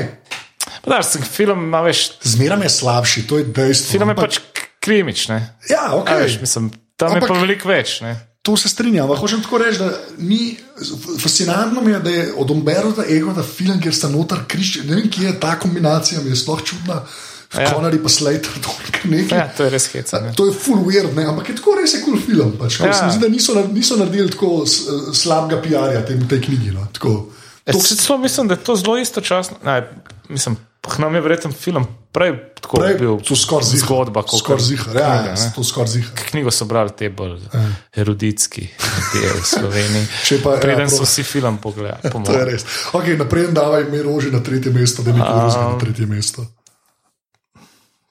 Pa 0.78 0.88
Da, 0.88 1.02
sem 1.02 1.22
film, 1.24 1.58
ima 1.64 1.80
veš, 1.80 2.22
Zmeram 2.22 2.62
je 2.62 2.70
slabši, 2.70 3.26
to 3.26 3.38
je 3.38 3.44
dejstvo. 3.46 3.90
film 3.90 4.08
je 4.08 4.14
ampak- 4.14 4.24
pač 4.24 4.38
k- 4.48 4.68
krimič, 4.78 5.28
ne. 5.28 5.58
Ja, 5.66 5.90
ok. 5.92 6.06
A 6.08 6.14
Veš, 6.16 6.38
mislim, 6.40 6.70
tam 6.94 7.10
je 7.10 7.14
Ampak- 7.16 7.28
pa 7.28 7.34
veliko 7.36 7.68
več, 7.68 8.00
ne. 8.00 8.14
To 8.40 8.54
se 8.54 8.68
strinjam, 8.68 9.04
ampak 9.04 9.18
hočem 9.18 9.42
tako 9.42 9.58
reči, 9.58 9.78
da 9.78 9.90
ni. 10.18 10.54
Fascinantno 11.18 11.82
mi 11.82 11.90
je, 11.90 11.98
da 11.98 12.10
je 12.10 12.32
od 12.32 12.46
Umberta 12.48 13.02
Ego 13.04 13.34
ta 13.34 13.42
film, 13.42 13.76
kjer 13.76 13.90
sta 13.92 14.08
noter 14.08 14.38
križ. 14.46 14.84
Ne 14.84 14.94
vem, 14.94 15.10
kje 15.10 15.26
je 15.26 15.34
ta 15.36 15.58
kombinacija, 15.58 16.20
mi 16.20 16.30
je 16.30 16.36
sploh 16.36 16.62
čudna. 16.62 17.02
Ja. 17.54 17.60
Ja. 17.62 17.70
Connery 17.72 17.96
pa 18.02 18.08
to 18.08 18.28
je 18.30 18.90
kar 18.92 19.06
nekaj. 19.10 19.38
Ja, 19.38 19.48
to 19.56 19.64
je 19.64 19.70
res 19.70 19.86
heca. 19.88 20.20
ne. 20.20 20.34
To 20.36 20.46
je 20.46 20.52
full 20.52 20.84
weird, 20.84 21.14
ne? 21.16 21.24
ampak 21.24 21.48
je 21.48 21.56
tako 21.56 21.78
res 21.80 21.94
je 21.94 22.02
kul 22.04 22.12
cool 22.12 22.26
film. 22.26 22.52
Pač. 22.60 22.80
Ja. 22.80 22.86
Ja. 22.86 23.10
Zdi, 23.10 23.20
da 23.20 23.28
niso, 23.28 23.56
niso 23.72 23.96
naredili 23.96 24.30
tako 24.30 24.66
slabega 25.14 25.62
PR-ja 25.62 26.04
tej, 26.04 26.20
tej 26.28 26.40
knjigi. 26.44 26.70
No? 26.76 26.84
Tako, 26.92 27.32
Jaz 27.68 27.84
si 27.84 27.96
celo 27.96 28.18
mislim, 28.18 28.48
da 28.48 28.54
je 28.54 28.64
to 28.64 28.76
zelo 28.76 28.98
istočasno. 28.98 29.56
Ne, 29.64 29.88
mislim, 30.28 30.56
nam 30.98 31.14
je 31.14 31.20
verjetno 31.20 31.52
film 31.52 31.86
prej 32.12 32.32
tako 32.60 32.76
prej, 32.76 32.94
bil 32.98 33.18
to 33.20 33.36
skoraj 33.36 33.64
zihar. 33.64 33.86
zgodba. 33.86 34.22
kakor 34.22 34.38
Skoraj 34.38 34.64
zihar, 34.64 34.96
ja, 34.96 35.08
knjiga, 35.18 35.40
ja, 35.40 35.52
to 35.56 35.64
skoraj 35.64 35.88
zihar. 35.88 36.12
Knjigo 36.30 36.50
so 36.50 36.64
brali 36.64 36.90
te 36.98 37.10
bolj 37.10 37.40
eruditski 37.96 38.68
ljudje 38.68 39.32
v 39.32 39.44
Sloveniji. 39.44 40.06
Pa- 40.44 40.54
ja, 40.54 40.60
Preden 40.60 40.90
so 40.90 40.96
prav. 40.96 41.06
vsi 41.06 41.22
film 41.22 41.58
pogledali. 41.58 42.12
po 42.12 42.22
To 42.24 42.32
je 42.32 42.44
res. 42.44 42.64
Okay, 42.92 43.18
naprej 43.18 43.52
davaj 43.52 43.82
ime 43.88 44.02
rože 44.02 44.30
na 44.30 44.40
tretje 44.40 44.72
mesto, 44.72 45.02
da 45.02 45.12
mi 45.12 45.20
to 45.20 45.26
razumemo 45.26 45.72
na 45.72 45.78
tretje 45.78 46.06
mesto. 46.06 46.46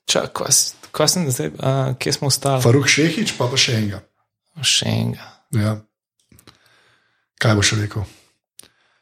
Kaj 0.08 0.52
si- 0.52 0.76
kaj 0.92 1.08
sem 1.08 1.32
zdaj, 1.32 1.48
uh, 1.48 1.96
kje 2.00 2.14
smo 2.14 2.28
ostali? 2.28 2.64
Faruk 2.64 2.88
Šehič, 2.88 3.36
pa 3.38 3.48
pa 3.48 3.58
še 3.60 3.76
enega. 3.76 4.00
Še 4.64 4.86
enega. 4.88 5.28
Ja. 5.52 5.74
Kaj 7.38 7.56
boš 7.56 7.72
rekel? 7.78 8.06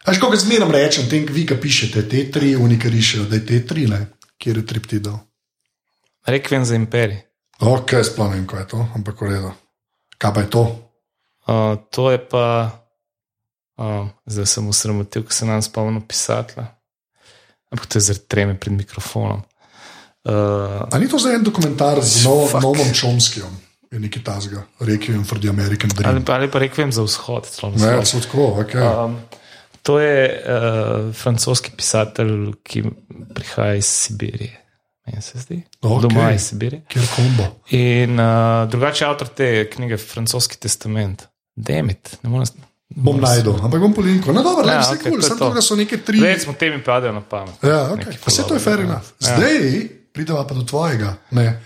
Až 0.05 0.19
ko 0.21 0.29
zmeraj 0.35 0.69
rečem, 0.69 1.09
tem, 1.09 1.25
vi, 1.25 1.45
ki 1.45 1.55
pišete, 1.57 2.03
te 2.09 2.29
tri, 2.29 2.55
unika 2.55 2.89
rišejo, 2.89 3.25
da 3.25 3.35
je 3.35 3.45
te 3.45 3.59
tri, 3.65 3.87
ne, 3.89 4.05
kjer 4.37 4.57
je 4.57 4.65
triptidal. 4.65 5.17
Rekvem 6.25 6.65
za 6.65 6.75
imperij. 6.75 7.23
Ok, 7.61 7.95
sploh 8.05 8.29
ne 8.29 8.35
vem, 8.35 8.47
kaj 8.47 8.59
je 8.59 8.67
to, 8.67 8.81
ampak 8.95 9.21
v 9.21 9.29
redu. 9.29 9.51
Kaj 10.17 10.33
pa 10.33 10.41
je 10.41 10.49
to? 10.49 10.63
Uh, 11.47 11.77
to 11.89 12.11
je 12.11 12.19
pa, 12.21 12.45
uh, 13.77 14.05
zdaj 14.25 14.45
sem 14.45 14.67
usramotil, 14.67 15.23
ko 15.25 15.33
se 15.33 15.45
nam 15.45 15.61
spomnim 15.61 16.01
pisati. 16.05 16.53
Ampak 17.71 17.85
to 17.89 17.97
je 17.97 18.05
zaradi 18.09 18.27
treme 18.27 18.53
pred 18.59 18.73
mikrofonom. 18.73 19.41
Uh, 20.25 20.87
Ali 20.91 21.05
ni 21.05 21.09
to 21.11 21.19
zdaj 21.21 21.35
en 21.35 21.43
dokumentar 21.43 22.01
z 22.01 22.25
no, 22.25 22.49
novom 22.61 22.93
Čomskim? 22.93 23.43
Je 23.91 23.99
nekaj 23.99 24.23
tazga, 24.23 24.63
Requiem 24.79 25.23
for 25.23 25.39
the 25.39 25.49
American 25.49 25.89
Dream. 25.93 26.09
ali, 26.15 26.23
ali 26.27 26.51
pa 26.51 26.59
rekvem 26.59 26.91
za 26.91 27.03
vzhod. 27.05 27.45
celo 27.45 27.71
Ne, 27.77 28.05
so 28.05 28.19
tako, 28.19 28.47
ok. 28.65 28.73
Um, 29.05 29.17
to 29.81 29.99
je 29.99 30.43
uh, 30.43 31.13
francoski 31.13 31.71
pisatelj, 31.77 32.53
ki 32.63 32.83
prihaja 33.33 33.75
iz 33.75 33.85
Sibirije. 33.85 34.61
Meni 35.05 35.21
se 35.21 35.39
zdi. 35.39 35.61
Ok. 35.81 36.01
Doma 36.01 36.31
iz 36.33 36.41
Sibirije. 36.41 36.81
Kjer 36.89 37.05
kombo. 37.15 37.43
In 37.69 38.19
uh, 38.19 38.69
drugače 38.69 39.05
avtor 39.05 39.27
te 39.27 39.69
knjige, 39.69 39.97
Francoski 39.97 40.57
testament. 40.57 41.27
Demit, 41.55 42.17
ne 42.23 42.29
morem. 42.29 42.47
Bom 42.89 43.21
najdel, 43.21 43.55
ampak 43.63 43.81
bom 43.81 43.93
polinko. 43.93 44.33
No, 44.33 44.43
dobro, 44.43 44.67
Ja, 44.67 44.73
ja, 44.73 44.79
vse 44.81 44.93
ok, 44.93 44.99
okay, 44.99 45.09
kul, 45.09 45.19
je 45.19 45.23
samo 45.23 45.39
to. 45.39 45.53
da 45.53 45.61
so 45.61 45.75
neke 45.75 45.97
tri. 45.97 46.19
Recimo, 46.19 46.53
temi 46.53 46.83
padajo 46.83 47.13
na 47.13 47.21
pamet. 47.21 47.55
Ja, 47.63 47.89
okay. 47.93 48.17
Vse 48.25 48.43
to 48.47 48.53
je 48.53 48.59
fair 48.59 48.79
ja. 48.79 48.85
enough. 48.85 49.05
Zdaj 49.19 49.87
prideva 50.15 50.47
pa 50.47 50.55
do 50.55 50.63
tvojega, 50.63 51.13
ne. 51.31 51.61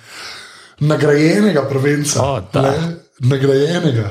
nagrajenega 0.79 1.61
prvenca. 1.69 2.23
O, 2.23 2.41
da. 2.53 2.61
ne, 2.61 2.95
nagrajenega. 3.19 4.09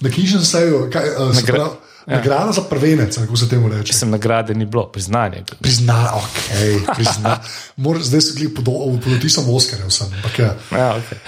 Na 0.00 0.10
knjižnem 0.10 0.44
seju, 0.44 0.88
kaj, 0.92 1.08
uh, 1.10 1.34
Nagra- 1.34 1.34
Nagra 1.34 1.66
ja. 2.06 2.16
nagrada 2.16 2.52
za 2.52 2.60
prvenec, 2.70 3.16
kako 3.16 3.36
se 3.36 3.48
temu 3.48 3.68
reče. 3.68 3.92
Sem 3.92 4.10
nagrade 4.10 4.54
ni 4.54 4.66
bilo, 4.66 4.86
priznanje. 4.92 5.36
je 5.36 5.42
bilo. 5.42 5.58
Prizna, 5.60 6.12
ok, 6.14 6.94
prizna. 6.94 7.38
Mor, 7.76 8.02
zdaj 8.02 8.20
so 8.20 8.34
bili 8.34 8.54
pod, 8.54 8.68
otisom 9.16 9.44
Oscarja, 9.54 9.90
sem. 9.90 10.06
Ampak, 10.16 10.38
ja. 10.38 10.54
Ja, 10.72 10.96
okay. 10.98 11.18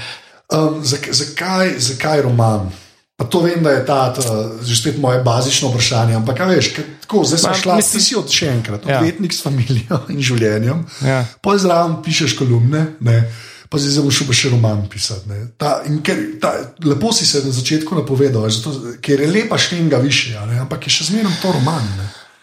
um, 0.58 0.84
zak, 0.84 1.08
zakaj, 1.12 1.74
zakaj 1.78 2.22
roman? 2.22 2.70
Pa 3.16 3.24
to 3.24 3.40
vem, 3.40 3.62
da 3.64 3.70
je 3.70 3.86
ta, 3.86 4.12
ta 4.12 4.20
že 4.60 4.76
spet 4.76 4.98
moje 5.00 5.22
bazično 5.24 5.72
vprašanje. 5.72 6.14
Ampak, 6.20 6.36
kaj 6.36 6.50
veš, 6.52 6.66
kaj, 6.76 6.84
tako, 7.00 7.24
zdaj 7.24 7.38
sem 7.38 7.54
šla, 7.62 7.76
mislim- 7.76 8.02
si 8.02 8.16
od 8.16 8.28
še 8.30 8.46
enkrat, 8.46 8.86
Ja. 8.86 8.98
odvetnik 9.00 9.32
s 9.32 9.42
familijo 9.42 10.00
in 10.12 10.20
življenjem. 10.20 10.84
Ja. 11.00 11.24
Poj 11.40 11.58
zraven 11.58 12.02
pišeš 12.04 12.36
kolumne, 12.36 12.86
ne, 13.00 13.32
pa 13.70 13.78
zdaj 13.78 14.04
boš 14.04 14.18
šel 14.20 14.32
še 14.32 14.50
roman 14.50 14.84
pisati. 14.88 15.28
ne. 15.28 15.48
Ta, 15.56 15.80
ker, 16.04 16.16
ta, 16.40 16.52
lepo 16.84 17.12
si 17.12 17.26
se 17.26 17.40
na 17.44 17.50
začetku 17.50 17.94
napovedal, 17.94 18.50
zato, 18.50 19.00
ker 19.00 19.20
je 19.20 19.26
lepa 19.32 19.56
štenga 19.58 19.96
više, 19.96 20.36
ne, 20.46 20.60
ampak 20.60 20.84
je 20.86 20.90
še 20.90 21.04
zmeraj 21.04 21.40
to 21.42 21.52
roman. 21.52 21.88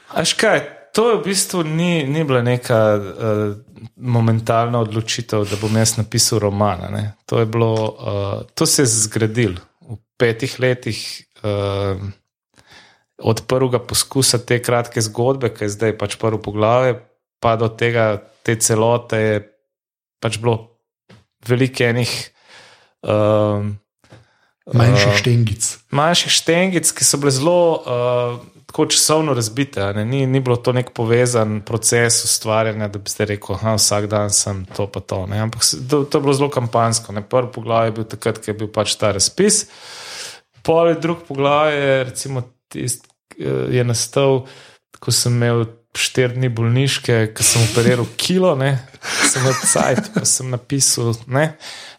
Aš 0.09 0.33
kaj, 0.33 0.65
to 0.93 1.11
je 1.11 1.17
v 1.17 1.23
bistvu 1.23 1.63
ni, 1.63 2.03
ni 2.07 2.23
bila 2.23 2.41
neka 2.41 2.97
uh, 2.97 3.55
momentalna 3.97 4.79
odločitev, 4.79 5.45
da 5.45 5.55
bom 5.61 5.75
jaz 5.77 5.97
napisal 5.97 6.39
roman. 6.39 7.13
To, 7.25 7.45
bilo, 7.45 7.73
uh, 7.93 8.41
to 8.55 8.65
se 8.65 8.81
je 8.81 8.85
zgradilo 8.87 9.61
v 9.89 9.97
petih 10.17 10.59
letih. 10.59 10.99
Uh, 11.43 11.99
Od 13.23 13.39
prvega 13.47 13.77
poskusa 13.79 14.39
te 14.41 14.57
kratke 14.59 14.99
zgodbe, 14.99 15.53
ki 15.53 15.63
je 15.63 15.73
zdaj 15.77 15.91
pač 15.95 16.15
prvo 16.19 16.41
poglavje, 16.41 16.97
pa 17.39 17.53
do 17.55 17.69
tega, 17.69 18.17
te 18.43 18.57
celote, 18.59 19.19
je 19.21 19.35
pač 20.19 20.41
bilo 20.41 20.73
veliko 21.47 21.85
enih 21.85 22.11
um, 23.05 23.77
Manjših 24.63 25.11
uh, 25.11 25.17
štengic. 25.19 25.63
manjših 25.91 26.31
štengic, 26.31 26.91
ki 26.95 27.03
so 27.03 27.19
bile 27.19 27.31
zelo 27.35 27.59
uh, 27.83 28.37
tako 28.73 28.87
časovno 28.89 29.35
razbite. 29.37 29.85
Ni, 29.93 30.25
ni 30.25 30.39
bilo 30.41 30.55
to 30.57 30.73
nek 30.73 30.89
povezan 30.97 31.59
proces 31.61 32.23
ustvarjanja, 32.25 32.87
da 32.89 32.97
bi 32.99 33.11
ste 33.11 33.27
rekel, 33.29 33.59
da 33.61 33.75
vsak 33.77 34.07
dan 34.09 34.33
sem 34.33 34.63
to 34.65 34.87
pa 34.89 34.99
to. 34.99 35.27
Ne? 35.29 35.37
Ampak 35.45 35.61
to, 35.89 36.01
to 36.09 36.17
je 36.17 36.21
bilo 36.21 36.33
zelo 36.33 36.49
kampansko. 36.49 37.13
Ne? 37.13 37.21
Prvi 37.21 37.51
poglavje 37.53 37.91
je 37.91 37.95
bil 37.99 38.07
takrat, 38.09 38.41
ko 38.41 38.49
je 38.49 38.55
bil 38.57 38.71
pač 38.73 38.95
ta 38.97 39.11
razpis. 39.13 39.67
Pol 40.65 40.89
drug 40.97 41.21
poglavje 41.27 41.77
je, 41.77 42.03
recimo, 42.09 42.41
tist, 42.73 43.05
eh, 43.37 43.77
je 43.77 43.83
nastal, 43.85 44.47
ko 44.97 45.13
sem 45.13 45.37
imel 45.37 45.67
štiri 45.93 46.33
dni 46.39 46.49
bolniške, 46.49 47.19
ko 47.37 47.45
sem 47.45 47.61
operiral 47.69 48.07
kilo, 48.17 48.55
ne, 48.57 48.71
sem 49.29 49.43
imel 49.43 49.53
cajt, 49.61 50.09
pa 50.15 50.25
sem 50.25 50.49
napisal. 50.49 51.13
Ne. 51.29 51.51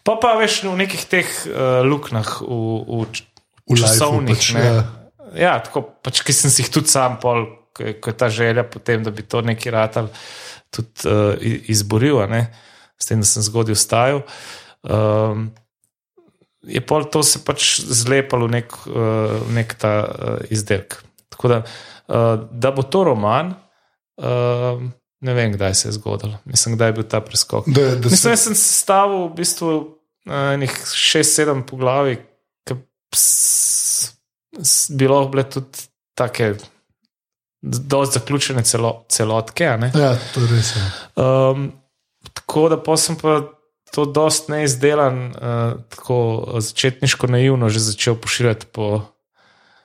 Pa 0.03 0.17
pa 0.19 0.35
veš 0.41 0.65
v 0.67 0.75
nekih 0.83 1.07
teh 1.07 1.31
uh, 1.47 1.87
luknjah, 1.87 2.41
v, 2.43 2.59
v, 2.83 3.07
č- 3.15 3.31
V 3.71 3.79
lifeu 3.79 3.87
časovnih. 3.87 4.35
pač, 4.35 4.51
ne. 4.59 4.65
ja. 4.67 5.04
Ja, 5.35 5.59
tako 5.63 5.83
pač, 6.03 6.23
ki 6.23 6.33
sem 6.33 6.51
si 6.53 6.63
jih 6.63 6.71
tudi 6.71 6.91
sam, 6.93 7.19
pol, 7.23 7.47
ko, 7.75 7.83
je- 7.83 7.97
ko 8.01 8.11
je 8.13 8.17
ta 8.17 8.29
želja 8.31 8.65
potem, 8.65 9.03
da 9.03 9.11
bi 9.11 9.23
to 9.23 9.41
neki 9.43 9.71
ratal, 9.75 10.09
tudi 10.71 11.09
uh, 11.11 11.35
izboril, 11.71 12.23
ne, 12.31 12.47
s 12.99 13.07
tem, 13.11 13.21
da 13.21 13.27
sem 13.27 13.43
zgodil 13.43 13.75
vstajal. 13.75 14.23
Um, 14.83 15.49
je 16.65 16.81
pol 16.81 17.05
to 17.11 17.23
se 17.23 17.43
pač 17.45 17.81
zlepalo 17.81 18.47
v 18.49 18.55
nek, 18.59 18.75
uh, 18.87 19.41
nek 19.53 19.75
ta 19.79 19.93
uh, 20.03 20.39
izdelek. 20.51 21.01
Tako 21.35 21.49
da, 21.51 21.59
uh, 22.09 22.37
da 22.51 22.71
bo 22.71 22.83
to 22.83 23.05
roman, 23.05 23.55
uh, 24.23 24.81
ne 25.25 25.35
vem, 25.35 25.53
kdaj 25.53 25.75
se 25.75 25.89
je 25.89 25.97
zgodilo. 25.99 26.39
Mislim, 26.45 26.77
kdaj 26.77 26.89
je 26.89 26.97
bil 27.01 27.07
ta 27.09 27.21
preskok. 27.25 27.67
Da, 27.69 27.97
da 27.97 28.09
Mislim, 28.09 28.17
se, 28.17 28.31
da 28.31 28.37
sem 28.37 28.55
sestavil 28.55 29.27
v 29.29 29.35
bistvu 29.41 29.73
nekih 30.59 30.79
šest, 30.97 31.35
sedem 31.37 31.63
poglavij, 31.69 32.17
ki 32.65 32.77
bi 34.91 35.09
lahko 35.09 35.31
bile 35.33 35.45
tudi 35.51 35.87
take. 36.19 36.55
Dosti 37.65 38.19
zaključene 38.19 38.63
celo, 38.63 39.05
celotke. 39.09 39.65
ja, 39.65 40.13
to 40.35 40.41
je 40.41 40.49
res. 40.53 40.75
Ja. 40.77 40.89
Um, 41.25 41.71
tako 42.33 42.69
da 42.69 42.83
pa 42.83 42.97
sem 43.01 43.17
pa 43.17 43.41
to 43.95 44.05
dosti 44.05 44.53
neizdelan, 44.53 45.27
uh, 45.31 45.81
tako 45.89 46.19
začetniško 46.59 47.27
naivno 47.27 47.69
že 47.69 47.81
začel 47.81 48.21
pošiljati 48.21 48.67
po. 48.73 49.03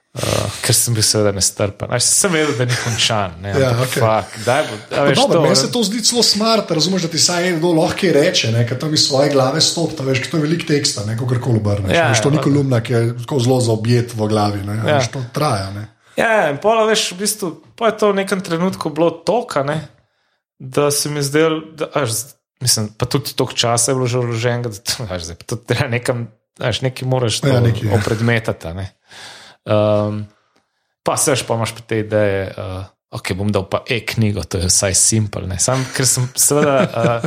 Uh, 0.10 0.22
ker 0.66 0.74
sem 0.74 0.96
bil 0.98 1.06
seveda 1.06 1.30
nestrpen. 1.30 1.86
Až 1.94 2.02
sem 2.02 2.34
vedel, 2.34 2.56
da 2.58 2.66
ni 2.66 2.74
končan. 2.74 3.36
Ne, 3.40 3.52
Ja, 3.52 3.70
ampak 3.70 3.92
okej. 3.92 4.02
fak, 4.02 4.32
daj 4.42 4.64
bo, 4.66 4.74
a 4.74 4.88
Pa 4.90 5.04
veš, 5.06 5.18
Dobro, 5.20 5.36
to, 5.36 5.42
meni 5.44 5.56
se 5.56 5.68
to 5.70 5.84
zdi 5.86 6.00
zelo 6.02 6.24
smart, 6.26 6.72
razumeš, 6.72 7.06
da 7.06 7.10
ti 7.10 7.20
saj 7.20 7.46
nekdo 7.46 7.70
lahko 7.72 8.10
reče, 8.10 8.50
ne, 8.50 8.64
ker 8.66 8.74
tam 8.76 8.90
iz 8.90 9.06
svoje 9.06 9.30
glave 9.30 9.62
stopi, 9.62 9.94
to 9.94 10.04
veš, 10.04 10.24
to 10.26 10.38
je 10.38 10.44
velik 10.44 10.66
tekst, 10.66 10.98
ne, 11.06 11.14
kako 11.14 11.38
koli 11.40 11.62
obrneš. 11.62 11.94
Ja, 11.94 12.08
veš, 12.10 12.24
to 12.26 12.34
ni 12.34 12.42
kolumna, 12.42 12.82
ki 12.82 12.92
je 12.92 13.02
tako 13.22 13.38
zelo 13.40 13.62
zaobjet 13.62 14.18
v 14.18 14.28
glavi, 14.28 14.64
ne, 14.66 14.80
Ja. 14.80 14.98
veš, 14.98 15.14
to 15.14 15.22
traja. 15.30 15.70
Ne. 15.72 15.86
Ja, 16.18 16.50
in 16.50 16.58
pola, 16.58 16.90
veš, 16.90 17.14
v 17.14 17.22
bistvu, 17.22 17.48
pa 17.78 17.94
je 17.94 18.02
to 18.02 18.10
v 18.10 18.18
nekem 18.18 18.42
trenutku 18.42 18.90
bilo 18.90 19.14
toka, 19.14 19.62
ne, 19.62 19.78
da 20.58 20.90
se 20.90 21.06
mi 21.08 21.22
zdel, 21.22 21.62
da, 21.78 21.86
až, 21.94 22.34
mislim, 22.58 22.90
pa 22.98 23.06
tudi 23.06 23.38
toliko 23.38 23.54
časa 23.54 23.94
je 23.94 23.96
bilo 23.96 24.10
že 24.10 24.18
vloženega, 24.18 24.74
da 24.74 25.14
až, 25.14 25.38
pa 25.38 25.44
to 25.46 25.56
treba 25.56 25.86
nekam, 25.88 26.34
až 26.58 26.82
nekaj 26.82 27.06
moraš 27.06 27.46
Ja, 27.46 27.62
nekaj, 27.62 27.86
ja. 27.86 27.94
opredmetati. 27.94 28.74
Ne. 28.74 28.90
Um, 29.66 30.24
pa 31.04 31.18
se 31.18 31.34
veš, 31.34 31.44
pa 31.48 31.60
imaš 31.60 31.76
pa 31.76 31.86
te 31.88 32.00
ideje. 32.06 32.48
Uh, 32.56 32.88
Ok, 33.10 33.34
bom 33.34 33.50
dal 33.50 33.66
pa 33.66 33.82
e-knjigo, 33.90 34.44
to 34.46 34.60
je 34.62 34.68
vsaj 34.70 34.94
simpel. 34.94 35.48
Sam, 35.58 35.82
ker 35.98 36.06
sem 36.06 36.28
seveda 36.38 36.76
uh, 36.86 37.24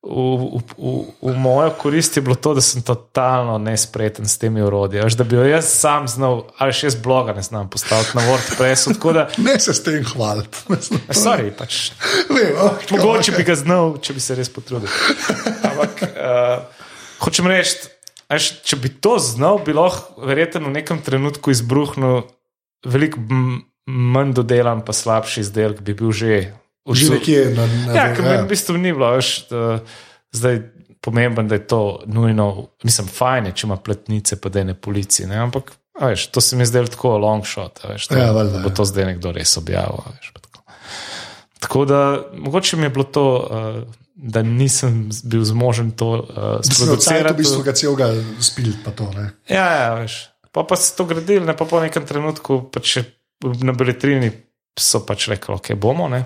v, 0.00 0.08
v, 0.08 0.60
v, 0.72 0.92
v 1.20 1.34
mojo 1.36 1.74
korist 1.76 2.16
je 2.16 2.22
bilo 2.24 2.32
to, 2.40 2.54
da 2.56 2.64
sem 2.64 2.80
totalno 2.80 3.58
nespreten 3.60 4.24
s 4.24 4.40
temi 4.40 4.64
urodji. 4.64 5.02
Veš, 5.04 5.18
Da 5.20 5.26
bi 5.28 5.36
jo 5.36 5.44
jaz 5.44 5.68
sam 5.68 6.08
znal, 6.08 6.46
ali 6.56 6.72
še 6.72 6.88
jaz 6.88 6.96
bloga 6.96 7.36
ne 7.36 7.44
znam 7.44 7.68
postaviti 7.68 8.16
na 8.16 8.24
WordPressu. 8.24 8.96
Da, 9.12 9.28
ne 9.46 9.58
se 9.60 9.76
s 9.76 9.84
tem 9.84 10.00
hvaliti. 10.00 10.80
Sorry, 11.12 11.52
pač, 11.52 11.92
Vem, 12.32 12.56
tako, 12.56 12.96
mogoče 12.96 13.36
bi 13.36 13.42
okej. 13.44 13.50
ga 13.52 13.58
znal, 13.60 13.98
če 14.00 14.16
bi 14.16 14.24
se 14.24 14.40
res 14.40 14.48
potrudil. 14.48 14.88
Ampak 15.60 16.06
uh, 16.08 16.88
hočem 17.20 17.52
reči, 17.52 17.91
veš, 18.32 18.48
če 18.66 18.78
bi 18.82 18.90
to 18.92 19.16
znal, 19.22 19.60
bi 19.64 19.74
lahko 19.76 20.26
verjetno 20.26 20.68
v 20.68 20.76
nekem 20.80 21.00
trenutku 21.04 21.52
izbruhnil 21.52 22.24
veliko 22.84 23.20
manj 23.86 24.34
dodelan, 24.38 24.82
pa 24.86 24.94
slabši 24.94 25.42
izdelek, 25.42 25.82
bi 25.82 25.94
bil 25.98 26.12
že. 26.14 26.54
Že 26.82 27.14
nekje 27.14 27.42
na, 27.54 27.66
na 27.86 27.94
Ja, 27.94 28.04
ker 28.10 28.26
meni 28.26 28.42
v 28.42 28.50
bistvu 28.50 28.74
ni 28.74 28.90
bilo, 28.90 29.14
da, 29.50 29.78
zdaj 30.34 30.56
pomemben, 31.02 31.46
da 31.50 31.58
je 31.58 31.66
to 31.66 32.02
nujno, 32.06 32.68
mislim, 32.82 33.06
fajn, 33.10 33.50
je, 33.50 33.54
če 33.58 33.66
ima 33.66 33.76
pletnice, 33.76 34.38
pa 34.40 34.50
da 34.50 34.64
ne 34.66 34.74
policije. 34.74 35.28
Ne? 35.30 35.38
Ampak, 35.42 35.72
veš, 35.98 36.28
to 36.34 36.42
se 36.42 36.56
mi 36.56 36.62
je 36.62 36.72
zdelo 36.72 36.90
tako 36.90 37.16
long 37.22 37.46
shot, 37.46 37.82
veš, 37.86 38.08
da, 38.10 38.18
Ja, 38.18 38.30
valjda, 38.34 38.58
da 38.58 38.62
bo 38.66 38.70
ja. 38.70 38.76
to 38.78 38.86
zdaj 38.86 39.10
nekdo 39.12 39.32
res 39.34 39.56
objavil. 39.58 40.02
Veš, 40.10 40.30
tako. 40.38 40.62
tako 41.62 41.84
da, 41.90 42.02
mogoče 42.38 42.78
mi 42.78 42.86
je 42.86 42.94
bilo 42.94 43.04
to, 43.04 43.26
uh, 43.42 44.01
da 44.14 44.42
nisem 44.42 45.08
bil 45.24 45.44
zmožen 45.44 45.90
to 45.90 46.08
uh, 46.20 46.26
Da 46.58 46.62
si 46.62 46.70
v 46.70 46.76
sproducirati. 46.76 47.36
bistvu 47.36 47.62
ga 47.62 47.72
celega 47.72 48.06
spil, 48.38 48.72
pa 48.84 48.90
to 48.90 49.08
ne. 49.10 49.30
Ja, 49.48 49.66
ja, 49.72 49.88
veš. 49.94 50.28
Pa, 50.52 50.62
pa 50.62 50.76
si 50.76 50.92
to 50.92 51.04
gradili, 51.04 51.46
ne 51.46 51.56
pa 51.56 51.64
po 51.64 51.80
nekem 51.80 52.04
trenutku, 52.04 52.68
pa 52.68 52.80
če 52.80 53.04
na 53.60 53.72
beletrini 53.72 54.28
so 54.72 55.00
pač 55.00 55.28
rekli, 55.28 55.54
ok, 55.54 55.72
bomo. 55.74 56.08
Ne? 56.08 56.24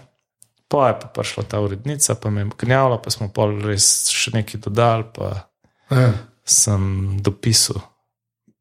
Pa 0.67 0.89
je 0.89 0.95
pa 0.99 1.07
prišla 1.09 1.45
ta 1.45 1.61
urednica, 1.61 2.15
pa 2.15 2.27
me 2.29 2.43
je 2.43 2.51
gnjavila, 2.59 2.99
pa 2.99 3.11
smo 3.11 3.29
pol 3.29 3.55
res 3.63 4.11
še 4.11 4.35
nekaj 4.35 4.61
dodali. 4.61 5.07
Pa, 5.15 5.47
Ja. 5.87 6.11
sem 6.43 6.83
dopisal. 7.23 7.79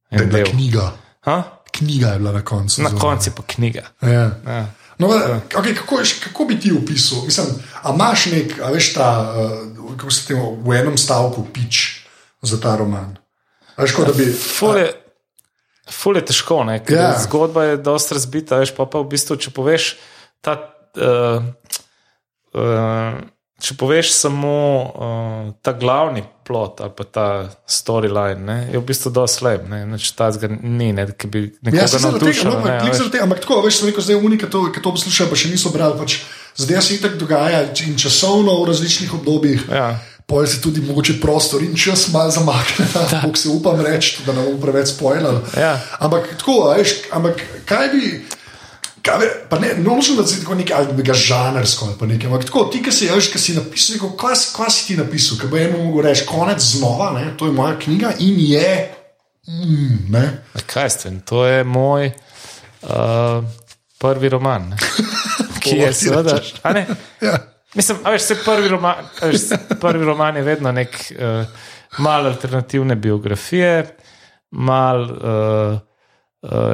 Da 0.07 0.19
je 0.19 0.25
bila 0.27 0.45
knjiga. 0.45 0.85
Ha? 1.21 1.37
Knjiga 1.71 2.07
je 2.07 2.19
bila 2.19 2.31
na 2.31 2.41
koncu. 2.41 2.81
Na 2.81 2.91
koncu 2.91 3.29
je 3.29 3.33
pa 3.33 3.43
knjiga. 3.43 3.83
Ja. 4.01 4.37
Ja. 4.39 4.61
No, 4.97 5.07
okay, 5.07 5.75
kako, 5.75 5.99
kako 6.23 6.45
bi 6.45 6.59
ti 6.59 6.71
opisal? 6.71 7.25
Mislim, 7.25 7.47
a 7.83 7.93
imaš 7.93 8.25
nek, 8.31 8.59
a 8.63 8.71
veš, 8.71 8.93
ta, 8.93 9.09
uh, 9.35 9.97
kako 9.97 10.11
se 10.11 10.27
temu 10.27 10.55
v 10.63 10.77
enem 10.79 10.97
stavku 10.97 11.47
pič 11.53 12.05
za 12.41 12.59
ta 12.61 12.75
roman? 12.79 13.17
A 13.75 13.83
Veš, 13.83 13.91
kot 13.91 14.07
da 14.07 14.13
bi. 14.13 14.29
Ful 14.31 14.77
je, 14.79 14.87
ful 15.91 16.15
je 16.15 16.25
težko, 16.31 16.63
ne? 16.63 16.79
ker 16.79 16.95
Ja. 16.95 17.09
yeah. 17.11 17.23
zgodba 17.23 17.63
je 17.63 17.77
dosta 17.77 18.15
razbita. 18.15 18.61
Veš, 18.63 18.71
pa, 18.77 18.87
pa 18.87 19.03
v 19.03 19.11
bistvu, 19.11 19.35
če 19.35 19.51
poveš 19.51 19.95
ta. 20.39 20.57
Uh, 20.95 21.43
uh, 22.55 23.19
Če 23.55 23.77
poveš 23.79 24.09
samo 24.11 24.51
uh, 24.83 25.51
ta 25.63 25.71
glavni 25.71 26.25
plot 26.45 26.81
ali 26.83 26.91
pa 26.91 27.03
ta 27.07 27.27
storyline, 27.71 28.43
ne, 28.43 28.57
je 28.67 28.77
v 28.77 28.83
bistvu 28.83 29.13
dosti 29.15 29.39
slab. 29.39 29.69
Če 29.95 30.11
ta 30.17 30.27
zga 30.35 30.49
ni, 30.51 30.91
ne, 30.93 31.07
ki 31.07 31.29
bi 31.31 31.43
nekoga 31.63 31.85
Ja, 31.87 32.01
navdušil. 32.03 32.51
no, 32.51 32.59
ne, 32.59 33.21
ampak, 33.23 33.39
tako, 33.45 33.61
veš, 33.63 33.79
sem 33.79 33.89
rekel, 33.89 34.03
zdaj 34.03 34.19
unika, 34.19 34.51
to, 34.51 34.65
ki 34.75 34.83
to 34.83 34.91
poslušajo, 34.91 35.31
pa 35.31 35.39
še 35.39 35.53
niso 35.55 35.71
brali. 35.71 35.95
Pač, 35.97 36.19
zdaj 36.59 36.83
se 36.83 36.99
itak 36.99 37.15
dogaja 37.17 37.63
in 37.87 37.95
časovno 37.95 38.59
v 38.59 38.67
različnih 38.73 39.15
obdobjih. 39.15 39.65
Ja. 39.71 39.87
Pojjo 40.27 40.51
se 40.51 40.61
tudi 40.61 40.81
mogoče 40.81 41.19
prostor 41.21 41.61
in 41.63 41.77
čas 41.77 42.07
malo 42.11 42.33
zamakne, 42.33 42.85
kako 43.23 43.37
se 43.39 43.49
upam 43.55 43.79
reči, 43.81 44.19
da 44.27 44.33
ne 44.35 44.43
bom 44.51 44.59
preveč 44.61 44.91
spoilal. 44.97 45.41
Ja. 45.55 45.77
Ampak 46.03 46.35
tako, 46.43 46.75
veš, 46.75 47.07
ampak 47.15 47.39
kaj 47.65 47.87
bi. 47.95 48.09
Kaj 49.05 49.19
bi 49.21 49.25
pa 49.49 49.59
ne, 49.59 49.73
nočem, 49.77 50.15
da 50.17 50.25
si 50.27 50.39
tako 50.41 50.55
nekaj 50.55 50.77
ali 50.77 51.03
ga 51.03 51.13
žanrsko 51.13 51.85
ali 51.85 51.95
pa 51.99 52.05
nekaj. 52.09 52.29
Ampak 52.29 52.45
tako, 52.45 52.63
ti, 52.73 52.81
ki 52.83 52.91
si, 52.91 53.09
veš, 53.11 53.29
ki 53.33 53.39
si 53.39 53.53
napisal, 53.53 53.95
neko, 53.95 54.11
kaj, 54.17 54.37
kaj 54.55 54.71
si 54.73 54.87
ti 54.87 54.97
napisal, 54.97 55.37
ki 55.41 55.49
bo 55.51 55.59
eno 55.61 55.83
mogel 55.83 56.07
reči, 56.09 56.25
konec 56.25 56.61
znova, 56.63 57.11
ne, 57.19 57.27
to 57.37 57.45
je 57.45 57.53
moja 57.53 57.77
knjiga 57.79 58.15
in 58.25 58.39
je. 58.41 58.71
Mm, 59.47 59.99
ne. 60.09 60.25
Kaj 60.65 60.89
ste? 60.89 61.13
To 61.29 61.45
je 61.45 61.63
moj 61.63 62.09
uh, 62.09 63.45
prvi 64.01 64.29
roman. 64.29 64.69
ne. 64.73 64.77
Ki 65.65 65.77
je 65.77 65.93
seveda. 65.93 66.39
Ja. 67.21 67.37
Mislim, 67.75 67.97
a 68.03 68.11
veš, 68.13 68.21
se 68.21 68.35
prvi 68.45 68.69
roman, 68.69 69.05
veš, 69.21 69.49
prvi 69.81 70.05
roman 70.05 70.37
je 70.37 70.43
vedno 70.43 70.71
nek 70.71 70.97
uh, 71.13 71.45
mal 71.97 72.25
alternativne 72.25 72.95
biografije, 72.95 73.97
mal 74.51 75.01
uh, 75.01 75.09
uh, 75.09 75.79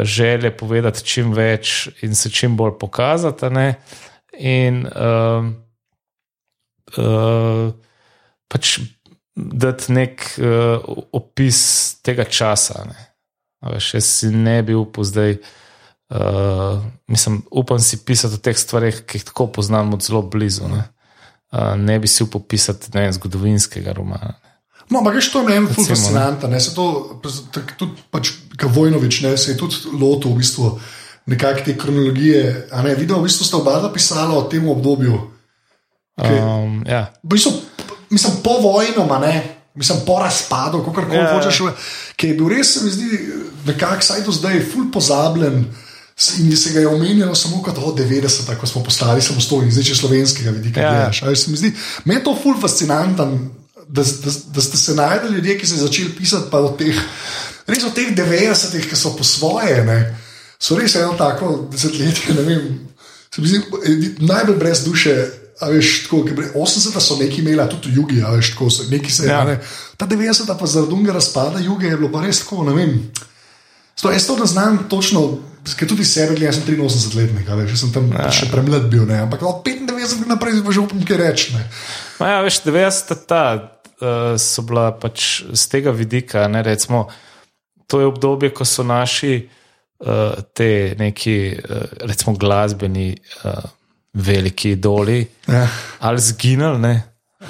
želje 0.03 0.51
povedati 0.57 1.03
čim 1.03 1.33
več 1.33 1.89
in 2.01 2.15
se 2.15 2.29
čim 2.29 2.57
bolj 2.57 2.77
pokazati. 2.79 3.49
ne. 3.49 3.75
In 4.39 4.85
uh, 4.87 5.45
uh, 6.97 7.73
pač 8.47 8.79
dati 9.35 9.93
nek 9.93 10.23
uh, 10.39 10.83
opis 11.11 11.59
tega 12.03 12.23
časa. 12.23 12.85
Ne. 12.87 13.07
Veš, 13.61 13.93
jaz 13.93 14.05
si 14.05 14.31
ne 14.33 14.61
bi 14.63 14.75
upal 14.75 15.05
zdaj. 15.05 15.37
Uh, 16.11 16.81
mislim, 17.07 17.41
upam 17.51 17.79
si 17.79 18.01
pisati 18.05 18.35
o 18.35 18.43
teh 18.43 18.57
stvareh, 18.57 19.05
ki 19.07 19.21
jih 19.21 19.29
tako 19.29 19.47
poznam 19.47 19.93
od 19.93 20.03
zelo 20.03 20.21
blizu. 20.21 20.67
Ne, 20.67 20.83
uh, 21.53 21.75
ne 21.79 21.99
bi 21.99 22.07
si 22.07 22.23
upal 22.23 22.41
pisati 22.43 22.91
ne 22.93 23.11
zgodovinskega 23.15 23.93
romana. 23.95 24.33
No, 24.91 24.99
ampak 24.99 25.15
veš, 25.15 25.31
to 25.31 25.39
je 25.41 25.47
meni 25.47 25.65
ne. 25.65 25.73
fascinantno. 25.87 26.49
Ne? 26.51 26.59
Se 26.59 26.75
to, 26.75 27.15
tudi 27.79 27.95
pač, 28.11 28.33
kot 28.59 28.71
Vojnovič, 28.75 29.21
ne, 29.23 29.37
se 29.39 29.53
je 29.53 29.57
tudi 29.57 29.75
lotil 29.95 30.35
v 30.35 30.43
bistvu 30.43 30.75
nekakšne 31.31 31.65
te 31.65 31.77
kronologije. 31.79 32.67
Ne, 32.83 32.95
videl, 32.99 33.21
v 33.23 33.29
bistvu 33.29 33.47
sta 33.47 33.61
oba 33.61 33.79
dva 33.79 33.91
pisala 33.93 34.35
o 34.35 34.43
tem 34.51 34.67
obdobju. 34.67 35.15
Okay. 36.19 36.37
Um, 36.43 36.83
ja. 36.83 37.07
V 37.23 37.31
bistvu, 37.31 37.55
mislim, 38.11 38.43
po 38.43 38.59
vojnoma, 38.59 39.19
ne. 39.23 39.35
Mislim, 39.71 40.03
po 40.03 40.19
razpadu, 40.19 40.83
kako 40.83 41.07
koli 41.07 41.15
Ja. 41.15 41.31
yeah. 41.31 41.39
hočeš, 41.39 41.61
ki 42.19 42.27
je 42.27 42.33
bil 42.35 42.51
res, 42.51 42.73
se 42.75 42.83
mi 42.83 42.91
zdi, 42.91 43.07
nekako 43.65 44.03
saj 44.03 44.27
do 44.27 44.31
zdaj, 44.35 44.59
ful 44.67 44.91
pozabljen. 44.91 45.65
In 46.43 46.57
se 46.57 46.73
ga 46.75 46.83
je 46.83 46.87
omenjalo 46.87 47.35
samo 47.35 47.63
kot 47.63 47.79
od 47.79 47.95
90, 47.97 48.51
ko 48.59 48.67
smo 48.67 48.83
postali 48.83 49.21
samostojni, 49.23 49.71
zdaj 49.71 49.83
če 49.83 49.95
slovenskega 49.95 50.51
vidika 50.51 50.81
Ja. 50.81 50.91
gledaš. 50.91 51.23
zdi, 51.55 51.71
Meni 52.05 52.19
je 52.19 52.23
to 52.23 52.35
ful 52.43 52.59
fascinantno, 52.61 53.39
da, 53.91 54.03
da, 54.03 54.31
da 54.55 54.61
ste 54.61 54.77
se 54.77 54.95
najdeli 54.95 55.35
ljudje, 55.35 55.57
ki 55.59 55.67
so 55.67 55.81
začeli 55.81 56.15
pisati 56.15 56.47
pa 56.51 56.63
od 56.63 56.77
teh, 56.79 56.95
res 57.67 57.83
od 57.83 57.93
teh 57.95 58.13
90-ih, 58.15 58.87
ki 58.89 58.95
so 58.95 59.11
po 59.17 59.27
svoje, 59.27 59.83
ne, 59.85 59.99
so 60.59 60.79
res 60.79 60.95
eno 60.95 61.13
tako 61.19 61.67
desetletje, 61.71 62.37
ne 62.37 62.47
vem, 62.47 62.65
se 63.35 63.41
mi 63.41 63.51
zdi 63.51 64.15
najbolj 64.19 64.59
brez 64.61 64.85
duše. 64.87 65.19
A 65.61 65.67
veš, 65.69 66.07
tako, 66.07 66.23
ke 66.25 66.33
bre- 66.33 66.47
80 66.57 66.95
so 66.97 67.15
neki 67.19 67.43
imeli, 67.43 67.61
a 67.61 67.67
tudi 67.69 67.91
jugi, 67.93 68.23
a 68.25 68.31
veš, 68.33 68.55
tako 68.55 68.71
so 68.73 68.87
neki 68.89 69.11
se. 69.13 69.27
Ja. 69.29 69.43
Ja. 69.45 69.59
Ta 69.97 70.07
90 70.09 70.49
pa 70.57 70.65
zaradi 70.65 70.95
unga 70.97 71.13
razpada 71.13 71.59
juge 71.61 71.85
je 71.85 71.97
bilo 71.99 72.09
pa 72.09 72.23
res 72.25 72.39
tako, 72.41 72.63
ne 72.65 72.73
vem. 72.73 72.95
Sto, 73.93 74.09
jaz 74.09 74.25
to 74.25 74.39
ne 74.41 74.47
znam 74.49 74.79
točno, 74.89 75.21
ker 75.77 75.85
tudi 75.85 76.05
sebe 76.05 76.33
gledam, 76.39 76.55
sem 76.57 76.65
83 76.65 77.13
letnik, 77.19 77.49
a 77.49 77.59
veš, 77.59 77.75
jaz 77.75 77.83
sem 77.83 77.91
tam 77.93 78.09
ja. 78.09 78.31
še 78.33 78.49
premlad 78.49 78.89
bil, 78.89 79.05
ne, 79.05 79.19
ampak 79.21 79.45
od 79.45 79.61
95 79.61 80.25
naprej 80.25 80.63
pa 80.65 80.73
že 80.73 80.81
upam, 80.81 81.05
kaj 81.05 81.21
reči. 81.21 81.53
ne. 81.53 81.61
Ja, 82.17 82.41
veš, 82.41 82.63
90 82.65 83.21
ta 83.29 83.43
so 84.37 84.61
bila 84.61 84.91
pač 84.91 85.43
z 85.53 85.67
tega 85.69 85.91
vidika. 85.91 86.47
Ne, 86.47 86.63
recimo, 86.63 87.07
to 87.87 87.99
je 87.99 88.05
obdobje, 88.07 88.49
ko 88.53 88.65
so 88.65 88.83
naši 88.83 89.49
uh, 89.99 90.41
te 90.53 90.95
neki, 90.97 91.37
uh, 91.57 91.85
recimo, 92.09 92.35
glasbeni 92.37 93.13
uh, 93.43 93.63
veliki 94.13 94.71
idoli 94.71 95.27
Ja. 95.47 95.67
ali 95.99 96.19
zginili. 96.19 96.79
Ne? 96.79 97.03
Uh, 97.41 97.47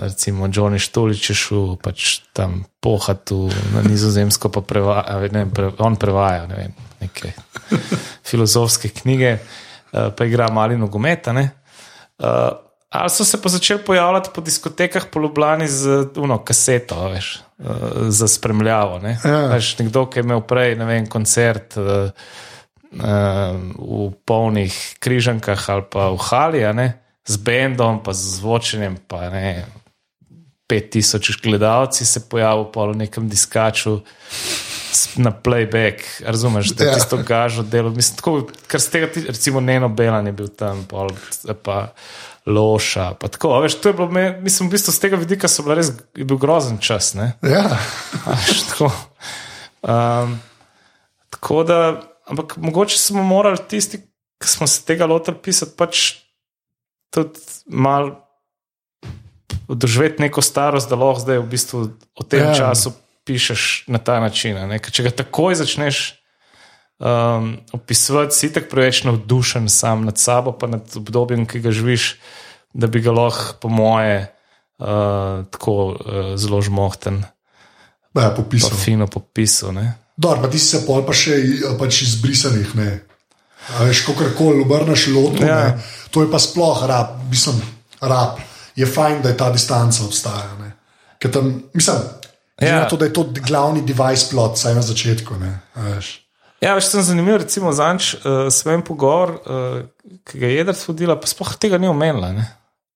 recimo, 0.00 0.48
Johnny 0.48 0.78
Štolič 0.78 1.30
je 1.30 1.36
šel 1.36 1.76
pač 1.80 2.20
tam 2.32 2.64
pohati 2.80 3.34
na 3.72 3.80
nizozemsko, 3.80 4.48
pa 4.52 4.60
prevaja, 4.60 5.16
ne, 5.32 5.46
pre, 5.48 5.70
on 5.78 5.96
prevaja 5.96 6.44
ne 6.46 6.56
vem, 6.56 6.74
neke 7.00 7.32
filozofske 8.28 8.88
knjige, 8.92 9.38
uh, 9.40 10.12
pa 10.16 10.28
igra 10.28 10.50
mali 10.52 10.76
nogomet. 10.76 11.28
a 11.28 11.32
ne. 11.32 11.48
Uh, 12.20 12.63
ali 12.94 13.10
so 13.10 13.24
se 13.24 13.42
pa 13.42 13.48
začeli 13.48 13.82
pojavljati 13.84 14.30
po 14.34 14.40
diskotekah 14.40 15.06
po 15.10 15.20
Ljubljani 15.20 15.68
z 15.68 16.06
uno 16.16 16.38
kaseto, 16.44 17.08
veš, 17.08 17.40
uh, 17.58 17.66
za 18.08 18.28
spremljavo. 18.28 18.98
Ne? 18.98 19.18
Ja. 19.24 19.46
Veš, 19.54 19.78
nekdo, 19.78 20.06
ki 20.06 20.18
je 20.18 20.24
imel 20.24 20.40
prej 20.40 20.74
vem, 20.74 21.06
koncert. 21.06 21.76
Uh, 21.76 22.10
v 22.94 24.12
polnih 24.24 24.70
križankah 25.02 25.58
ali 25.70 25.82
pa 25.90 26.10
v 26.14 26.18
hali, 26.30 26.60
a 26.62 26.70
ne, 26.72 26.92
z 27.26 27.36
bendom, 27.42 27.98
pa 27.98 28.14
z 28.14 28.38
zvočenjem, 28.38 29.02
pa 29.08 29.30
ne. 29.34 29.66
5000 30.70 31.42
gledalci 31.42 32.06
se 32.06 32.28
pojavijo 32.28 32.70
po 32.72 32.86
nekem 32.92 33.28
diskaču 33.28 34.00
na 35.16 35.32
playback, 35.32 36.22
razumeš, 36.26 36.70
da 36.70 36.84
Ja. 36.84 36.94
tisto 36.94 37.16
gažo 37.16 37.62
delo. 37.62 37.90
Mislim, 37.90 38.16
tako, 38.16 38.46
kar 38.66 38.80
z 38.80 38.88
tega, 38.90 39.08
recimo, 39.26 39.60
Neno 39.60 39.88
Belan 39.88 40.26
je 40.26 40.32
bil 40.32 40.48
tam, 40.48 40.84
pol, 40.88 41.10
pa 41.62 41.92
Loša. 42.46 43.14
Tako, 43.14 43.60
veš, 43.60 43.74
to 43.74 43.88
je 43.88 43.94
bilo, 43.94 44.08
me- 44.10 44.40
mislim, 44.40 44.68
v 44.68 44.72
bistvu 44.72 44.92
z 44.92 45.00
tega 45.00 45.16
vidika 45.16 45.48
so 45.48 45.62
bila 45.62 45.74
res, 45.74 45.88
bil 46.14 46.36
grozen 46.36 46.76
čas. 46.78 47.14
Ne? 47.14 47.32
Ja. 47.40 47.64
A 48.26 48.34
veš, 48.36 48.62
tako. 48.68 48.90
Um, 49.82 50.36
tako 51.30 51.62
da, 51.64 51.78
ampak 52.26 52.56
mogoče 52.56 52.98
smo 52.98 53.22
morali 53.22 53.58
tisti, 53.68 53.98
ki 54.36 54.48
smo 54.48 54.66
se 54.66 54.84
tega 54.84 55.06
lotili 55.06 55.36
pisati, 55.38 55.72
pač 55.76 56.20
tudi 57.10 57.40
malo 57.66 58.20
doživeti 59.68 60.22
neko 60.22 60.42
starost, 60.42 60.88
da 60.88 60.96
lahko 60.96 61.20
zdaj 61.20 61.38
v 61.38 61.48
bistvu 61.48 61.78
o 62.14 62.22
tem 62.22 62.40
Ja. 62.42 62.54
času 62.54 62.92
pišeš 63.24 63.84
na 63.88 63.98
ta 63.98 64.20
način. 64.20 64.68
ne. 64.68 64.78
Ker 64.78 64.92
Če 64.92 65.02
ga 65.02 65.10
takoj 65.10 65.54
začneš 65.54 66.20
um, 66.98 67.56
opisovati, 67.72 68.34
si 68.34 68.52
tako 68.52 68.70
preveč 68.70 69.04
navdušen 69.04 69.68
sam 69.68 70.04
nad 70.04 70.18
sabo, 70.18 70.52
pa 70.52 70.66
nad 70.66 70.96
obdobjem, 70.96 71.46
ki 71.46 71.60
ga 71.60 71.70
živiš, 71.70 72.16
da 72.72 72.86
bi 72.86 73.00
ga 73.00 73.12
lahko, 73.12 73.54
po 73.60 73.68
moje, 73.68 74.26
uh, 74.78 74.86
tako 75.46 75.74
uh, 75.86 75.96
zelo 76.36 76.60
žmohten, 76.60 77.24
Ja, 78.14 78.30
pa 78.30 78.36
popisal. 78.36 78.70
fino 78.70 79.06
popisal. 79.06 79.72
Ne? 79.72 79.94
Dobro, 80.16 80.42
pa 80.42 80.48
ti 80.48 80.58
si 80.58 80.66
se 80.68 80.86
pol 80.86 81.02
pa 81.02 81.12
še 81.12 81.34
i- 81.34 81.62
pač 81.78 82.02
izbrisanih, 82.02 82.74
ne. 82.74 83.02
A 83.70 83.84
veš, 83.84 84.04
kakorkoli 84.04 84.62
obrneš 84.62 85.06
loto, 85.08 85.42
Ja. 85.42 85.58
ja. 85.58 85.78
to 86.10 86.22
je 86.22 86.30
pa 86.30 86.38
sploh 86.38 86.84
rab, 86.86 87.18
mislim, 87.30 87.58
rab. 88.00 88.38
Je 88.76 88.86
fajn, 88.86 89.22
da 89.22 89.28
je 89.28 89.36
ta 89.36 89.50
distanca 89.50 90.04
obstaja. 90.04 90.54
Ne. 90.60 90.72
Ker 91.18 91.30
tam, 91.30 91.62
mislim, 91.74 91.96
ja. 92.60 92.86
to, 92.88 92.96
da 92.96 93.04
je 93.04 93.12
to 93.12 93.24
glavni 93.40 93.82
device 93.82 94.30
plot, 94.30 94.58
saj 94.58 94.74
na 94.74 94.82
začetku. 94.82 95.34
Ne, 95.34 95.60
a 95.74 95.80
veš. 95.80 96.23
Ja, 96.62 96.74
veš, 96.78 96.92
sem 96.92 97.02
zanimiv, 97.02 97.36
recimo 97.42 97.72
zanč, 97.72 98.14
uh, 98.14 98.46
svoj 98.50 98.84
pogovor, 98.86 99.34
uh, 99.42 100.20
ki 100.24 100.38
ga 100.38 100.46
je 100.50 100.60
jedra 100.60 100.74
vodila, 100.86 101.16
pa 101.20 101.26
sploh 101.28 101.56
tega 101.60 101.78
ni 101.78 101.90
omenila. 101.90 102.32
Ne? 102.32 102.46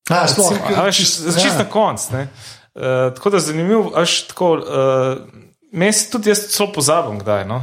A, 0.09 0.25
sploh, 0.31 0.55
Recimo, 0.55 0.79
a 0.79 0.87
veš, 0.87 1.01
čist- 1.03 1.25
čist, 1.27 1.43
čist 1.43 1.59
na 1.59 1.67
koncu. 1.69 2.15
Uh, 2.15 3.11
tako 3.17 3.35
da 3.35 3.43
zanimiv, 3.43 3.93
až 3.99 4.23
tako. 4.31 4.49
Uh, 4.63 5.45
Meni 5.73 5.93
se 5.93 6.07
tudi 6.11 6.31
jaz 6.31 6.47
celo 6.49 6.71
pozabim, 6.73 7.19
kdaj. 7.21 7.45
No? 7.45 7.61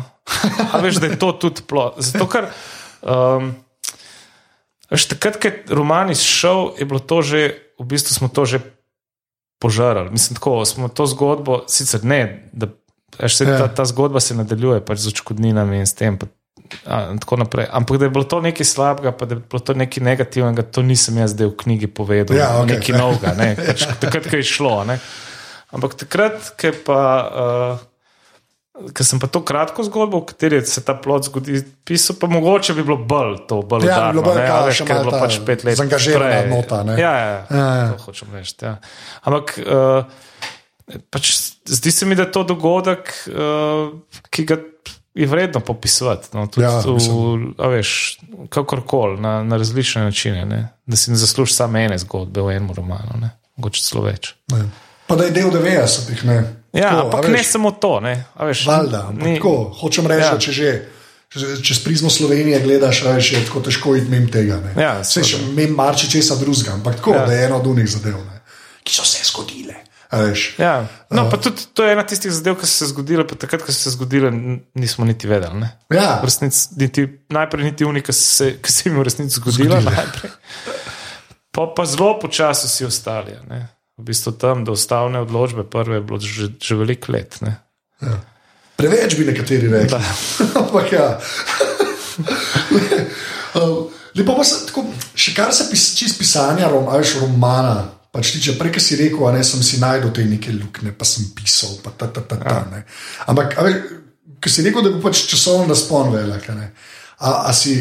A 0.74 0.78
veš, 0.78 1.00
da 1.02 1.10
je 1.10 1.18
to 1.20 1.32
tudi 1.34 1.64
plot. 1.66 1.98
Zato, 2.06 2.28
ker 2.30 2.52
um, 3.02 3.56
veš, 4.94 5.08
takrat, 5.10 5.40
ko 5.42 5.50
je 5.50 5.64
roman 5.74 6.14
izšel, 6.14 6.76
je 6.78 6.86
bilo 6.86 7.02
to 7.02 7.22
že, 7.26 7.42
v 7.82 7.86
bistvu 7.90 8.14
smo 8.14 8.30
to 8.30 8.46
že 8.46 8.62
požarali. 9.58 10.14
Mislim, 10.14 10.38
tako 10.38 10.62
smo 10.66 10.90
to 10.90 11.10
zgodbo, 11.10 11.64
sicer 11.66 12.06
ne, 12.06 12.50
da 12.54 12.70
veš, 13.18 13.36
se, 13.36 13.44
Ja. 13.44 13.58
ta, 13.58 13.68
ta 13.70 13.86
zgodba 13.86 14.20
se 14.20 14.34
nadaljuje 14.34 14.82
pač 14.82 15.00
z 15.00 15.08
očkodninami 15.10 15.78
in 15.78 15.86
s 15.86 15.94
tem. 15.94 16.18
Pa, 16.18 16.28
a, 16.86 17.12
in 17.12 17.18
tako 17.18 17.38
naprej. 17.38 17.68
Ampak 17.70 17.98
da 17.98 18.06
je 18.06 18.12
bilo 18.12 18.24
to 18.24 18.42
nekaj 18.42 18.66
slabega, 18.66 19.12
pa 19.12 19.26
da 19.26 19.36
je 19.36 19.42
bilo 19.42 19.60
to 19.60 19.74
nekaj 19.74 20.04
negativnega, 20.04 20.64
to 20.64 20.82
nisem 20.82 21.18
jaz 21.18 21.32
zdaj 21.32 21.48
v 21.48 21.58
knjigi 21.58 21.88
povedal. 21.88 22.34
Ja, 22.34 22.58
okej. 22.58 22.76
Nekaj 22.76 22.94
novega, 22.96 23.34
ne? 23.34 23.50
pač, 23.68 23.86
takrat, 23.98 24.26
ko 24.26 24.36
je 24.36 24.46
šlo. 24.46 24.84
Ne? 24.84 25.00
Ampak 25.72 25.94
takrat, 25.96 26.54
ko 26.56 26.72
pa. 26.84 27.02
Uh, 27.76 27.92
Ker 28.76 29.08
sem 29.08 29.24
pa 29.24 29.28
to 29.32 29.40
kratko 29.40 29.86
zgodbo, 29.88 30.20
v 30.20 30.28
kateri 30.28 30.58
se 30.60 30.84
ta 30.84 30.92
plot 30.94 31.30
zgodi, 31.30 31.62
pisal, 31.88 32.18
pa 32.20 32.28
mogoče 32.28 32.74
bi 32.76 32.84
bilo 32.84 32.98
bolj 33.00 33.48
to, 33.48 33.62
bolj 33.64 33.88
Ja, 33.88 34.12
bi 34.12 34.20
bilo 34.20 34.20
udarno, 34.20 34.22
bolj 34.22 34.36
ne, 34.36 34.48
kao 34.50 34.58
a 34.58 34.66
veš, 34.68 34.82
ker 34.84 34.92
je 34.92 35.00
bilo 35.00 35.14
pač 35.16 35.38
pet 35.48 35.64
let. 35.64 35.78
zaangažirana 35.80 36.42
prej. 36.42 36.50
nota, 36.52 36.84
ne. 36.84 36.98
Ja, 37.00 37.14
ja, 37.14 37.30
ja, 37.30 37.40
Ja, 37.50 37.70
ja. 37.74 37.86
to 37.94 38.04
hočem 38.04 38.36
reči. 38.36 38.52
Ja. 38.60 38.74
Ampak 39.24 39.56
uh, 39.56 40.04
pač 41.10 41.32
zdi 41.66 41.92
se 41.92 42.06
mi, 42.06 42.16
da 42.16 42.22
je 42.22 42.32
to 42.32 42.44
dogodek, 42.46 43.14
uh, 43.28 43.94
ki 44.30 44.46
ga 44.46 44.58
je 45.14 45.26
vredno 45.26 45.60
popisovati. 45.60 46.28
No, 46.34 46.48
Ja, 46.58 46.80
v, 46.80 47.00
a 47.56 47.68
veš, 47.70 48.20
kakorkoli, 48.50 49.18
na, 49.18 49.44
na 49.44 49.58
različne 49.58 50.04
načine. 50.04 50.46
Ne? 50.46 50.60
Da 50.86 50.96
si 50.96 51.12
ne 51.12 51.18
zaslužiš 51.18 51.56
samo 51.56 51.78
ene 51.78 51.98
zgodbe 51.98 52.42
v 52.42 52.52
enem 52.52 52.72
romanu, 52.72 53.18
ne? 53.18 53.30
mogoče 53.56 53.82
celo 53.82 54.04
več. 54.04 54.34
Ne. 54.48 54.66
Pa 55.08 55.16
da 55.16 55.24
je 55.24 55.32
del 55.32 55.48
90-ih. 55.50 56.26
ne. 56.26 56.36
Ja, 56.74 56.90
Tako, 56.92 57.06
ampak 57.08 57.30
ne 57.30 57.44
samo 57.46 57.72
to. 57.72 58.00
Ne? 58.02 58.26
A 58.36 58.46
Veš, 58.46 58.66
ampak 58.68 59.14
ni- 59.16 59.38
tako, 59.38 59.54
hočem 59.74 60.08
reči, 60.08 60.26
Ja. 60.26 60.38
če 60.38 60.52
že. 60.52 60.70
če- 61.30 61.62
Čez 61.62 61.80
prizmo 61.80 62.10
Slovenije 62.10 62.60
gledaš, 62.60 63.04
veš, 63.04 63.32
je 63.32 63.42
tako 63.42 63.60
težko 63.62 63.96
iti 63.96 64.08
mimo 64.08 64.28
tega. 64.28 64.56
Ne. 64.58 64.72
Ja, 64.78 65.00
Vse 65.00 65.24
še 65.24 65.38
mimo 65.50 65.76
marči 65.78 66.10
česa 66.10 66.36
drugega, 66.36 66.74
ampak 66.74 66.96
tako, 66.96 67.14
ja. 67.14 67.26
da 67.26 67.32
je 67.32 67.46
eno 67.46 67.58
od 67.58 67.68
unih 67.68 67.88
zadev, 67.88 68.20
ne, 68.20 68.42
ki 68.84 68.92
so 68.92 69.04
se 69.04 69.24
zgodile. 69.24 69.85
Ja. 70.58 70.88
No, 71.10 71.26
pa 71.30 71.38
tudi 71.42 71.66
to 71.74 71.86
je 71.86 71.94
ena 71.94 72.04
tistih 72.08 72.32
zadev, 72.32 72.58
ki 72.60 72.68
so 72.68 72.84
se 72.84 72.90
zgodile, 72.92 73.26
pa 73.28 73.38
takrat, 73.40 73.64
ko 73.66 73.74
so 73.74 73.88
se 73.88 73.94
zgodile, 73.96 74.32
nismo 74.78 75.06
niti 75.06 75.28
vedeli. 75.28 75.60
Ne? 75.60 75.72
Ja. 75.94 76.20
V 76.22 76.30
resnici, 76.30 76.68
niti, 76.80 77.08
najprej 77.34 77.72
niti 77.72 77.88
oni, 77.88 78.04
ki 78.06 78.14
se, 78.14 78.52
ki 78.62 78.72
se 78.72 78.90
jim 78.90 79.00
v 79.00 79.08
resnici 79.08 79.42
najprej. 79.42 80.32
Pa, 81.56 81.68
pa 81.72 81.86
zelo 81.88 82.14
počasi 82.20 82.68
vsi 82.68 82.86
ostali. 82.86 83.38
Ne? 83.50 83.66
V 83.98 84.10
bistvu 84.12 84.36
tam 84.36 84.66
do 84.68 84.76
ustavne 84.76 85.24
odločbe 85.24 85.64
prve 85.64 86.02
je 86.02 86.04
bilo 86.04 86.20
že, 86.20 86.52
že 86.60 86.76
veliko 86.76 87.16
let. 87.16 87.40
Ne? 87.42 87.56
Preveč 88.76 89.16
bi 89.16 89.26
nekateri 89.26 89.72
rekli. 89.72 90.00
Ampak 90.62 90.92
ja. 90.92 91.08
Uh, 93.56 93.88
Lepo 94.16 94.36
pa 94.36 94.44
se, 94.48 94.62
tako, 94.68 94.86
še 95.16 95.34
kar 95.36 95.52
se 95.56 95.68
pis, 95.68 95.90
čist 95.96 96.20
pisanja, 96.20 96.70
rom, 96.72 96.88
a 96.88 97.00
veš, 97.02 97.18
romana. 97.24 97.95
Pač 98.16 98.32
tiče, 98.32 98.56
prej, 98.56 98.72
ki 98.78 98.82
si 98.84 98.96
rekel, 98.96 99.26
a 99.28 99.34
ne 99.36 99.44
sem 99.44 99.60
si 99.66 99.82
najdel 99.82 100.14
te 100.16 100.24
neke 100.24 100.54
luknje, 100.56 100.94
pa 100.96 101.08
sem 101.08 101.28
pisal. 101.36 101.76
Pa 101.84 101.92
ta, 101.92 102.08
ta, 102.08 102.24
ta, 102.24 102.40
ta, 102.40 102.62
ne. 102.72 102.86
Ampak, 103.28 103.58
ki 104.40 104.52
si 104.52 104.64
rekel, 104.64 104.86
da 104.86 104.94
bo 104.94 105.04
pač 105.04 105.26
časovni 105.28 105.68
razpon 105.74 106.14
velik. 106.16 106.48
a. 106.56 106.70
A, 107.20 107.52
si, 107.56 107.76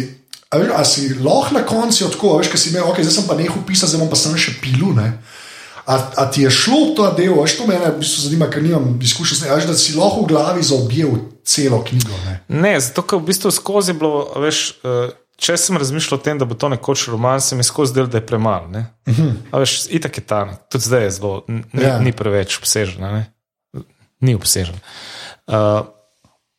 a 0.50 0.58
a 0.74 0.82
si 0.86 1.14
lahko 1.22 1.54
na 1.54 1.62
koncu 1.66 2.10
tako, 2.10 2.38
veš, 2.38 2.50
ki 2.50 2.58
si 2.58 2.70
imel, 2.74 2.86
ok, 2.90 2.98
zdaj 3.02 3.14
sem 3.14 3.30
pa 3.30 3.38
nehal 3.38 3.62
pisati, 3.66 3.94
zdaj 3.94 4.02
bom 4.02 4.10
pa 4.10 4.18
sem 4.18 4.34
še 4.34 4.58
pilu. 4.62 4.90
Ne. 4.98 5.12
A, 5.86 5.98
a 6.16 6.22
ti 6.32 6.42
je 6.42 6.50
šlo 6.50 6.94
to 6.96 7.06
del, 7.14 7.34
veš, 7.38 7.58
to 7.58 7.66
me 7.70 7.78
v 7.78 7.94
bistvu 8.00 8.26
zanima, 8.26 8.50
ker 8.50 8.62
nimam 8.64 8.94
izkušenj, 8.98 9.38
s 9.38 9.44
tem, 9.44 9.66
da 9.68 9.76
si 9.78 9.94
lahko 9.94 10.24
v 10.24 10.30
glavi 10.32 10.66
zaobjel 10.66 11.18
celo 11.44 11.82
knjigo. 11.84 12.18
Ne. 12.26 12.34
Ne, 12.48 12.74
zato 12.80 13.04
ker 13.06 13.20
v 13.20 13.28
bistvu 13.28 13.52
skozi 13.52 13.92
je 13.92 13.98
bilo, 14.00 14.26
veš, 14.40 14.80
eh, 14.82 15.12
če 15.40 15.56
sem 15.58 15.76
razmišljal 15.80 16.18
o 16.18 16.22
tem, 16.22 16.38
da 16.38 16.46
bo 16.48 16.56
to 16.58 16.68
nekoč 16.72 17.08
roman, 17.12 17.40
se 17.40 17.56
mi 17.56 17.64
skozi 17.66 17.92
zdelo, 17.92 18.10
da 18.10 18.18
je 18.20 18.26
premalo. 18.26 18.68
ne. 18.68 18.86
A 19.52 19.60
veš, 19.62 19.86
itak 19.90 20.18
je 20.18 20.24
ta, 20.26 20.40
tudi 20.70 20.84
zdaj 20.84 21.04
je 21.04 21.10
zelo, 21.10 21.44
ni, 21.48 21.62
Ja. 21.72 21.98
ni 21.98 22.12
preveč 22.12 22.58
obsežen. 22.58 23.02
Ne? 23.02 23.24
Ni 24.20 24.34
obsežen. 24.34 24.78
Uh, 25.46 25.84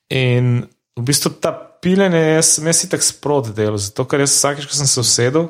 in 0.10 0.68
v 0.96 1.04
bistvu 1.04 1.32
ta 1.42 1.52
piljenje, 1.82 2.20
jaz 2.36 2.58
jaz 2.60 2.84
itak 2.86 3.04
sprot 3.04 3.54
delal, 3.56 3.78
zato 3.78 4.06
ker 4.06 4.20
jaz 4.24 4.36
vsakeč, 4.36 4.68
ko 4.70 4.76
sem 4.76 4.88
se 4.88 5.00
usedel, 5.00 5.50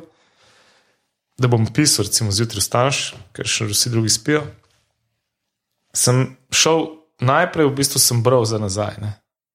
da 1.37 1.47
bom 1.51 1.65
pisal, 1.67 2.05
recimo 2.07 2.31
zjutraj 2.31 2.63
vstaneš, 2.63 2.99
ker 3.35 3.47
še 3.47 3.67
vsi 3.67 3.91
drugi 3.91 4.13
spijo. 4.13 4.45
Sem 5.95 6.37
šel 6.51 6.87
najprej, 7.23 7.67
v 7.67 7.75
bistvu 7.75 7.99
sem 7.99 8.23
bral 8.23 8.45
za 8.47 8.59
nazaj. 8.59 8.95
Ne? 9.03 9.11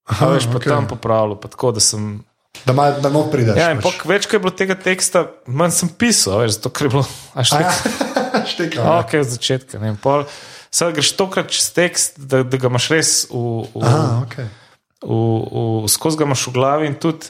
A 0.08 0.32
veš, 0.32 0.48
pa 0.48 0.56
okej. 0.56 0.68
okay. 0.68 0.72
tam 0.72 0.88
popravljal, 0.88 1.38
pa 1.40 1.48
tako, 1.52 1.72
da 1.76 1.80
sem. 1.84 2.24
Da, 2.66 2.72
mal, 2.76 2.98
da 3.00 3.08
not 3.12 3.30
prideš. 3.32 3.56
Ja, 3.56 3.70
in 3.72 3.80
pač. 3.82 4.02
več, 4.06 4.26
ko 4.28 4.36
je 4.36 4.42
bilo 4.44 4.52
tega 4.54 4.76
teksta, 4.78 5.26
manj 5.48 5.72
sem 5.78 5.88
pisal, 5.88 6.36
a 6.36 6.42
veš, 6.44 6.58
zato 6.58 6.70
ker 6.70 6.88
je 6.88 6.92
bilo. 6.96 7.04
A 7.34 7.40
A 7.40 7.46
še 7.46 7.61
ja, 7.62 7.74
štekam. 8.46 8.84
Ja. 8.86 8.98
ok, 9.00 9.14
od 9.22 9.30
začetka. 9.32 9.80
ne, 9.82 9.94
pol- 10.00 10.26
Sedaj 10.70 10.92
greš 11.00 11.08
tokrat 11.18 11.48
čez 11.50 11.66
tekst, 11.74 12.20
da, 12.20 12.44
da 12.46 12.56
ga 12.61 12.68
imaš 12.70 12.86
res 12.92 13.11
v, 13.26 13.40
v, 13.74 13.80
Aha, 13.82 14.22
okay. 14.22 14.46
v, 15.02 15.11
v, 15.11 15.88
skozi 15.90 16.20
ga 16.20 16.28
imaš 16.28 16.44
v 16.46 16.52
glavi 16.54 16.86
in 16.86 16.94
tudi 16.94 17.26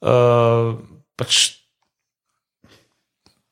uh, 0.00 0.72
pač 1.20 1.58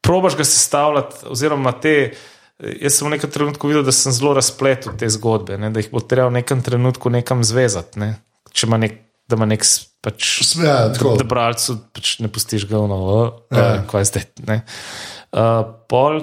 probaš 0.01 0.37
ga 0.37 0.45
sestavljati, 0.45 1.27
oziroma 1.29 1.72
te. 1.72 2.14
Jaz 2.57 2.97
sem 2.97 3.05
v 3.05 3.12
nekem 3.12 3.29
trenutku 3.29 3.68
videl, 3.68 3.83
da 3.85 3.93
sem 3.93 4.14
zelo 4.16 4.33
razpletel 4.33 4.95
te 4.97 5.05
zgodbe, 5.12 5.59
ne, 5.61 5.68
da 5.68 5.83
jih 5.83 5.91
bo 5.93 6.01
treba 6.01 6.31
v 6.31 6.39
nekem 6.39 6.62
trenutku 6.64 7.12
nekam 7.12 7.45
zvezati. 7.45 8.01
Ne, 8.01 8.14
če 8.57 8.64
ima 8.70 8.79
nek, 8.81 8.95
da 9.29 9.37
ima 9.37 9.45
nek 9.51 9.66
pač, 10.07 10.55
Ja, 10.63 10.87
tako. 10.95 11.17
da 11.19 11.27
bralcu 11.27 11.75
pač 11.91 12.17
ne 12.23 12.31
pustiš 12.31 12.69
ga 12.71 12.79
v 12.79 12.87
novo, 12.93 13.19
Ja. 13.51 13.83
uh, 13.83 13.85
kaj 13.91 14.07
zdaj. 14.07 14.25
ne. 14.47 14.63
Uh, 15.35 15.67
pol, 15.91 16.23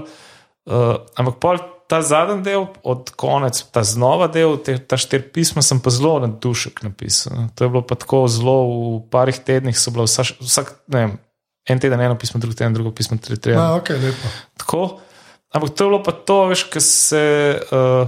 uh, 0.72 0.96
ampak 1.20 1.36
pol 1.44 1.60
ta 1.92 2.00
zadnji 2.02 2.42
del, 2.48 2.64
od 2.88 3.12
konec, 3.20 3.60
ta 3.76 3.84
znova 3.84 4.32
del, 4.32 4.56
te, 4.64 4.80
ta 4.80 4.96
štiri 4.98 5.28
pisma, 5.36 5.62
sem 5.62 5.84
pa 5.84 5.92
zelo 5.92 6.16
na 6.24 6.32
dušek 6.32 6.80
napisal. 6.88 7.52
To 7.54 7.68
je 7.68 7.70
bilo 7.70 7.84
pa 7.84 8.00
tako 8.00 8.24
zelo, 8.32 8.56
v 8.66 9.04
parih 9.12 9.36
tednih 9.38 9.76
so 9.76 9.92
bila 9.92 10.08
vsa, 10.08 10.24
vsak, 10.40 10.72
ne 10.90 11.00
vem, 11.04 11.12
en 11.70 11.84
teden 11.84 12.02
eno 12.02 12.16
pismo, 12.18 12.40
drug 12.42 12.56
teden 12.56 12.74
drugo 12.74 12.96
pismo, 12.96 13.20
tri 13.20 13.36
tedne. 13.38 13.60
Ja, 13.60 13.76
okay, 13.76 14.00
lepo. 14.00 14.32
Tako. 14.64 14.82
Ampak 15.54 15.76
to 15.78 15.86
je 15.86 15.90
bilo 15.92 16.00
pa 16.02 16.16
to, 16.16 16.38
veš, 16.50 16.64
ker 16.72 16.82
se. 16.82 17.24
Uh, 17.70 18.08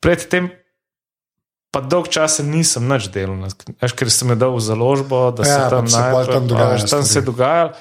predtem 0.00 0.50
pa 1.76 1.82
dolg 1.84 2.08
časa 2.08 2.40
nisem 2.40 2.88
več 2.88 3.10
delal, 3.12 3.44
ker 3.92 4.08
sem 4.08 4.32
jo 4.32 4.36
dal 4.40 4.56
v 4.56 4.64
založbo, 4.64 5.28
da 5.36 5.44
Ja, 5.44 5.58
se 5.58 5.68
tam 5.68 5.84
a 5.84 6.40
dogaja 6.40 6.72
veš, 6.72 6.88
tam 6.88 7.04
se 7.04 7.20
je 7.20 7.24
dogajalo. 7.28 7.76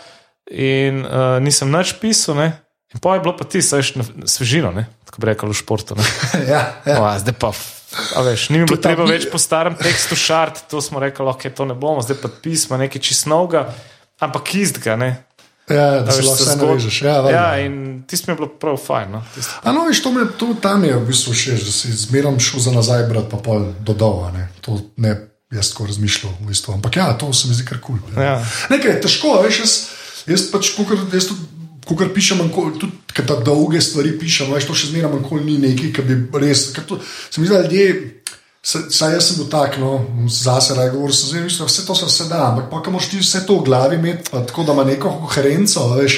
In 0.51 0.99
uh, 1.07 1.39
nisem 1.39 1.71
več 1.71 1.95
pisal, 2.01 2.35
ne. 2.35 2.49
In 2.91 2.99
pa 2.99 3.15
je 3.15 3.23
bilo 3.23 3.31
pa 3.39 3.47
ti, 3.47 3.63
veš, 3.63 3.95
na 3.95 4.03
svežino, 4.27 4.75
ne? 4.75 4.85
tako 5.07 5.23
bi 5.23 5.31
rekel 5.31 5.47
v 5.49 5.55
športu. 5.55 5.95
Ja, 6.51 6.75
ja. 6.83 6.99
O, 6.99 7.07
a 7.07 7.15
zdaj 7.23 7.39
pa, 7.39 7.53
a 7.55 8.19
veš, 8.27 8.49
ni 8.51 8.59
mi 8.59 8.67
bilo 8.67 8.83
treba 8.83 9.07
ni- 9.07 9.15
več 9.15 9.29
po 9.31 9.39
starem 9.39 9.79
tekstu 9.79 10.19
šart, 10.19 10.67
to 10.67 10.83
smo 10.83 10.99
rekli, 10.99 11.23
ok, 11.23 11.47
to 11.55 11.63
ne 11.71 11.75
bomo, 11.79 12.03
zdaj 12.03 12.19
pa 12.19 12.27
pisma, 12.27 12.75
nekaj 12.83 12.99
čistnovega, 12.99 13.69
ampak 14.19 14.51
istega, 14.59 14.99
ne. 14.99 15.09
Ja 15.69 16.01
da 16.01 16.11
se 16.11 16.21
lahko 16.21 16.37
se 16.37 16.43
vse 16.43 16.55
navežeš. 16.57 17.01
Ja, 17.01 17.21
valjda. 17.21 17.37
ja, 17.37 17.65
in 17.65 18.03
tisto 18.07 18.27
mi 18.27 18.33
je 18.33 18.37
bilo 18.37 18.49
prav 18.59 18.77
fajn. 18.77 19.11
No, 19.11 19.23
tisto. 19.35 19.51
A 19.63 19.71
no, 19.71 19.85
veš, 19.85 20.03
to 20.03 20.11
me 20.11 20.25
to, 20.37 20.53
tam 20.61 20.83
je 20.83 20.93
v 20.93 21.05
bistvu 21.07 21.33
všeč, 21.33 21.63
da 21.65 21.71
si 21.71 21.93
zmeram 21.93 22.39
šel 22.39 22.59
za 22.59 22.71
nazaj, 22.71 23.07
brat, 23.09 23.29
pa 23.31 23.37
pol 23.37 23.73
dodal. 23.81 24.29
Ne? 24.33 24.49
To 24.61 24.77
ne 24.97 25.15
jaz 25.51 25.71
tako 25.71 25.85
razmišljal, 25.85 26.33
v 26.41 26.47
bistvu. 26.47 26.73
ampak 26.73 26.95
ja, 26.95 27.13
to 27.17 27.33
se 27.33 27.47
mi 27.47 27.55
zdi 27.55 27.65
kar 27.65 27.79
kul. 27.79 27.97
Cool, 28.01 28.23
Ja. 28.23 28.45
Nekaj 28.69 28.91
je 28.91 29.01
težko, 29.01 29.41
veš, 29.41 29.59
jaz, 29.59 29.73
jaz 30.27 30.51
pač. 30.51 30.73
Ko 31.85 31.93
pišem, 32.13 32.37
manjko- 32.41 32.79
tudi 32.79 32.93
tako 33.13 33.41
dolge 33.45 33.81
stvari 33.81 34.19
pišem, 34.19 34.49
veš, 34.53 34.65
to 34.65 34.73
še 34.73 34.87
zmeraj 34.89 35.13
nikoli 35.21 35.45
ni 35.45 35.57
nekaj, 35.57 35.91
ki 35.93 36.01
bi 36.01 36.15
res. 36.41 36.73
ker 36.73 36.83
To, 36.83 36.97
se 37.29 37.41
mi 37.41 37.47
zdi, 37.47 37.53
da 37.53 37.61
ljudje, 37.61 38.23
saj 38.65 39.13
jaz 39.13 39.27
sem 39.27 39.37
bil 39.37 39.49
tak, 39.51 39.77
no, 39.77 39.99
zase 40.25 40.73
raj 40.73 40.89
govoril, 40.89 41.13
sem 41.13 41.29
zdaj, 41.29 41.43
veš, 41.45 41.59
vse 41.61 41.85
to 41.85 41.95
se 41.95 42.05
vse 42.05 42.25
da, 42.31 42.47
ampak 42.49 42.71
pa, 42.71 42.81
ko 42.81 42.91
moraš 42.91 43.11
ti 43.11 43.19
vse 43.21 43.43
to 43.45 43.59
v 43.59 43.65
glavi 43.67 43.95
imeti, 43.95 44.31
tako 44.31 44.63
da 44.65 44.73
ima 44.73 44.83
neko 44.83 45.11
koherenco, 45.21 45.83
veš, 45.93 46.15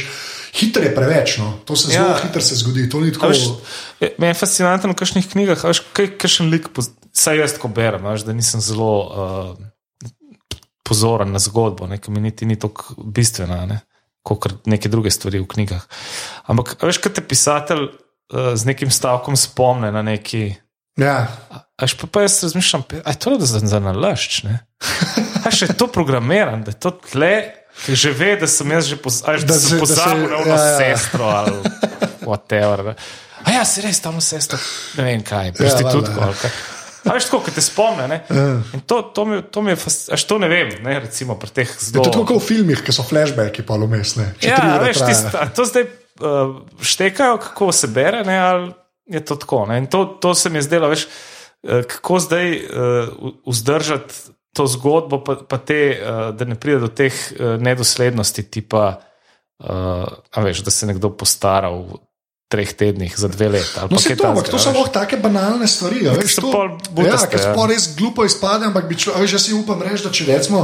hitro 0.55 0.83
je 0.83 0.93
preveč, 0.95 1.37
no, 1.37 1.53
to 1.67 1.75
se 1.75 1.91
zelo 1.91 2.15
Ja. 2.15 2.21
hitro 2.23 2.41
se 2.41 2.55
zgodi, 2.55 2.87
tako. 2.89 3.27
Veš, 3.27 3.43
je- 3.99 4.13
Meni 4.17 4.31
je 4.31 4.39
fascinantno 4.39 4.93
v 4.93 4.95
kakšnih 4.95 5.27
knjigah, 5.27 5.59
veš, 5.63 5.83
kaj, 5.93 6.07
kakšen 6.17 6.47
lik, 6.49 6.69
poz- 6.71 6.93
saj 7.13 7.37
jaz 7.37 7.53
tako 7.59 7.67
berem, 7.67 8.07
veš, 8.07 8.23
da 8.23 8.33
nisem 8.33 8.61
zelo 8.63 8.93
uh, 9.03 9.57
pozoren 10.83 11.31
na 11.31 11.39
zgodbo, 11.39 11.87
ne, 11.87 11.97
ki 11.99 12.11
mi 12.11 12.21
niti 12.23 12.45
ni 12.47 12.55
tako 12.55 12.95
bistvena, 12.97 13.65
ne, 13.67 13.81
kot 14.23 14.47
neke 14.65 14.89
druge 14.89 15.11
stvari 15.11 15.39
v 15.43 15.47
knjigah. 15.47 15.83
Ampak, 16.47 16.77
veš, 16.81 16.97
kaj 17.03 17.13
te 17.13 17.21
pisatelj 17.27 17.83
uh, 17.91 18.55
z 18.55 18.63
nekim 18.65 18.91
stavkom 18.91 19.35
spomne 19.35 19.91
na 19.91 20.01
neki. 20.01 20.55
Ja, 20.97 21.27
Až 21.77 21.93
pa, 21.93 22.07
pa 22.07 22.21
jaz 22.21 22.41
razmišljam, 22.41 22.83
da 22.89 23.05
je 23.05 23.15
to 23.15 23.37
za, 23.37 23.59
za 23.59 23.79
nalašč. 23.79 24.41
A 25.39 25.49
še 25.49 25.65
je 25.69 25.75
to 25.75 25.85
programiran, 25.87 26.63
da 26.63 26.73
je 26.73 26.79
to 26.79 26.89
tle, 26.91 27.53
ki 27.77 27.93
že 27.93 28.09
ve, 28.11 28.31
da 28.35 28.47
sem 28.47 28.65
jaz 28.67 28.87
že 28.87 28.97
poz, 28.97 29.21
a 29.21 29.31
veš, 29.31 29.43
da 29.43 29.53
Da 29.53 29.59
se- 29.59 29.61
da 29.61 29.69
se- 29.69 29.79
pozabil 29.79 30.25
na 30.25 30.37
ono 30.37 30.49
ja, 30.49 30.63
ja. 30.63 30.77
sestro 30.79 31.25
ali 31.27 31.53
whatever. 32.21 32.81
ne. 32.83 32.93
A 33.43 33.51
ja, 33.51 33.61
si 33.63 33.79
res 33.79 34.01
tam 34.01 34.17
sestro, 34.17 34.57
ne 34.97 35.03
vem 35.05 35.21
kaj, 35.21 35.53
prostitutko. 35.53 36.17
ja. 36.17 36.25
ali 36.25 36.35
kaj. 36.35 36.51
A 37.05 37.13
veš, 37.13 37.23
tako, 37.25 37.39
ki 37.39 37.51
te 37.51 37.61
spomne. 37.61 38.07
Ne? 38.09 38.17
In 38.73 38.81
to, 38.81 38.97
to, 39.05 39.23
mi, 39.23 39.37
to 39.43 39.61
mi 39.61 39.71
je, 39.71 39.77
až 40.11 40.21
to 40.23 40.35
ne 40.37 40.49
vem, 40.49 40.73
ne, 40.81 40.97
recimo 40.99 41.37
pri 41.37 41.53
teh 41.53 41.69
je 41.69 41.77
zelo. 41.85 42.01
to 42.01 42.09
tako 42.09 42.25
kot 42.27 42.41
v 42.41 42.47
filmih, 42.47 42.81
ki 42.81 42.91
so 42.91 43.05
flashbacki 43.05 43.61
pa 43.61 43.77
vmes. 43.77 44.17
ne, 44.17 44.33
če 44.35 44.49
tri 44.49 44.65
Ja, 44.65 44.81
veš, 44.81 44.97
traja. 44.97 45.07
tist, 45.07 45.29
a 45.31 45.45
to 45.47 45.61
zdaj 45.63 45.85
uh, 45.85 46.57
štekajo, 46.81 47.37
kako 47.39 47.69
se 47.71 47.87
bere, 47.87 48.25
ne, 48.25 48.35
ali 48.35 48.73
je 49.07 49.21
to 49.25 49.35
tako. 49.35 49.65
Ne? 49.65 49.77
In 49.83 49.87
to, 49.87 50.05
to 50.05 50.35
se 50.35 50.49
mi 50.49 50.57
je 50.57 50.67
zdelo, 50.67 50.89
veš, 50.91 51.07
uh, 51.07 51.83
kako 51.87 52.19
zdaj 52.19 52.55
uh, 52.55 52.63
vzdržati 53.47 54.13
to 54.53 54.67
zgodbo, 54.67 55.21
pa, 55.23 55.35
pa 55.47 55.57
te, 55.57 55.99
uh, 56.01 56.35
da 56.35 56.45
ne 56.45 56.57
pride 56.57 56.79
do 56.79 56.89
teh 56.89 57.13
uh, 57.13 57.61
nedoslednosti, 57.61 58.43
tipa, 58.49 58.99
uh, 59.61 60.43
veš, 60.43 60.65
da 60.65 60.73
se 60.73 60.89
nekdo 60.89 61.13
postara 61.13 61.69
v 61.69 62.01
treh 62.47 62.73
tednih 62.73 63.13
za 63.17 63.27
dve 63.27 63.49
leti. 63.49 63.79
No, 63.91 63.99
se 63.99 64.15
to, 64.15 64.27
ampak 64.27 64.47
to 64.49 64.59
so 64.59 64.71
lahko 64.71 64.89
take 64.95 65.19
banalne 65.19 65.67
stvari. 65.67 66.05
Ja, 66.05 66.15
veš, 66.15 66.39
to, 66.39 66.77
butaste, 66.95 67.27
ja, 67.27 67.31
ker 67.31 67.43
ja. 67.43 67.65
res 67.67 67.89
glupo 67.97 68.25
izpade, 68.25 68.69
ampak 68.69 68.87
bi 68.87 68.95
človek, 68.95 69.27
že 69.27 69.39
si 69.39 69.55
upam 69.55 69.83
reči, 69.83 70.07
da 70.07 70.11
če 70.11 70.29
recimo. 70.31 70.61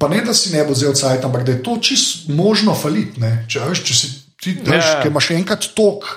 Pa 0.00 0.08
ne, 0.08 0.22
da 0.24 0.34
si 0.34 0.50
ne 0.54 0.64
bo 0.64 0.74
vzel 0.74 0.96
cajt, 0.96 1.24
ampak 1.28 1.44
da 1.46 1.54
je 1.54 1.62
to 1.62 1.76
čisto 1.84 2.32
možno 2.32 2.74
falit. 2.74 3.20
Če, 3.46 3.62
veš, 3.70 3.84
če 3.86 3.94
si 3.94 4.10
ti, 4.40 4.56
veš, 4.66 4.82
ja. 4.82 5.06
imaš 5.06 5.30
enkrat 5.36 5.70
tok 5.76 6.08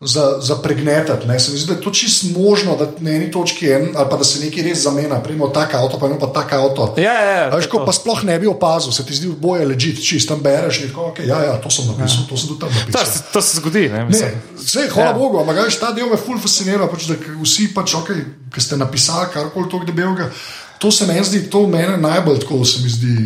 za, 0.00 0.40
za 0.40 0.56
pregnetati. 0.56 1.28
Ne? 1.28 1.40
Se 1.40 1.52
mi 1.52 1.58
zdi, 1.58 1.66
da 1.66 1.72
je 1.72 1.80
to 1.80 1.90
čisto 1.90 2.40
možno, 2.40 2.76
da 2.76 2.88
na 2.98 3.10
eni 3.10 3.30
točki 3.30 3.70
en, 3.70 3.88
ali 3.96 4.10
pa 4.10 4.16
da 4.16 4.24
se 4.24 4.44
nekaj 4.44 4.62
res 4.62 4.82
zamenja, 4.82 5.20
primo 5.20 5.48
tak 5.48 5.74
avto, 5.74 5.98
pa 5.98 6.06
eno 6.06 6.18
pa 6.18 6.26
tak 6.26 6.52
avto. 6.52 6.94
Ja, 6.96 7.12
ja, 7.12 7.30
ja, 7.30 7.56
veš, 7.56 7.68
ko 7.68 7.84
pa 7.84 7.92
sploh 7.92 8.24
ne 8.24 8.38
bi 8.38 8.46
opazil, 8.46 8.92
se 8.92 9.06
ti 9.06 9.14
zdi 9.14 9.28
boje 9.28 9.66
ležiti, 9.66 10.02
čist 10.02 10.28
tam 10.28 10.40
bereš. 10.40 10.80
Tako, 10.86 11.12
okay, 11.12 11.28
ja, 11.28 11.42
ja, 11.44 11.58
to 11.60 11.70
sem 11.70 11.84
napisal, 11.86 12.24
ja. 12.24 12.28
to 12.28 12.36
sem 12.36 12.48
tudi 12.48 12.60
tam 12.60 12.72
napisal. 12.72 13.04
To, 13.04 13.32
to 13.32 13.42
se 13.42 13.60
zgodi. 13.60 13.88
Ne, 13.92 14.06
ne, 14.08 14.32
vse, 14.56 14.88
hvala 14.94 15.10
ja. 15.10 15.18
Bogu, 15.18 15.42
ampak 15.44 15.60
veš, 15.66 15.80
ta 15.84 15.92
del 15.92 16.08
me 16.08 16.16
ful 16.16 16.40
fascinira, 16.40 16.88
pač, 16.88 17.04
da 17.10 17.20
vsi 17.44 17.68
pač, 17.76 17.94
okay, 18.00 18.24
ki 18.54 18.64
ste 18.64 18.80
napisali 18.80 19.28
karkoli 19.34 19.68
to 19.68 19.84
debelega. 19.84 20.32
To 20.80 20.88
se 20.88 21.04
meni 21.06 21.28
zdi, 21.28 21.44
to 21.52 21.66
meni 21.68 22.00
najbolj 22.00 22.40
tako 22.40 22.64
se 22.64 22.80
mi 22.80 22.88
zdi. 22.88 23.16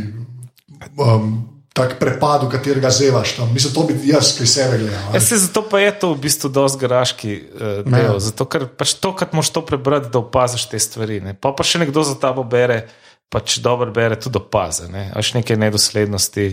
Um, 0.99 1.54
tak 1.75 1.99
prepad, 1.99 2.47
v 2.47 2.55
katerega 2.55 2.91
zevaš 2.91 3.35
tam. 3.35 3.51
Mislim, 3.51 3.75
to 3.75 3.83
bi 3.83 3.99
jaz 4.07 4.31
pri 4.39 4.47
sebi 4.47 4.79
gledal. 4.79 5.15
Ja, 5.15 5.21
se, 5.21 5.39
zato 5.43 5.65
pa 5.67 5.83
je 5.83 5.91
to 5.99 6.13
v 6.15 6.23
bistvu 6.23 6.49
dosti 6.55 6.79
garaški 6.79 7.33
uh, 7.35 7.81
del. 7.83 8.15
Zato, 8.23 8.47
ker 8.47 8.69
pač 8.71 8.95
to, 9.03 9.11
kar 9.19 9.35
moš 9.35 9.51
to 9.51 9.65
prebrati, 9.67 10.07
da 10.15 10.23
opaziš 10.23 10.69
te 10.71 10.79
stvari. 10.79 11.19
Ne? 11.21 11.35
Pa 11.35 11.51
pa 11.51 11.67
še 11.67 11.83
nekdo 11.83 12.07
za 12.07 12.15
tabo 12.15 12.47
bere, 12.47 12.85
pač 13.27 13.59
dobro 13.59 13.91
bere, 13.91 14.15
tudi 14.23 14.39
opaze. 14.39 14.87
Ne? 14.87 15.09
Až 15.19 15.35
neke 15.35 15.59
nedoslednosti, 15.59 16.47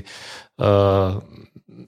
uh, 0.58 1.22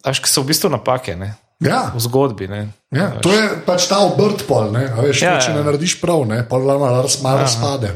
až 0.05 0.21
ki 0.21 0.29
so 0.29 0.45
v 0.45 0.53
bistvu 0.53 0.69
napake. 0.69 1.17
Ne? 1.17 1.33
Ja. 1.65 1.89
V 1.89 2.05
zgodbi. 2.05 2.51
Ja, 2.93 3.09
to 3.17 3.33
je 3.33 3.49
pač 3.65 3.89
ta 3.89 4.03
obrt, 4.05 4.45
pol, 4.45 4.69
veš, 4.77 5.25
ja, 5.25 5.39
če 5.41 5.55
ja. 5.55 5.57
ne 5.57 5.65
narediš 5.65 5.97
prav, 6.03 6.21
ne 6.29 6.43
pa 6.45 6.61
malo 6.61 7.01
razpade. 7.01 7.89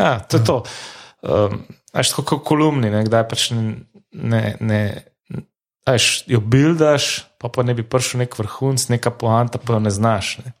Ja, 0.00 0.16
to 0.24 0.40
je 0.40 0.40
ja. 0.40 0.46
to. 0.48 0.56
Um, 1.20 1.60
Až 1.92 2.08
tako 2.08 2.22
kot 2.24 2.46
kolumni, 2.48 2.88
ne, 2.88 3.02
kdaj 3.04 3.24
pač 3.28 3.50
ne, 3.52 3.84
ne, 4.12 4.56
ajš, 5.84 6.24
jo 6.26 6.40
buildaš, 6.40 7.24
pa, 7.38 7.48
pa 7.48 7.62
ne 7.62 7.74
bi 7.74 7.82
prišel 7.82 8.24
nek 8.24 8.38
vrhunc, 8.38 8.88
neka 8.88 9.10
poanta, 9.10 9.58
pa 9.58 9.72
jo 9.72 9.80
ne 9.80 9.90
znaš. 9.90 10.38
Ne. 10.44 10.52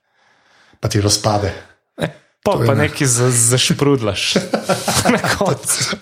Pa 0.80 0.88
ti 0.88 1.00
razpade. 1.00 1.52
Ne, 2.00 2.08
pa 2.44 2.56
pa 2.66 2.74
ne. 2.74 2.88
nekaj 2.88 3.06
za, 3.06 3.30
zašprudlaš. 3.30 4.32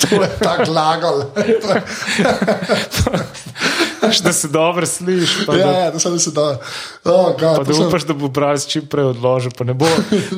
to 0.08 0.22
je 0.22 0.30
tako 0.38 0.72
lagal. 0.72 1.24
da 4.24 4.32
se 4.32 4.48
dobro 4.48 4.86
slišiš. 4.86 5.38
Ja, 5.38 5.54
da, 5.54 5.78
ja, 5.78 5.90
da 5.90 5.98
se 5.98 6.10
da 6.10 6.18
se 6.18 6.30
da. 6.30 6.60
Oh, 7.04 7.26
God, 7.40 7.66
da 7.66 7.86
upaš, 7.86 8.02
da 8.02 8.14
bo 8.14 8.28
bralec 8.28 8.66
čim 8.66 8.86
prej 8.86 9.04
odložil, 9.04 9.50
pa 9.58 9.64
ne 9.64 9.74
bo 9.74 9.86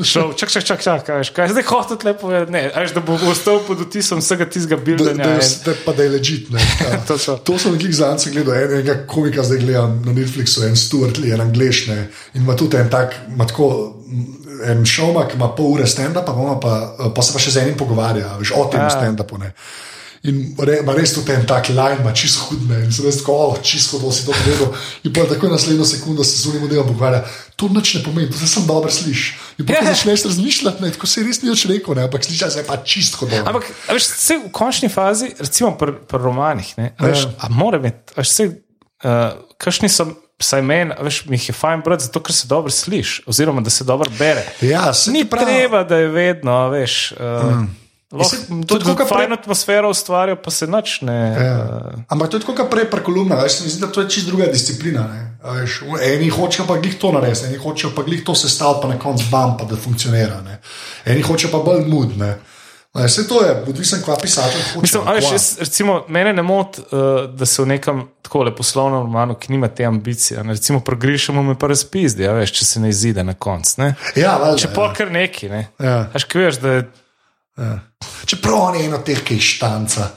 šel. 0.05 0.33
Čak, 0.37 0.51
čak, 0.51 0.65
čak, 0.65 0.83
čak 0.83 1.07
kaj, 1.07 1.25
kaj 1.35 1.49
zdaj 1.49 1.63
hočeš 1.63 2.05
lepo 2.05 2.21
povedati? 2.21 2.53
Ne, 2.53 2.71
až 2.75 2.95
da 2.95 3.01
bo 3.01 3.19
ostal 3.31 3.61
pod 3.67 3.81
vtisom 3.81 4.19
vsega 4.23 4.47
tistega 4.47 4.77
bildanja. 4.77 5.25
Da, 5.25 5.39
da, 5.67 5.77
pa 5.87 5.93
da 5.93 6.03
je 6.03 6.11
ležit. 6.11 6.49
Ja. 6.83 6.99
to, 7.07 7.17
to 7.45 7.59
sem 7.59 7.75
nekaj 7.77 7.93
zanj 7.95 8.33
gledal, 8.33 8.57
enega 8.57 8.95
komika 9.07 9.43
zdaj 9.47 9.59
gledam 9.63 10.03
na 10.07 10.13
Netflixu, 10.13 10.65
en 10.67 10.77
Stuart 10.77 11.19
Lee, 11.19 11.35
en 11.35 11.41
angliš. 11.41 11.87
In 11.89 12.43
ima 12.43 12.57
tudi 12.57 12.77
en 12.77 12.91
tak, 12.91 13.15
ima 13.29 13.47
tako. 13.47 13.99
En 14.63 14.85
šovmak 14.87 15.35
ima 15.35 15.49
pol 15.57 15.73
ure 15.75 15.87
stand-upa, 15.87 16.59
pa, 16.63 16.75
pa 17.15 17.23
se 17.23 17.33
pa 17.35 17.41
še 17.43 17.51
z 17.51 17.63
enim 17.65 17.79
pogovarja, 17.79 18.37
veš, 18.39 18.53
o 18.55 18.67
tem 18.71 18.83
ja. 18.85 18.91
stand-upu. 18.91 19.41
In 20.23 20.55
re, 20.55 20.77
res 20.95 21.17
tu 21.17 21.25
ten 21.27 21.43
tak 21.51 21.73
line, 21.75 21.99
ima 21.99 22.13
čisto 22.15 22.47
hudne, 22.47 22.85
in 22.87 22.93
se 22.95 23.03
res 23.03 23.17
tako, 23.19 23.35
oh, 23.43 23.57
čisto 23.59 23.99
to 23.99 24.13
si 24.15 24.23
to 24.23 24.31
povedal. 24.31 24.71
In 25.03 25.11
pa 25.11 25.25
tako 25.27 25.51
naslednjo 25.51 25.83
sekundo 25.83 26.23
se 26.23 26.39
zunim, 26.45 26.69
da 26.71 26.79
bo 26.87 26.95
govorila, 26.95 27.25
to 27.59 27.67
nič 27.67 27.99
ne 27.99 28.03
pomeni, 28.07 28.31
to 28.31 28.39
se 28.39 28.47
sem 28.47 28.63
dobro 28.67 28.87
slišiš. 28.87 29.25
In. 29.59 29.67
Ja. 29.67 29.83
začneš 29.91 30.23
razmišljati, 30.31 30.83
ne, 30.83 30.93
tako 30.95 31.11
se 31.11 31.27
res 31.27 31.43
ni 31.43 31.51
več 31.51 31.67
rekel, 31.67 31.99
ne, 31.99 32.07
ampak 32.07 32.23
slišiš 32.23 32.55
se 32.55 32.65
pa 32.71 32.79
čisto 32.87 33.27
dobro. 33.27 33.43
Ampak 33.51 33.67
veš, 33.91 34.09
vse 34.15 34.39
v 34.45 34.53
končni 34.55 34.93
fazi, 34.95 35.33
recimo 35.43 35.75
pri 35.75 35.99
pr 36.07 36.23
romanih, 36.23 36.71
ne, 36.79 36.93
veš. 37.03 37.27
Ja. 37.27 37.51
mora 37.51 37.83
biti, 37.83 38.15
veš, 38.15 38.31
vse, 38.31 38.51
uh, 39.03 39.25
kakšni 39.59 39.91
so. 39.91 40.13
Saj 40.43 40.59
meni, 40.67 40.91
veš, 40.99 41.21
mi 41.31 41.39
je 41.39 41.55
fajn 41.55 41.85
brati, 41.87 42.09
zato 42.09 42.19
ker 42.19 42.35
se 42.35 42.49
dobro 42.51 42.71
slišiš, 42.75 43.29
oziroma 43.31 43.63
da 43.63 43.71
se 43.71 43.85
dobro 43.87 44.11
bere. 44.19 44.43
Ja, 44.67 44.89
Ni 45.15 45.23
prav... 45.23 45.47
treba, 45.47 45.85
da 45.87 46.01
je 46.01 46.09
vedno, 46.11 46.57
veš. 46.73 47.13
Uh, 47.15 47.61
mm. 47.61 47.69
Tudi 48.13 48.85
tako, 48.85 49.07
fajn 49.09 49.27
pre... 49.27 49.39
atmosfero 49.41 49.91
ustvarjajo, 49.91 50.37
pa 50.45 50.51
se 50.51 50.67
načne. 50.67 51.15
Ja. 51.15 51.57
Uh... 51.95 52.01
Ampak 52.09 52.31
to 52.31 52.37
je 52.37 52.41
tako, 52.41 52.55
kot 52.61 52.71
prej, 52.71 52.91
pri 52.91 53.05
kolumnah. 53.05 53.43
Mislim, 53.43 53.81
da 53.81 53.93
to 53.93 54.05
je 54.05 54.11
čisto 54.11 54.31
druga 54.31 54.47
disciplina. 54.53 55.09
Veš, 55.45 55.81
eni 56.05 56.29
hočejo 56.29 56.67
pa 56.69 56.77
glih 56.77 56.99
to 57.01 57.13
narediti, 57.13 57.47
eni 57.49 57.59
hočejo 57.59 57.93
pa 57.97 58.03
glih 58.03 58.25
to 58.25 58.35
sestaviti, 58.35 58.83
pa 58.83 58.89
na 58.89 58.99
koncu 58.99 59.25
bam, 59.31 59.57
pa 59.59 59.65
da 59.65 59.77
funkcionira. 59.77 60.43
Ne. 60.45 60.61
Eni 61.05 61.23
hočejo 61.23 61.53
pa 61.53 61.65
bolj 61.65 61.87
mudne. 61.89 62.37
Vse 62.95 63.29
to 63.29 63.41
je, 63.41 63.53
odvisen, 63.69 64.03
kva 64.05 64.19
pisatelj. 64.21 64.61
Mislim, 64.83 65.03
ali, 65.09 65.23
še, 65.25 65.39
recimo, 65.65 66.03
mene 66.13 66.35
ne 66.37 66.43
moti, 66.45 66.83
uh, 66.85 67.23
da 67.33 67.47
se 67.49 67.63
v 67.63 67.71
nekem 67.73 68.03
tako 68.23 68.45
poslovnem 68.57 69.01
romanu, 69.07 69.35
ki 69.41 69.53
nima 69.53 69.71
te 69.73 69.87
ambicije, 69.89 70.45
ne, 70.45 70.53
recimo, 70.53 70.81
progrešamo 70.85 71.43
me 71.43 71.55
pa 71.59 71.73
razpizdi, 71.73 72.27
ja, 72.29 72.35
veš, 72.37 72.53
če 72.59 72.65
se 72.69 72.83
ne 72.85 72.93
izide 72.93 73.25
na 73.25 73.33
koncu. 73.33 73.89
Ja, 74.17 74.37
če 74.61 74.69
pa 74.77 74.91
ja. 74.91 74.97
kar 74.99 75.13
neki, 75.13 75.49
ne. 75.49 75.63
Ja. 75.81 76.11
Až 76.13 76.29
ki 76.29 76.45
veš, 76.45 76.61
da 76.61 76.77
je. 76.77 76.91
Ja. 77.59 77.79
Čeprav 78.27 78.77
je 78.77 78.87
eno 78.87 78.99
teh, 79.05 79.21
ki 79.25 79.35
je 79.35 79.41
štanca. 79.41 80.11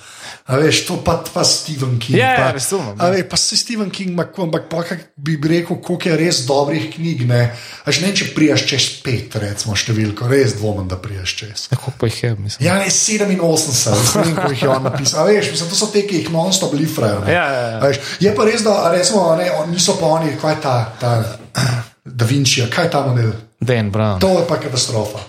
A 0.45 0.59
veš, 0.61 0.83
to 0.85 0.99
pa, 1.01 1.17
pa 1.33 1.41
Stephen 1.41 1.97
King. 1.99 2.19
Ja, 2.19 2.35
pa, 2.37 2.51
razumem. 2.53 2.93
A 3.01 3.09
veš, 3.09 3.23
pa 3.29 3.37
se 3.37 3.57
Stephen 3.57 3.89
King, 3.89 4.13
ampak 4.13 4.69
pa 4.69 4.83
bi 5.17 5.39
rekel, 5.41 5.79
koliko 5.81 6.09
je 6.09 6.17
res 6.17 6.43
dobrih 6.45 6.85
knjig. 6.93 7.25
Ne, 7.25 7.49
Až 7.85 7.99
ne 8.05 8.11
če 8.13 8.29
prijaš 8.35 8.65
čez 8.69 8.85
pet, 9.01 9.33
recimo 9.41 9.73
številko, 9.73 10.29
res 10.29 10.53
dvomim, 10.59 10.85
da 10.87 10.99
prijaš 11.01 11.33
čez. 11.39 11.65
Kako 11.73 11.95
pa 11.97 12.11
jih 12.11 12.21
je, 12.23 12.31
mislim? 12.37 12.67
Ja, 12.67 12.77
ne 12.77 12.93
87, 12.93 13.33
ne 13.41 14.21
vem, 14.21 14.35
koliko 14.37 14.53
jih 14.53 14.63
je 14.63 14.69
on 14.69 14.85
napisal. 14.85 15.23
A 15.23 15.27
veš, 15.31 15.51
mislim, 15.55 15.73
to 15.73 15.81
so 15.81 15.89
te, 15.89 16.05
ki 16.05 16.21
jih 16.21 16.31
non-stop 16.31 16.77
lifrajo. 16.77 17.25
Ja, 17.25 17.45
ja, 17.49 17.65
ja. 17.73 17.81
Veš, 17.81 18.03
je 18.21 18.35
pa 18.37 18.45
res, 18.45 18.61
da 18.61 18.77
recimo, 18.93 19.25
ne, 19.41 19.49
niso 19.73 19.97
pa 19.97 20.13
oni, 20.19 20.37
kaj 20.37 20.55
je 20.55 20.61
ta, 20.61 20.77
ta 21.01 21.17
Da 22.05 22.25
Vinci, 22.29 22.61
kaj 22.69 22.85
je 22.85 22.89
ta 22.93 23.01
model? 23.01 23.31
Dan 23.59 23.89
Brown. 23.89 24.21
To 24.21 24.37
je 24.37 24.45
pa 24.45 24.61
katastrofa. 24.61 25.25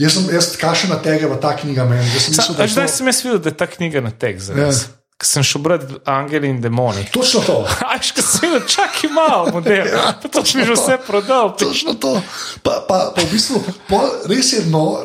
Jaz 0.00 0.16
sem, 0.16 0.30
jaz 0.32 0.48
kašem 0.56 0.90
na 0.90 0.96
tega, 1.02 1.28
v 1.28 1.36
ta 1.40 1.52
knjiga 1.56 1.84
meni. 1.84 2.08
Zdaj 2.08 2.88
sem 2.88 3.10
jaz 3.10 3.20
videl, 3.24 3.42
da 3.44 3.52
je 3.52 3.56
ta 3.60 3.66
knjiga 3.68 4.00
na 4.00 4.10
tek 4.10 4.40
za 4.40 4.56
nas. 4.56 4.86
Ja. 5.20 5.20
Ker 5.20 5.28
sem 5.28 5.44
šel 5.44 5.60
brati 5.60 5.98
Angeli 6.08 6.48
in 6.48 6.60
Demoni. 6.60 7.04
Točno 7.12 7.40
to. 7.44 7.56
Aj, 7.90 7.98
še 8.00 8.22
si 8.24 8.46
videl, 8.46 8.62
čak 8.64 9.02
imamo 9.04 9.52
model. 9.52 9.86
ja, 9.92 10.12
to 10.16 10.44
si 10.44 10.64
že 10.64 10.72
vse 10.72 10.96
prodal. 11.06 11.52
Točno 11.60 11.94
to. 12.00 12.14
Pa, 12.64 12.80
pa, 12.88 13.12
pa 13.12 13.20
v 13.20 13.28
bistvu, 13.28 13.60
pa 13.84 14.00
res 14.30 14.52
je 14.56 14.64
no, 14.72 14.96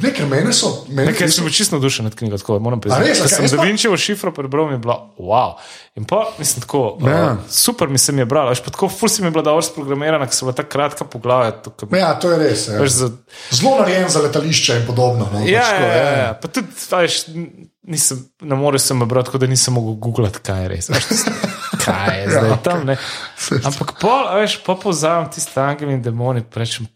nekaj 0.00 0.24
mene 0.24 0.56
so. 0.56 0.88
Mene 0.88 1.12
nekaj 1.12 1.28
sem 1.28 1.44
čisto 1.52 1.76
navdušen 1.76 2.08
nad 2.08 2.16
knjigo, 2.16 2.40
tako 2.40 2.56
moram 2.64 2.80
priznati. 2.80 3.12
Res, 3.12 3.20
sem 3.28 3.44
Da 3.44 3.60
Vinčevo 3.60 3.96
šifro 4.00 4.32
prebral 4.32 4.72
in 4.72 4.78
je 4.78 4.82
bilo, 4.88 4.96
wow. 5.20 5.60
In 5.98 6.04
pa, 6.04 6.30
mislim, 6.38 6.62
tako, 6.62 6.98
ja. 7.04 7.32
uh, 7.32 7.38
super 7.50 7.88
mi 7.88 7.98
se 7.98 8.12
mi 8.12 8.20
je 8.20 8.26
bralo. 8.26 8.50
Až 8.50 8.60
pa 8.64 8.70
tako, 8.70 8.88
ful 8.88 9.08
si 9.08 9.22
mi 9.22 9.28
je 9.28 9.30
bila 9.30 9.44
dobro 9.44 9.62
sprogramirana, 9.62 10.26
ker 10.26 10.36
so 10.36 10.46
bila 10.46 10.54
tako 10.56 10.70
kratka 10.70 11.04
poglavja. 11.04 11.50
Tukaj, 11.62 11.98
ja, 11.98 12.12
to 12.20 12.30
je 12.32 12.38
res. 12.38 12.68
Ja. 12.68 12.86
Za... 12.86 13.10
Zelo 13.50 13.78
narejen 13.80 14.08
za 14.08 14.22
letališče 14.22 14.76
in 14.80 14.86
podobno. 14.86 15.26
No, 15.32 15.42
ja, 15.44 15.60
pač, 15.60 15.72
ja, 15.74 15.86
ja, 15.86 15.96
ja, 15.96 16.18
ja. 16.22 16.32
Pa 16.38 16.48
tudi, 16.48 16.70
veš, 16.92 17.24
nisem, 17.88 18.20
ne 18.40 18.56
moreš 18.56 18.82
se 18.82 18.94
obrati, 18.94 19.26
tako 19.26 19.38
da 19.38 19.46
nisem 19.46 19.74
mogel 19.74 19.94
googlati, 19.94 20.38
kaj 20.44 20.62
je 20.62 20.68
res. 20.68 20.90
Kaj 21.84 22.20
je 22.20 22.30
zdaj 22.30 22.50
ja, 22.54 22.56
tam? 22.56 22.86
Ne? 22.86 22.96
Ampak 23.64 23.94
veš, 24.36 24.58
po 24.66 24.76
pozavem 24.80 25.30
tiste 25.34 25.60
angeli 25.60 25.96
in 25.96 26.02
demoni, 26.02 26.44
rečem, 26.54 26.88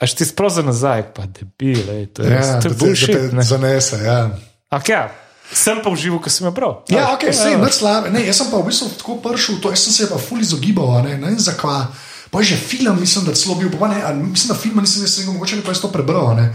až 0.00 0.14
ti 0.14 0.24
sproza 0.24 0.62
nazaj, 0.62 1.12
pa 1.14 1.26
debile, 1.26 2.06
to 2.06 2.22
je 2.22 2.32
ja, 2.32 2.60
to 2.60 2.68
je 2.68 2.74
bullshit. 2.74 3.16
Zanese, 3.42 4.00
ja. 4.04 4.30
Okay, 4.70 4.96
ja. 4.96 5.10
Sem 5.52 5.82
pa 5.84 5.92
užival, 5.92 6.16
ko 6.24 6.32
sem 6.32 6.48
jo 6.48 6.52
bral. 6.56 6.80
Ja, 6.88 7.12
ok, 7.12 7.28
ja, 7.28 7.32
sej, 7.36 7.58
ja. 7.60 7.68
slab, 7.68 8.08
ne, 8.08 8.24
jaz 8.24 8.40
sem 8.40 8.48
pa 8.48 8.56
v 8.56 8.72
bistvu 8.72 8.88
tako 8.96 9.20
prišel, 9.20 9.60
to, 9.60 9.68
sem 9.76 9.92
se 9.92 10.08
pa 10.08 10.16
ful 10.16 10.40
izogibal, 10.40 11.04
ne, 11.04 11.18
ne 11.20 11.28
vem 11.28 11.36
zakaj. 11.36 11.92
Pa 12.32 12.40
že 12.40 12.56
film, 12.56 12.96
mislim, 12.96 13.28
da 13.28 13.36
celo 13.36 13.60
bil, 13.60 13.68
pa 13.76 13.92
ne, 13.92 14.00
mislim, 14.32 14.48
da 14.48 14.56
film 14.56 14.80
nisem 14.80 15.04
jaz 15.04 15.18
rekel, 15.20 15.36
mogoče 15.36 15.60
ne 15.60 15.64
pa 15.66 15.76
jaz 15.76 15.84
to 15.84 15.92
prebral, 15.92 16.32
ne. 16.32 16.48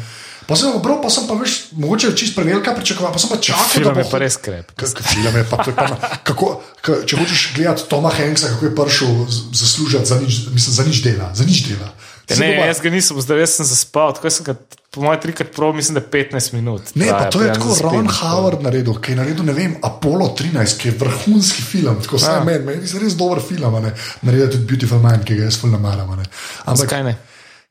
Pa 0.48 0.56
sem 0.56 0.72
obral, 0.72 1.02
pa 1.04 1.10
sem 1.12 1.28
pa 1.28 1.36
veš, 1.36 1.76
mogoče 1.76 2.14
čist 2.16 2.36
prevelika 2.36 2.72
pričakovanja, 2.76 3.14
pa 3.14 3.20
sem 3.20 3.30
pa 3.30 3.38
čakal. 3.44 3.66
Film 3.68 3.98
je 4.00 4.06
pa 4.08 4.20
res 4.24 4.38
krep. 4.40 4.72
Film 4.80 5.36
je 5.36 5.44
pa, 5.50 5.58
to 5.60 5.74
je 5.74 5.76
pa, 5.76 5.88
kako, 6.24 6.52
ka, 6.82 7.02
če 7.04 7.20
hočeš 7.20 7.42
gledati 7.58 7.88
Toma 7.92 8.14
Hanksa, 8.16 8.54
kako 8.56 8.70
je 8.70 8.76
prišel 8.76 9.16
zaslužiti 9.52 10.06
za 10.08 10.20
nič, 10.24 10.40
mislim, 10.56 10.78
za 10.80 10.84
nič 10.88 11.04
dela, 11.04 11.28
za 11.36 11.44
nič 11.44 11.68
dela. 11.68 11.92
Ja, 12.28 12.36
ne, 12.40 12.48
jaz 12.68 12.80
ga 12.84 12.92
nisem, 12.92 13.20
zdaj 13.24 13.44
sem 13.48 13.68
zaspal, 13.68 14.12
tako 14.16 14.32
sem 14.32 14.48
ga 14.48 14.56
po 14.92 15.04
mojem, 15.04 15.20
trikrat 15.24 15.52
prav, 15.56 15.76
mislim, 15.76 16.00
da 16.00 16.04
je 16.04 16.12
15 16.16 16.56
minut. 16.56 16.92
Ne, 16.96 17.08
traja, 17.08 17.20
pa 17.20 17.32
to 17.32 17.44
je 17.44 17.54
tako 17.54 17.70
zaspim. 17.72 17.90
Ron 17.92 18.12
Howard 18.12 18.64
naredil, 18.64 18.96
ki 19.00 19.16
je 19.16 19.20
naredil, 19.20 19.48
ne 19.48 19.56
vem, 19.56 19.76
Apollo 19.84 20.34
13, 20.36 20.80
ki 20.80 20.92
je 20.92 20.98
vrhunski 21.00 21.64
film, 21.64 22.00
tako 22.04 22.20
vsaj 22.20 22.40
Ja. 22.40 22.44
meni, 22.44 22.66
meni 22.68 22.88
je 22.88 23.00
res 23.00 23.16
dober 23.20 23.44
film, 23.44 23.80
ne, 23.84 23.92
naredil 24.28 24.52
tudi 24.56 24.68
Beautiful 24.68 25.04
Mind, 25.04 25.24
ki 25.28 25.40
ga 25.40 25.48
jaz 25.48 25.60
fulno 25.60 25.80
maram. 25.80 26.12
Ampak, 26.20 26.84
Zakaj 26.84 27.04
ne? 27.04 27.16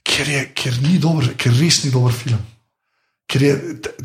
ker, 0.07 0.29
je, 0.29 0.43
ker 0.57 0.77
ni 0.85 0.97
dober, 1.03 1.33
ker 1.37 1.53
res 1.57 1.85
ni 1.85 1.93
dober 1.93 2.13
film. 2.17 2.41
Ker 3.27 3.43
je 3.43 3.55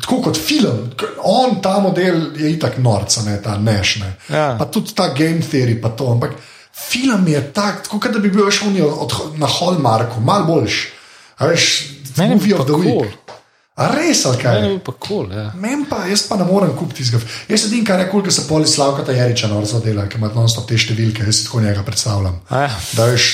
tako 0.00 0.18
kot 0.24 0.38
film, 0.38 0.88
on 1.22 1.60
ta 1.62 1.76
model 1.80 2.32
je 2.36 2.50
itak 2.56 2.78
norca, 2.82 3.22
ne 3.22 3.36
ta 3.42 3.54
nešne. 3.58 4.16
Ja. 4.28 4.56
Pa 4.58 4.66
tudi 4.66 4.94
ta 4.98 5.12
game 5.14 5.44
theory, 5.46 5.76
pa 5.82 5.92
to. 5.94 6.10
Ampak 6.10 6.34
film 6.74 7.28
je 7.30 7.42
tak, 7.54 7.84
tako 7.86 8.00
kot 8.02 8.16
da 8.16 8.18
bi 8.18 8.32
bil 8.34 8.50
še 8.50 8.66
oni 8.66 8.82
od, 8.82 8.96
od, 8.98 9.38
na 9.38 9.46
Hallmarku, 9.46 10.20
mal 10.20 10.42
boljš. 10.48 10.80
A 11.38 11.52
veš, 11.52 11.68
Meni 12.18 12.34
movie 12.34 12.54
of 12.58 12.66
the 12.66 12.74
week. 12.74 12.98
cool. 12.98 13.38
A 13.72 13.86
res, 13.88 14.26
ali 14.28 14.36
kaj? 14.36 14.58
Meni 14.60 14.80
pa 14.84 14.92
kul. 14.92 15.06
Cool, 15.06 15.30
ja. 15.32 15.46
Mem 15.56 15.86
pa, 15.88 16.02
jaz 16.10 16.26
pa 16.28 16.36
ne 16.36 16.44
morem 16.44 16.74
kupiti 16.76 17.00
tistega. 17.00 17.22
Jaz 17.48 17.64
sedim 17.64 17.86
kar 17.88 18.02
nekaj, 18.02 18.20
ko 18.26 18.34
se 18.34 18.44
poli 18.48 18.68
Slavka 18.68 19.04
Tajeriča 19.06 19.48
norca 19.48 19.80
dela, 19.80 20.04
ki 20.10 20.20
ima 20.20 20.28
non-stop 20.34 20.66
te 20.68 20.76
številke, 20.76 21.24
jaz 21.24 21.40
si 21.40 21.46
tako 21.46 21.62
njega 21.64 21.84
predstavljam. 21.86 22.36
A 22.52 22.66
ja. 22.66 22.74
Da 22.98 23.06
veš, 23.08 23.30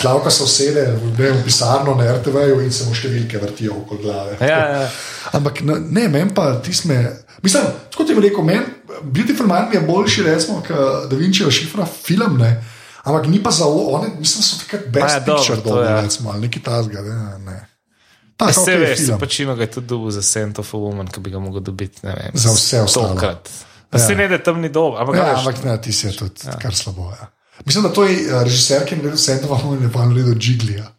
Slavka 0.00 0.30
se 0.30 0.42
usede 0.42 0.82
v, 0.92 1.12
ne, 1.18 1.30
v 1.30 1.44
pisarno 1.44 1.94
na 1.94 2.12
RTV-ju 2.16 2.60
in 2.64 2.72
se 2.72 2.86
mu 2.88 2.94
številke 2.94 3.38
vrtijo 3.42 3.80
okoli 3.82 4.02
glave. 4.02 4.36
Ja, 4.40 4.58
ja. 4.72 4.90
Ampak 5.32 5.60
ne, 5.66 6.08
meni 6.08 6.34
pa 6.34 6.52
tisme. 6.64 6.98
Mislim, 7.42 7.64
tako 7.90 8.04
ti 8.04 8.16
je 8.16 8.20
rekel, 8.20 8.44
meni 8.44 8.66
Beautiful 9.02 9.46
Mind 9.46 9.70
mi 9.70 9.76
je 9.76 9.80
boljši, 9.86 10.22
recimo, 10.22 10.62
kot 10.66 11.10
Da 11.10 11.16
Vinčijo 11.16 11.50
šifra 11.50 11.86
film, 11.86 12.38
ne. 12.38 12.56
Ampak 13.04 13.26
ni 13.26 13.42
pa 13.42 13.50
za 13.50 13.66
one, 13.66 14.08
mislim, 14.18 14.42
so 14.42 14.58
takrat 14.58 14.88
best 14.92 15.14
ja, 15.14 15.14
ja, 15.16 15.24
picture 15.24 15.60
dobro, 15.64 15.84
ja. 15.84 16.00
recimo, 16.00 16.30
ali 16.30 16.40
nekaj 16.48 16.62
tasga, 16.62 17.02
ne. 17.02 17.38
ne. 17.46 17.58
Tak, 18.36 18.50
Vse 18.50 18.60
okay, 18.60 18.80
veš, 18.80 18.98
film. 18.98 19.18
Pačino 19.18 19.54
ga 19.56 19.62
je 19.62 19.70
tudi 19.70 19.86
dobil 19.86 20.10
za 20.10 20.22
Scent 20.22 20.58
of 20.58 20.74
a 20.74 20.78
Woman, 20.78 21.08
ki 21.10 21.20
bi 21.20 21.30
ga 21.30 21.38
mogel 21.42 21.60
dobiti. 21.60 22.06
ne 22.06 22.12
Vem, 22.14 22.34
Za 22.34 22.52
vse 22.54 22.82
ostalo. 22.82 23.08
Stokrat. 23.08 23.50
Pa 23.90 23.98
se 23.98 24.14
ne, 24.14 24.28
da 24.28 24.38
tam 24.38 24.60
ni 24.60 24.68
dober. 24.68 25.00
Ampak, 25.00 25.16
Ja, 25.16 25.26
ja, 25.26 25.38
ampak 25.38 25.64
ne, 25.64 25.74
ti 25.82 25.92
si 25.92 26.06
je 26.06 26.12
tudi 26.16 26.46
ja. 26.46 26.54
kar 26.58 26.74
slabo. 26.74 27.10
Ja. 27.18 27.26
Mislim, 27.66 27.82
da 27.82 27.92
to 27.92 28.04
je 28.04 28.16
uh, 28.26 28.42
režiser, 28.42 28.84
ki 28.84 28.94
je 28.94 28.98
naredil 28.98 29.18
Sentova, 29.18 29.60
in 29.76 29.82
je 29.82 29.92
pa 29.92 30.06
naredil 30.06 30.36
Jiglija. 30.40 30.92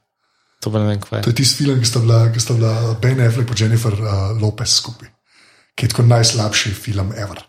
to 0.60 0.72
pa 0.72 0.80
ne. 0.80 1.00
To 1.00 1.30
je 1.30 1.36
tisti 1.36 1.64
film, 1.64 1.80
ki 1.80 1.88
sta 1.88 2.00
bila, 2.00 2.32
ki 2.34 2.40
sta 2.40 2.54
bila 2.54 2.96
Ben 3.02 3.22
Affleck 3.28 3.50
in 3.50 3.56
Jennifer 3.60 3.94
uh, 3.94 4.42
Lopez 4.42 4.76
skupaj, 4.76 5.08
ki 5.76 5.86
je 5.86 5.90
tako 5.90 6.04
najslabši 6.04 6.74
film 6.74 7.14
ever. 7.16 7.40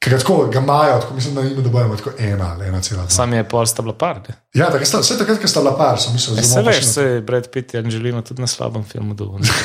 Ker 0.00 0.14
ga 0.14 0.18
tako 0.18 0.46
ga 0.52 0.58
imajo, 0.58 1.00
tako 1.00 1.14
mislim, 1.14 1.34
da 1.34 1.40
jim 1.40 1.62
dobajamo 1.62 1.96
tako 1.96 2.10
ena 2.18 2.52
ali 2.52 2.66
ena 2.68 2.80
cela. 2.80 3.08
Sam 3.08 3.32
je 3.32 3.48
pol 3.48 3.66
sta 3.66 3.82
bila 3.82 3.94
par. 3.94 4.20
ne. 4.28 4.34
Ja, 4.54 4.70
tako 4.72 4.84
sta, 4.84 5.00
vse 5.00 5.18
takrat, 5.18 5.40
ko 5.40 5.48
sta 5.48 5.60
bila 5.60 5.76
par, 5.76 6.00
sem 6.00 6.12
mislil, 6.12 6.36
da 6.36 6.42
Se 6.42 6.54
bomo 6.54 6.68
veš, 6.68 6.76
prišli 6.76 6.88
na 6.88 6.92
se 6.92 7.02
je 7.02 7.20
Brad 7.20 7.50
Pitt 7.52 7.74
in 7.74 7.84
Angelina 7.84 8.22
tudi 8.22 8.40
na 8.40 8.46
slabem 8.46 8.84
filmu 8.84 9.14
ne. 9.14 9.48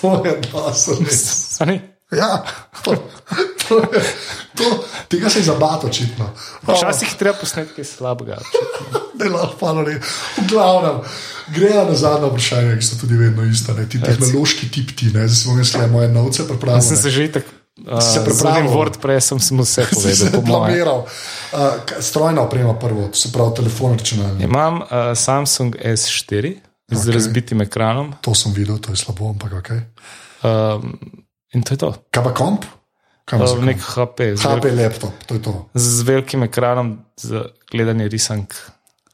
To 0.00 0.22
je 0.24 0.40
dosto 0.52 0.94
res. 1.00 1.60
A 1.60 1.64
ni? 1.64 1.80
Ja, 2.12 2.44
to, 2.82 2.94
to 3.68 3.80
to, 4.54 4.64
tega 5.08 5.30
se 5.30 5.38
je 5.38 5.44
zabat 5.44 5.84
očitno. 5.84 6.30
Včasih 6.64 7.14
treba 7.14 7.36
posneti 7.36 7.74
kaj 7.74 7.84
slabega. 7.86 8.38
je 9.14 9.30
lahko 9.30 9.56
malo 9.66 9.82
ne. 9.82 10.00
V 10.36 10.46
glavnem, 10.48 11.00
grejo 11.48 11.84
na 11.84 11.94
zadnje 11.94 12.28
vprašanje, 12.28 12.76
ki 12.76 12.84
so 12.84 12.96
tudi 12.96 13.14
vedno 13.16 13.44
ista. 13.44 13.72
Ne? 13.72 13.88
Ti 13.88 14.00
tehnološki 14.00 14.70
tip 14.70 14.96
ti, 14.96 15.06
ne? 15.06 15.28
zdaj 15.28 15.36
smo 15.36 15.54
mislili, 15.54 15.86
moje 15.88 16.08
novce 16.08 16.48
pripravili. 16.48 16.82
Sem 16.82 16.96
se 16.96 17.10
že 17.10 17.32
tako. 17.32 17.50
Uh, 17.78 18.02
Se 18.02 18.18
z 18.18 18.24
pripravil. 18.24 18.58
enim 18.58 18.72
WordPressom 18.72 19.38
sem 19.38 19.54
vse 19.56 19.86
povedal, 19.90 20.42
planiral. 20.42 20.98
Uh, 21.48 21.58
strojna 22.00 22.42
oprema 22.42 22.74
prvo, 22.74 23.10
se 23.12 23.30
pravi 23.32 23.54
telefon, 23.54 23.94
računalnik. 23.94 24.42
Imam 24.42 24.74
uh, 24.76 24.88
Samsung 25.14 25.76
S4 25.76 26.54
z 26.88 26.98
Ok. 26.98 27.14
razbitim 27.14 27.60
ekranom 27.60 28.14
To 28.20 28.34
sem 28.34 28.50
videl, 28.52 28.78
to 28.78 28.90
je 28.90 28.96
slabo, 28.96 29.30
ampak 29.30 29.52
ok. 29.54 29.70
um, 30.42 30.98
in 31.52 31.62
to 31.62 31.74
je 31.74 31.78
to. 31.78 31.94
Kaj 32.10 32.24
pa 32.24 32.34
komp? 32.34 32.64
Uh, 33.32 33.64
nek 33.64 33.76
HP 33.80 34.32
HP 34.40 34.64
velik, 34.64 34.78
laptop, 34.78 35.12
to 35.26 35.34
je 35.34 35.42
to. 35.42 35.52
z 35.74 36.02
velikim 36.02 36.42
ekranom 36.42 36.98
za 37.16 37.44
gledanje 37.70 38.08
risank. 38.08 38.54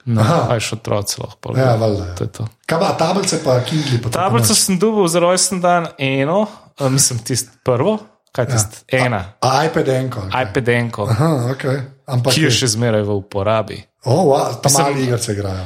No, 0.05 0.21
Aha. 0.21 0.59
še 0.61 0.77
otroci 0.77 1.17
lahko. 1.23 1.55
Ja, 1.57 1.75
valjda. 1.81 2.05
ja. 2.07 2.15
to 2.15 2.25
je 2.25 2.31
to. 2.31 2.45
Kaj 2.67 2.79
pa 2.79 2.93
tablice, 2.93 3.39
pa 3.45 3.61
Kindle? 3.65 3.99
Pa 4.05 4.29
imaš? 4.29 4.53
sem 4.53 4.77
dobil 4.79 5.09
za 5.09 5.19
rojsten 5.19 5.61
dan 5.65 5.89
eno, 5.99 6.45
uh, 6.45 6.89
mislim, 6.93 7.19
tisto 7.25 7.51
prvo, 7.65 7.99
kaj 8.33 8.47
tisto, 8.47 8.85
ja. 8.93 9.07
ena, 9.07 9.33
A 9.41 9.65
iPad 9.65 9.89
enko. 9.89 10.27
kaj? 10.29 10.43
iPad 10.43 10.69
enko, 10.69 11.09
Aha, 11.09 11.31
ok. 11.51 11.65
Ampak 12.05 12.37
ki 12.37 12.45
je 12.45 12.51
še 12.53 12.67
zmeraj 12.77 13.01
v 13.03 13.17
uporabi. 13.17 13.81
Oh, 14.05 14.29
wow, 14.29 14.53
tam 14.61 14.69
Mislim- 14.69 14.85
mali 14.85 15.03
igrice 15.03 15.33
igrajo. 15.33 15.65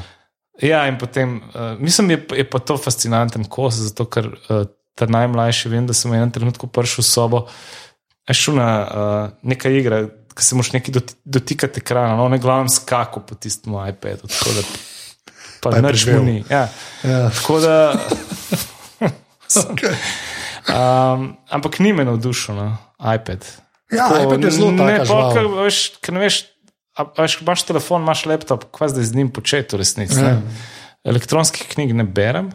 Ja, 0.62 0.86
in 0.86 0.98
potem, 0.98 1.42
uh, 1.54 1.74
mislim, 1.78 2.10
je, 2.10 2.26
je 2.38 2.44
pa 2.50 2.58
to 2.58 2.76
fascinanten 2.78 3.44
kos, 3.44 3.74
zato 3.74 4.06
ker 4.06 4.26
uh, 4.26 4.66
ta 4.94 5.06
najmlajši, 5.06 5.68
vem, 5.70 5.86
da 5.86 5.94
sem 5.94 6.10
v 6.10 6.14
enem 6.14 6.30
trenutku 6.30 6.66
prišel 6.66 7.02
v 7.02 7.06
sobo, 7.06 7.38
je 7.46 7.87
šel 8.36 8.54
na 8.58 8.68
uh, 8.82 9.30
neka 9.42 9.70
igra, 9.72 10.02
ki 10.36 10.44
se 10.44 10.56
moš 10.58 10.72
nekaj 10.72 10.92
doti, 10.94 11.14
dotikati 11.24 11.80
ekrana, 11.80 12.16
no, 12.16 12.28
ne 12.28 12.38
glavnem 12.38 12.68
skako 12.68 13.20
po 13.20 13.34
tistem 13.34 13.74
iPadu. 13.88 14.28
Tako 14.28 14.52
da, 14.54 14.62
pa 15.62 15.70
Pa 15.70 15.76
je 15.76 15.82
nič 15.82 16.06
ni. 16.06 16.44
Ja. 16.50 16.68
Ja. 17.04 17.30
Tako 17.30 17.60
da, 17.60 17.76
Okay. 19.48 19.94
um, 20.68 21.36
ampak 21.48 21.78
ni 21.80 21.92
me 21.96 22.04
navdušil, 22.04 22.54
no, 22.54 22.76
iPad. 23.00 23.46
Ja, 23.88 24.08
Tako, 24.08 24.28
iPad 24.28 24.44
je 24.44 24.50
zelo 24.50 24.70
ne, 24.76 24.98
žival. 25.04 25.32
ker 25.32 25.46
veš, 25.64 25.78
ker 26.04 26.12
ne 26.14 26.20
veš, 26.20 26.42
a, 26.92 27.06
veš, 27.16 27.38
imaš 27.40 27.64
telefon, 27.64 28.04
imaš 28.04 28.26
laptop, 28.28 28.66
kva 28.76 28.90
zdaj 28.92 29.08
z 29.08 29.16
njim 29.16 29.30
početi 29.32 29.72
v 29.72 29.80
resnici. 29.80 30.20
Ja. 30.20 30.36
Elektronskih 31.08 31.64
knjig 31.72 31.96
ne 31.96 32.04
berem, 32.04 32.52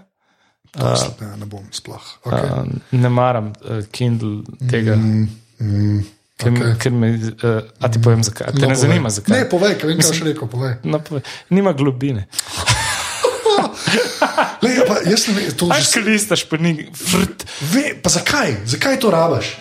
Ne, 0.74 1.38
ne 1.38 1.46
bom 1.46 1.66
sploh. 1.70 2.02
Okay. 2.26 2.50
uh, 2.50 2.66
ne 2.98 3.10
maram 3.10 3.52
uh, 3.62 3.86
Kindle 3.94 4.42
tega. 4.72 4.96
Mm, 4.98 5.28
Mm, 5.64 6.00
ker, 6.36 6.52
okay. 6.52 6.76
ker 6.84 6.92
me, 6.92 7.14
uh, 7.16 7.60
a 7.80 7.90
ti 7.92 8.02
povem, 8.04 8.24
zakaj. 8.26 8.52
Te 8.52 8.60
no, 8.60 8.68
ne 8.68 8.76
povej. 8.76 8.82
zanima, 8.84 9.12
zakaj. 9.14 9.32
Ne, 9.32 9.48
povej, 9.48 9.78
kaj 9.80 9.92
vem, 9.92 10.02
kaj 10.04 10.18
še 10.20 10.28
rekel, 10.28 10.50
povej. 10.52 10.74
No, 10.84 11.00
povej. 11.00 11.24
Nima 11.56 11.72
globine. 11.78 12.28
Le, 14.64 14.70
ja, 14.74 14.84
pa, 14.88 15.00
jaz 15.08 15.28
ne 15.30 15.36
vem, 15.38 15.52
to 15.56 15.68
Aj, 15.72 15.80
že 15.84 16.00
ki 16.00 16.04
listaš, 16.08 16.44
pa 16.50 16.60
ni 16.60 16.88
vrt. 16.90 17.46
Ve, 17.72 17.94
pa 18.00 18.12
zakaj? 18.12 18.58
Zakaj 18.76 19.00
to 19.04 19.12
rabaš? 19.14 19.56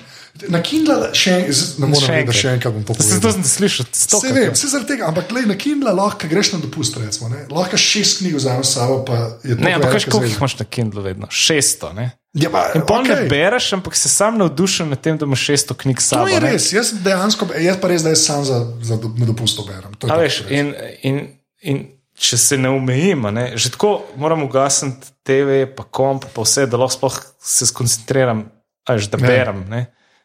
Na 0.48 0.58
Kindle 0.58 1.10
še 1.12 1.46
ne 1.78 1.86
morem 1.86 2.08
reči, 2.08 2.26
da 2.26 2.32
še 2.32 2.48
enkrat. 2.50 2.72
bom 2.72 2.82
to 2.82 2.94
povedal. 2.94 3.32
sem 3.32 3.44
slišal, 3.44 3.86
Vse 3.86 4.30
vem, 4.30 4.50
vse 4.50 4.66
zaradi 4.66 4.88
tega, 4.88 5.06
ampak 5.06 5.30
lej, 5.30 5.46
na 5.46 5.54
Kindle 5.54 5.92
lahko 5.92 6.26
greš 6.26 6.52
na 6.52 6.58
dopust, 6.58 6.96
recimo, 6.96 7.28
ne? 7.28 7.46
lahko 7.48 7.76
šest 7.76 8.18
knjig 8.18 8.34
vzameš 8.34 8.66
s 8.66 8.72
sabo, 8.72 9.04
Ne, 9.44 9.72
ampak 9.72 9.92
veš, 9.92 10.04
koliko 10.06 10.24
jih 10.24 10.36
imaš 10.36 10.58
na 10.58 10.66
Kindlu 10.66 11.02
vedno? 11.02 11.26
600, 11.26 11.92
ne? 11.92 12.06
Ja, 12.32 12.48
pa, 12.48 12.72
In 12.74 12.82
pol 12.82 13.02
okay. 13.02 13.12
ne 13.14 13.28
bereš, 13.28 13.72
ampak 13.72 13.92
se 13.92 14.08
sam 14.08 14.38
navdušen 14.38 14.88
nad 14.88 15.00
tem, 15.00 15.14
da 15.14 15.24
imaš 15.24 15.44
600 15.46 15.76
knjig 15.76 16.00
s 16.00 16.08
To 16.10 16.24
je 16.24 16.40
ne. 16.40 16.48
res, 16.48 16.72
jaz 16.72 16.92
dejansko, 16.96 17.44
jaz 17.54 17.76
pa 17.76 17.86
res, 17.88 18.02
da 18.02 18.08
jaz 18.08 18.24
sam 18.24 18.40
za, 18.42 18.58
za 18.80 18.96
do- 18.96 19.12
na 19.12 19.26
dopustu 19.26 19.62
berem. 19.62 19.92
To 19.94 20.06
je 20.06 20.10
A 20.10 20.16
veš, 20.16 20.42
in, 20.48 20.72
in, 21.02 21.16
in 21.60 21.76
če 22.14 22.36
se 22.38 22.56
ne 22.56 22.70
omejim, 22.70 23.24
a 23.24 23.30
ne, 23.30 23.44
že 23.54 23.68
tako 23.68 24.00
moram 24.16 24.42
ugasniti 24.42 25.12
TV, 25.22 25.66
pa 25.68 25.84
komp, 25.84 26.24
pa 26.26 26.40
vse, 26.40 26.64
da 26.66 26.76
lahko 26.76 26.96
sploh 26.96 27.16
se 27.36 27.66
skoncentriram, 27.66 28.46
a 28.82 28.96
veš, 28.96 29.06
da 29.08 29.18
Ja. 29.18 29.26
berem. 29.26 29.64
Ne. 29.68 29.82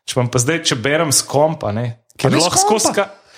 Če 0.08 0.16
pa, 0.16 0.24
pa 0.26 0.40
zdaj, 0.40 0.64
če 0.64 0.76
berem 0.78 1.12
s 1.12 1.22
kompa, 1.22 1.72
ne, 1.72 1.88
Pa 2.14 2.22
ker 2.22 2.32
ne 2.32 2.40
lahko 2.40 2.58
skozi. 2.58 2.94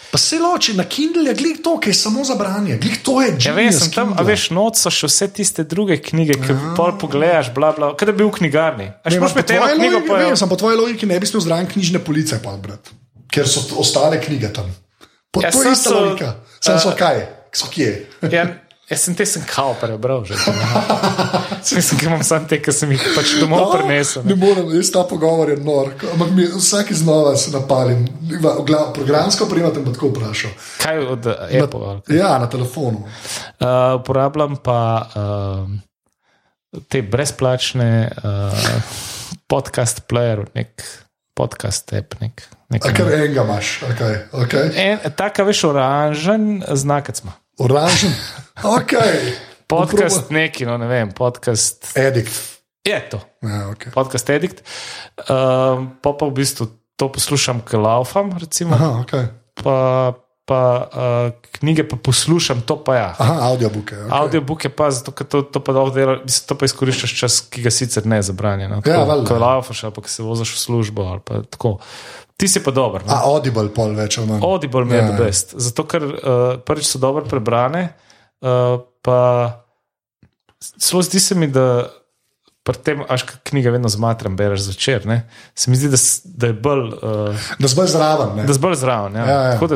Pa 0.09 0.17
se 0.17 0.39
loči, 0.39 0.73
na 0.73 0.85
Kindle 0.85 1.21
je 1.23 1.35
glik 1.35 1.59
to, 1.61 1.75
ki 1.77 1.89
je 1.89 1.95
samo 1.95 2.23
za 2.23 2.33
branje, 2.33 2.77
glik 2.77 3.03
to 3.03 3.19
je 3.19 3.35
Ja, 3.39 3.53
veš, 3.53 3.75
sem 3.79 3.91
tam, 3.91 4.07
a 4.07 4.15
Kindla. 4.15 4.25
veš, 4.25 4.43
not 4.49 4.73
so 4.73 4.89
še 4.89 5.05
vse 5.05 5.27
tiste 5.29 5.61
druge 5.63 5.99
knjige, 5.99 6.33
ki 6.35 6.49
jih 6.49 6.63
pol 6.73 6.95
pogledaš, 6.95 7.51
bla, 7.51 7.69
bla, 7.71 7.91
kaj 7.93 8.05
da 8.05 8.11
bi 8.11 8.17
bil 8.19 8.29
v 8.29 8.37
knjigarni. 8.39 8.87
A 8.89 9.05
Ne, 9.05 9.11
še 9.11 9.19
ma, 9.19 9.27
moš 9.27 9.33
po 9.33 9.41
me 9.41 9.53
eno 9.55 9.67
knjigo 9.75 9.99
pojeval. 10.03 10.25
vem, 10.25 10.35
sem 10.35 10.49
po 10.49 10.57
tvoji 10.57 10.77
logiki 10.77 11.05
ne 11.05 11.13
bi 11.15 11.25
smel 11.25 11.41
zraven 11.41 11.67
knjižne 11.67 12.01
police 12.01 12.39
pa 12.39 12.55
brati, 12.55 12.89
ker 13.27 13.45
so 13.45 13.61
ostale 13.75 14.17
knjige 14.19 14.49
tam. 14.51 14.69
Po, 15.29 15.41
Ja, 15.41 15.51
to 15.51 15.61
je 15.61 15.71
ista 15.71 15.89
so- 15.89 15.99
logika. 15.99 16.29
Sem 16.59 16.79
so 16.79 16.89
kaj, 16.91 17.17
so 17.51 17.67
kje. 17.67 17.91
Ja, 18.23 18.45
jaz 18.89 19.01
sem 19.05 19.15
te 19.15 19.25
sem 19.25 19.43
kao 19.45 19.73
prebral 19.81 20.25
že. 20.25 20.33
Mislim, 21.75 21.99
da 21.99 22.05
imam 22.07 22.23
samo 22.23 22.47
te, 22.49 22.61
ki 22.61 22.73
sem 22.73 22.91
jih 22.91 23.03
pač 23.15 23.35
domov 23.39 23.73
prinesel. 23.73 24.23
Ne 24.25 24.35
morem, 24.39 24.71
jaz 24.75 24.91
ta 24.93 25.03
pogovor 25.09 25.49
je 25.49 25.57
nor, 25.57 25.91
ampak 26.13 26.31
mi 26.35 26.47
vsake 26.47 26.95
znova 26.95 27.35
se 27.37 27.51
napalim. 27.51 28.07
Glav- 28.41 28.93
Programsko 28.93 29.45
opremo 29.45 29.69
te 29.75 29.83
bom 29.83 29.93
tako 29.93 30.09
vprašal. 30.13 30.51
Kaj 30.81 31.03
od 31.05 31.25
uh, 31.25 31.33
Apple? 31.63 31.99
kaj? 32.07 32.17
Ja, 32.17 32.37
na 32.39 32.49
telefonu. 32.49 33.05
Uh, 33.59 33.99
uporabljam 33.99 34.57
pa 34.63 34.79
uh, 35.15 36.81
te 36.87 37.01
brezplačne 37.01 38.11
uh, 38.23 38.71
podcast 39.47 40.01
player, 40.09 40.45
nek 40.53 40.83
podcast 41.33 41.93
app. 41.93 42.17
Nek, 42.21 42.43
nek, 42.69 42.85
A 42.85 42.93
kar 42.93 43.13
enega 43.13 43.43
imaš, 43.43 43.79
okay, 43.89 44.23
okay. 44.31 44.71
en, 44.75 45.13
taka 45.15 45.45
veš, 45.47 45.63
oranžen 45.69 46.63
znakec 46.67 47.21
ima. 47.23 47.37
Oranžen. 47.59 48.13
Okay. 48.59 49.31
Podcast 49.67 50.27
neki, 50.29 50.65
no 50.67 50.73
ne 50.77 50.87
vem, 50.87 51.11
podcast. 51.15 51.93
Edikt. 51.95 52.35
Je 52.83 52.97
to, 53.09 53.19
Ja, 53.39 53.71
okay. 53.71 53.87
podcast 53.93 54.29
Edict. 54.29 54.59
Uh, 55.15 55.87
pa 56.03 56.11
pa 56.11 56.27
v 56.27 56.33
bistvu 56.35 56.67
to 56.99 57.07
poslušam, 57.07 57.61
ker 57.63 57.79
laufam, 57.79 58.35
recimo, 58.35 58.75
Aha, 58.75 58.89
okay. 58.99 59.31
pa, 59.55 60.11
pa 60.43 60.59
uh, 60.91 61.31
knjige 61.55 61.87
pa 61.87 61.95
poslušam, 62.03 62.67
to 62.67 62.83
pa 62.83 62.95
ja. 62.99 63.09
Aha, 63.15 63.47
audiobooke. 63.47 63.95
Okay. 63.95 64.11
Audiobooke 64.11 64.67
pa 64.75 64.91
zato, 64.91 65.15
ker 65.15 65.23
to, 65.23 65.47
to 65.47 65.63
pa 65.63 65.71
dolgo 65.71 65.95
dela, 65.95 66.19
mislim, 66.19 66.47
to 66.51 66.59
pa 66.59 66.67
izkoriščaš 66.67 67.15
čas, 67.15 67.39
ki 67.47 67.63
ga 67.63 67.71
sicer 67.71 68.03
ne 68.03 68.19
zabranje. 68.19 68.67
No? 68.67 68.83
Ja, 68.83 68.99
Tako, 68.99 69.07
valjda. 69.13 69.27
Ko 69.31 69.39
laufaš 69.39 69.83
ali 69.87 69.95
pa 69.95 70.03
ko 70.03 70.11
se 70.11 70.27
voziš 70.27 70.51
v 70.57 70.63
službo 70.67 71.07
ali 71.15 71.23
pa 71.23 71.43
tako. 71.47 71.77
Ti 72.39 72.47
si 72.47 72.63
pa 72.63 72.71
dober. 72.71 73.03
No? 73.03 73.11
A 73.11 73.27
Audible 73.27 73.67
pol 73.75 73.91
več 73.97 74.15
ali 74.17 74.29
manj. 74.29 74.43
Audible 74.47 74.85
mi 74.87 74.95
je 74.95 75.01
Ja, 75.01 75.05
ja, 75.05 75.11
the 75.11 75.19
best. 75.19 75.51
Zato, 75.59 75.83
ker 75.83 76.03
uh, 76.03 76.15
prvič 76.63 76.87
so 76.87 77.01
dobro 77.01 77.25
prebrane, 77.27 77.89
uh, 78.39 78.79
pa 79.03 79.19
celo 80.79 81.01
zdi 81.03 81.19
se 81.19 81.35
mi, 81.35 81.47
da 81.47 81.89
pri 82.63 82.77
tem, 82.77 82.99
až 83.09 83.23
knjige 83.43 83.71
vedno 83.71 83.89
zmatram, 83.89 84.35
bereš 84.35 84.67
zvečer. 84.67 85.05
Ne? 85.05 85.23
Se 85.55 85.71
mi 85.71 85.77
zdi, 85.79 85.89
da, 85.89 85.97
da 86.23 86.47
je 86.47 86.53
bolj. 86.53 86.85
Uh, 87.01 87.35
Da 87.59 87.67
si 87.67 87.75
bolj 87.75 87.87
zraven. 87.87 88.35
ne. 88.35 88.43
Da 88.43 88.53
si 88.53 88.59
bolj 88.59 88.75
zraven. 88.75 89.15
Ja. 89.15 89.25
Ja, 89.25 89.41
ja. 89.43 89.57
Da 89.57 89.75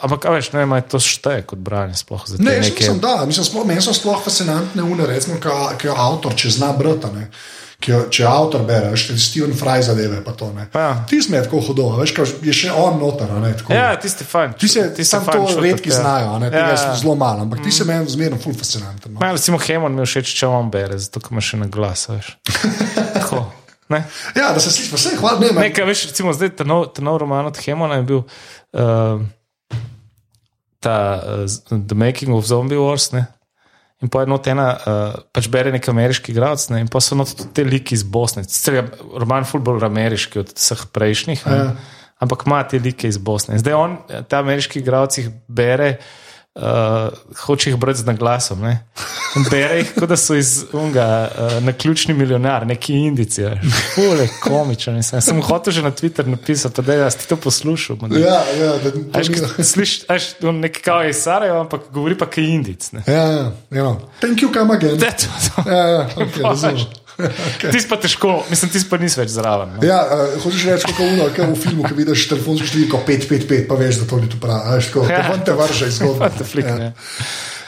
Ampak, 0.00 0.24
a 0.24 0.30
veš, 0.30 0.52
ne 0.52 0.64
vem, 0.64 0.74
to 0.82 0.98
šteje 0.98 1.42
kot 1.46 1.58
branje, 1.58 1.94
sploh 1.94 2.22
za 2.26 2.38
Ne, 2.38 2.58
neke. 2.58 2.74
mislim, 2.74 2.98
da. 2.98 3.26
Mislim, 3.26 3.44
sploh, 3.44 3.66
meni 3.66 3.82
so 3.82 3.92
sploh 3.92 4.22
fascinantne 4.24 4.82
une, 4.82 5.06
recimo, 5.06 5.36
ki 5.78 5.86
jo 5.86 5.94
avtor, 5.94 6.34
če 6.34 6.50
zna 6.50 6.72
brati. 6.72 7.12
ne. 7.14 7.28
Ki 7.80 7.94
jo, 7.94 7.98
če 8.12 8.26
avtor 8.28 8.66
bere, 8.68 8.90
veš, 8.92 9.06
te 9.08 9.14
Steven 9.16 9.54
Fry 9.56 9.80
zadeve, 9.80 10.18
pa 10.24 10.34
to 10.36 10.50
ne. 10.52 10.66
Ja. 10.74 10.90
Ti 11.08 11.22
smo 11.24 11.40
tako 11.40 11.62
hudo, 11.64 11.86
veš, 11.96 12.12
kaj 12.16 12.34
je 12.44 12.52
še 12.52 12.74
on 12.76 12.98
noter. 13.00 13.30
Ne, 13.40 13.54
tako. 13.56 13.72
Ja, 13.72 13.94
tisti 14.00 14.26
fajn. 14.28 14.52
Ti 14.60 14.68
se, 14.68 14.84
tisti 14.98 15.08
sam 15.08 15.24
to 15.24 15.46
redki 15.56 15.88
ja. 15.88 16.02
znajo, 16.02 16.34
a 16.34 16.42
ne, 16.42 16.50
tega 16.52 16.66
Ja, 16.66 16.74
je 16.74 16.90
ja. 16.90 16.98
zelo 17.00 17.14
malo, 17.16 17.46
ampak 17.46 17.62
ti 17.64 17.72
se 17.72 17.86
meni 17.88 18.04
zmerno 18.12 18.36
ful 18.42 18.52
fascinanten. 18.52 19.14
No. 19.14 19.22
Ma, 19.22 19.32
recimo, 19.32 19.56
Hemon 19.64 19.96
mi 19.96 20.04
je 20.04 20.10
všeč, 20.12 20.34
če 20.42 20.52
on 20.52 20.68
bere, 20.74 21.00
zato 21.00 21.24
ker 21.24 21.32
ima 21.32 21.44
še 21.44 21.62
na 21.62 21.70
glas. 21.72 22.04
veš. 22.12 22.34
Tako. 23.16 23.46
Ne? 23.90 24.04
Ja, 24.36 24.52
da 24.52 24.60
se 24.60 24.70
sliši, 24.70 24.92
vse 24.94 25.16
hvala, 25.16 25.40
ne, 25.40 25.54
ne. 25.56 25.64
Nekaj, 25.70 25.88
veš, 25.88 26.04
recimo, 26.12 26.36
zdaj 26.36 26.52
ta 26.60 26.68
nov, 26.68 26.90
ta 26.94 27.02
nov 27.02 27.16
roman 27.24 27.48
od 27.48 27.58
Hemona 27.64 27.98
je 27.98 28.06
bil 28.12 28.20
uh, 28.22 29.24
ta 30.84 30.96
uh, 31.16 31.60
The 31.72 31.96
Making 31.96 32.36
of 32.36 32.44
Zombie 32.44 32.78
Wars. 32.78 33.10
Ne? 33.16 33.24
In 34.00 34.08
pa 34.08 34.22
je 34.24 34.30
not 34.32 34.46
ena, 34.48 34.66
uh, 34.72 35.18
pač 35.32 35.50
bere 35.52 35.72
nek 35.74 35.84
ameriški 35.92 36.32
grad, 36.32 36.62
in 36.72 36.88
pa 36.88 37.02
so 37.04 37.18
not 37.18 37.34
te 37.52 37.64
liki 37.66 37.92
iz 37.98 38.02
Bosne. 38.02 38.46
Sicer 38.48 38.78
je 38.78 38.84
roman 39.20 39.44
ful 39.44 39.60
bolj 39.60 39.84
ameriški 39.90 40.40
od 40.40 40.54
vseh 40.56 40.86
prejšnjih, 40.94 41.42
Ja. 41.44 41.58
ja. 41.58 41.98
ampak 42.20 42.46
ima 42.48 42.62
te 42.64 42.80
like 42.80 43.08
iz 43.08 43.18
Bosne. 43.18 43.58
In 43.58 43.60
zdaj 43.60 43.76
on, 43.76 43.98
ta 44.28 44.40
ameriški 44.40 44.80
grad, 44.84 45.12
jih 45.20 45.28
bere. 45.48 45.98
Uh, 46.00 46.29
hoče 47.38 47.70
jih 47.70 47.76
brati 47.78 47.98
z 47.98 48.04
naglasom. 48.06 48.60
Ne? 48.60 48.86
In 49.36 49.44
Bere 49.50 49.76
jih, 49.78 49.92
kot 49.94 50.08
da 50.08 50.16
so 50.16 50.34
iz 50.34 50.64
unga, 50.72 51.28
uh, 51.30 51.62
na 51.64 51.72
ključni 51.72 52.14
milijonar, 52.14 52.66
neki 52.66 52.94
indici. 52.94 53.42
Fule, 53.94 54.28
komičen. 54.42 54.94
Mislim. 54.94 55.20
Sem 55.22 55.42
hotel 55.42 55.72
že 55.72 55.82
na 55.82 55.90
Twitter 55.90 56.26
napisati, 56.26 56.82
da 56.82 57.10
si 57.10 57.28
to 57.28 57.36
poslušal. 57.36 57.96
man. 58.00 58.12
Ja, 58.12 58.42
ja, 58.60 58.72
da, 58.84 58.90
to 58.90 59.18
Až, 59.18 59.28
ni- 59.28 59.64
sliš, 59.64 60.00
až, 60.08 60.34
on 60.42 60.60
nek 60.60 60.80
kao 60.84 61.02
je 61.02 61.10
iz 61.10 61.16
Sarajeva, 61.22 61.60
ampak 61.60 61.80
govori 61.92 62.18
pa 62.18 62.26
kaj 62.26 62.44
indic. 62.44 62.92
Ne? 62.92 63.02
ja, 63.06 63.22
ja, 63.22 63.52
ja. 63.70 63.96
Thank 64.20 64.38
you, 64.42 64.52
come 64.54 64.74
again. 64.74 64.98
Da, 64.98 65.10
to, 65.10 65.26
to. 65.62 65.70
Ja, 65.70 65.86
ja, 65.88 66.08
okay, 66.16 66.42
razumem. 66.42 66.76
Okay. 67.28 67.72
Ti 67.74 67.80
si 67.82 67.88
pa 67.90 67.98
težko, 68.00 68.32
mislim, 68.50 68.70
ti 68.72 68.80
si 68.82 68.88
pa 68.90 68.98
nisi 69.00 69.20
več 69.20 69.32
zraven. 69.34 69.76
No? 69.76 69.84
Ja, 69.86 70.00
uh, 70.06 70.34
hočeš 70.42 70.66
reči, 70.70 70.88
kako 70.90 71.08
uno, 71.14 71.28
kaj 71.36 71.50
v 71.50 71.58
filmu, 71.60 71.84
ki 71.88 71.96
vidiš 71.98 72.26
telefonsko 72.32 72.68
številko 72.70 73.02
555, 73.08 73.66
pa 73.70 73.78
veš, 73.80 74.02
da 74.02 74.08
to 74.10 74.20
ni 74.22 74.30
to 74.32 74.40
pravi. 74.42 74.76
Veš, 74.76 74.90
tako, 74.92 75.06
Ja. 75.10 75.22
ja. 75.26 75.38
te 75.46 75.56
vrže 75.58 75.88
iz 75.90 75.98
zgodbe. 76.00 76.30
The 76.40 76.46
flick, 76.46 76.68
ja. 76.68 76.92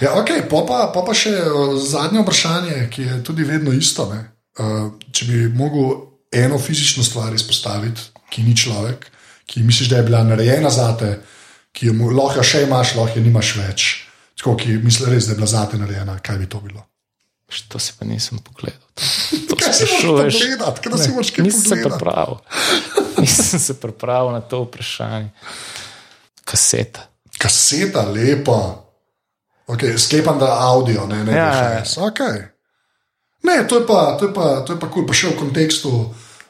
Ja, 0.02 0.14
okay, 0.18 0.42
pa, 0.50 0.64
pa, 0.66 0.78
pa 0.94 1.04
pa 1.06 1.14
še 1.14 1.34
uh, 1.38 1.74
zadnje 1.78 2.24
vprašanje, 2.24 2.78
ki 2.90 3.08
je 3.08 3.18
tudi 3.26 3.46
vedno 3.46 3.74
isto. 3.74 4.08
ne. 4.10 4.24
Uh, 4.58 4.92
če 5.14 5.28
bi 5.28 5.42
mogel 5.56 5.92
eno 6.32 6.58
fizično 6.58 7.04
stvar 7.04 7.34
izpostaviti, 7.34 8.10
ki 8.32 8.42
ni 8.42 8.56
človek, 8.56 9.06
ki 9.46 9.62
misliš, 9.62 9.88
da 9.92 10.00
je 10.00 10.06
bila 10.08 10.22
narejena 10.24 10.70
za 10.70 10.90
te, 10.96 11.18
ki 11.72 11.90
jo 11.90 12.10
lahko 12.12 12.42
še 12.44 12.64
imaš, 12.66 12.94
lahko 12.96 13.18
je 13.18 13.24
nimaš 13.24 13.56
več. 13.60 13.90
Tako, 14.38 14.56
ki 14.58 14.80
misliš 14.82 15.08
res, 15.12 15.28
da 15.28 15.36
je 15.36 15.40
bila 15.40 15.50
za 15.50 15.66
te 15.70 15.78
narejena, 15.78 16.18
kaj 16.24 16.40
bi 16.40 16.48
to 16.50 16.60
bilo? 16.64 16.82
Š, 17.52 17.68
To 17.68 17.76
si 17.76 17.92
pa 17.92 18.04
nisem 18.04 18.38
pogledal. 18.38 18.80
To, 18.94 19.02
to 19.48 19.54
Kaj 19.54 19.72
si 19.72 19.84
sprašuješ. 19.84 20.36
kaj 20.80 20.98
si 20.98 21.10
moraš 21.10 21.30
kaj 21.30 21.44
Nisem 21.44 21.60
se 21.60 21.68
pogledati? 21.68 21.90
pripravil. 21.90 22.36
Nisem 23.20 23.60
se 23.60 23.74
pripravil 23.76 24.32
na 24.32 24.40
to 24.40 24.62
vprašanje. 24.62 25.28
Kaseta. 26.44 27.00
Kaseta, 27.38 28.02
lepa. 28.04 28.82
Okay, 29.66 29.98
sklepam, 29.98 30.38
da 30.38 30.58
audio, 30.60 31.06
ne, 31.06 31.24
ne 31.24 31.32
Ja, 31.32 31.80
VHS. 31.80 31.96
Okay. 31.98 32.48
Ne, 33.42 33.68
to 33.68 33.76
je 33.76 33.86
pa, 33.86 34.16
to 34.18 34.26
je 34.26 34.34
pa, 34.34 34.60
to 34.60 34.72
je 34.72 34.80
pa 34.80 34.86
kul, 34.86 35.02
cool. 35.02 35.06
pa 35.06 35.14
še 35.14 35.28
v 35.28 35.38
kontekstu, 35.38 35.90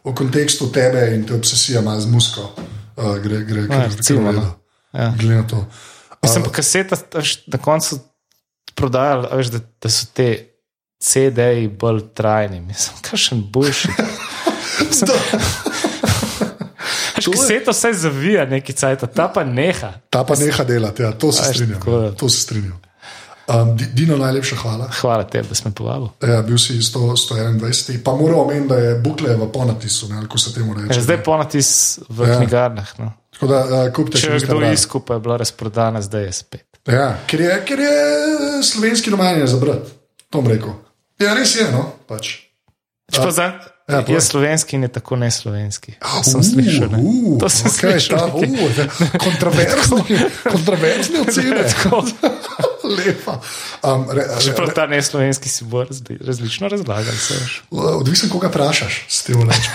v 0.03 0.13
kontekstu 0.13 0.69
tebe 0.69 1.15
in 1.15 1.25
te 1.25 1.35
obsesije 1.35 1.81
malo 1.81 2.01
z 2.01 2.07
musko. 2.07 2.51
Uh, 2.97 3.17
gre, 3.19 3.45
gre, 3.45 3.65
Ja, 3.65 3.89
gre, 3.89 4.01
gre, 4.01 4.33
no. 4.33 4.47
Ja. 4.93 5.13
Glede 5.17 5.35
na 5.35 5.47
to. 5.49 5.61
Mislim, 6.23 6.45
pa 6.45 6.51
kaseta, 6.53 6.97
veš, 7.15 7.47
na 7.49 7.59
koncu 7.59 8.01
prodajali, 8.75 9.29
a 9.31 9.37
veš, 9.37 9.49
da, 9.49 9.61
da 9.81 9.89
so 9.89 10.07
te 10.13 10.52
CD-ji 11.03 11.69
bolj 11.69 12.01
trajni. 12.15 12.61
Mislim, 12.61 12.97
kakšen 13.03 13.43
boljši. 13.51 13.89
Kaseta 17.33 17.71
vse 17.71 17.93
zavija 17.95 18.47
neki 18.47 18.73
cajt, 18.73 19.05
ta 19.15 19.29
pa 19.29 19.45
neha. 19.45 19.93
Ta 20.11 20.25
pa 20.25 20.35
neha 20.35 20.65
delati, 20.65 21.03
ja, 21.03 21.13
to 21.13 21.33
se 21.33 21.45
strinjam. 21.45 21.81
Ja, 21.87 22.11
to 22.13 22.29
se 22.29 22.41
strinjam. 22.41 22.81
Um, 23.49 23.77
Di- 23.77 23.89
Dino, 23.95 24.17
najlepša 24.17 24.57
hvala. 24.57 24.89
Hvala 25.01 25.25
tebi, 25.25 25.49
da 25.49 25.55
si 25.55 25.63
me 25.65 25.73
povabil. 25.75 26.09
Ja, 26.23 26.43
bil 26.43 26.59
si 26.59 26.73
100, 26.75 26.99
121, 27.27 27.99
pa 28.05 28.15
moramo 28.15 28.43
omeniti, 28.43 28.69
da 28.69 28.77
je 28.77 28.95
bukle 28.95 29.35
v 29.37 29.49
ponatisu, 29.53 30.09
ne, 30.09 30.21
kako 30.23 30.39
se 30.39 30.55
temu 30.55 30.75
reče. 30.75 30.95
Ja, 30.95 31.03
zdaj 31.03 31.23
ponatis 31.23 31.71
v 32.09 32.29
Ja. 32.29 32.37
knjigarnah. 32.37 32.93
No. 32.99 33.13
Tako 33.33 33.47
da 33.47 33.59
uh, 33.59 33.93
kupite 33.93 34.19
Če 34.19 34.27
če 34.27 34.33
je 34.33 34.41
kdo 34.41 34.61
iskal, 34.73 35.01
pa 35.01 35.15
je 35.15 35.21
bila 35.21 35.37
razprodana, 35.37 36.03
zdaj 36.03 36.25
je 36.25 36.33
spet. 36.33 36.67
Ja, 36.87 37.19
ker 37.27 37.41
je, 37.41 37.59
ker 37.67 37.79
je 37.79 37.93
slovenski 38.63 39.11
roman 39.11 39.39
je 39.39 39.47
za 39.47 39.59
brat, 39.59 39.91
to 40.31 40.41
bom 40.41 40.47
rekel. 40.47 40.73
Ja, 41.23 41.35
res 41.35 41.55
je, 41.57 41.69
no, 41.71 41.93
pač. 42.09 42.35
Pa 43.13 43.31
za, 43.31 43.53
Ja, 43.89 44.05
ja, 44.09 44.15
je 44.15 44.21
slovenski 44.21 44.77
in 44.77 44.83
je 44.83 44.89
tako 44.89 45.17
neslovenski. 45.17 45.93
To 46.01 46.23
sem 46.23 46.43
slišal. 46.43 46.89
Ne? 46.89 46.99
Uh, 47.03 47.39
To 47.41 47.49
sem 47.49 47.67
okay, 47.67 47.99
slišal. 47.99 48.19
ta, 48.19 48.27
uh, 48.27 49.11
kontroverzni, 49.19 50.19
kontroverzni 50.51 51.19
ocene. 51.27 51.67
Lepa. 52.97 53.41
Um, 53.83 54.07
re, 54.11 54.23
Čeprav 54.41 54.69
re, 54.69 54.75
ta 54.75 54.87
neslovenski 54.87 55.49
si 55.49 55.65
bo 55.65 55.85
razli, 55.85 56.19
različno 56.23 56.69
razlagal. 56.69 57.15
se 57.15 57.35
veš. 57.35 57.63
odvisen, 57.71 58.31
koga 58.31 58.49
vprašaš, 58.49 59.05
s 59.09 59.23
tem 59.23 59.43
rečem. 59.51 59.73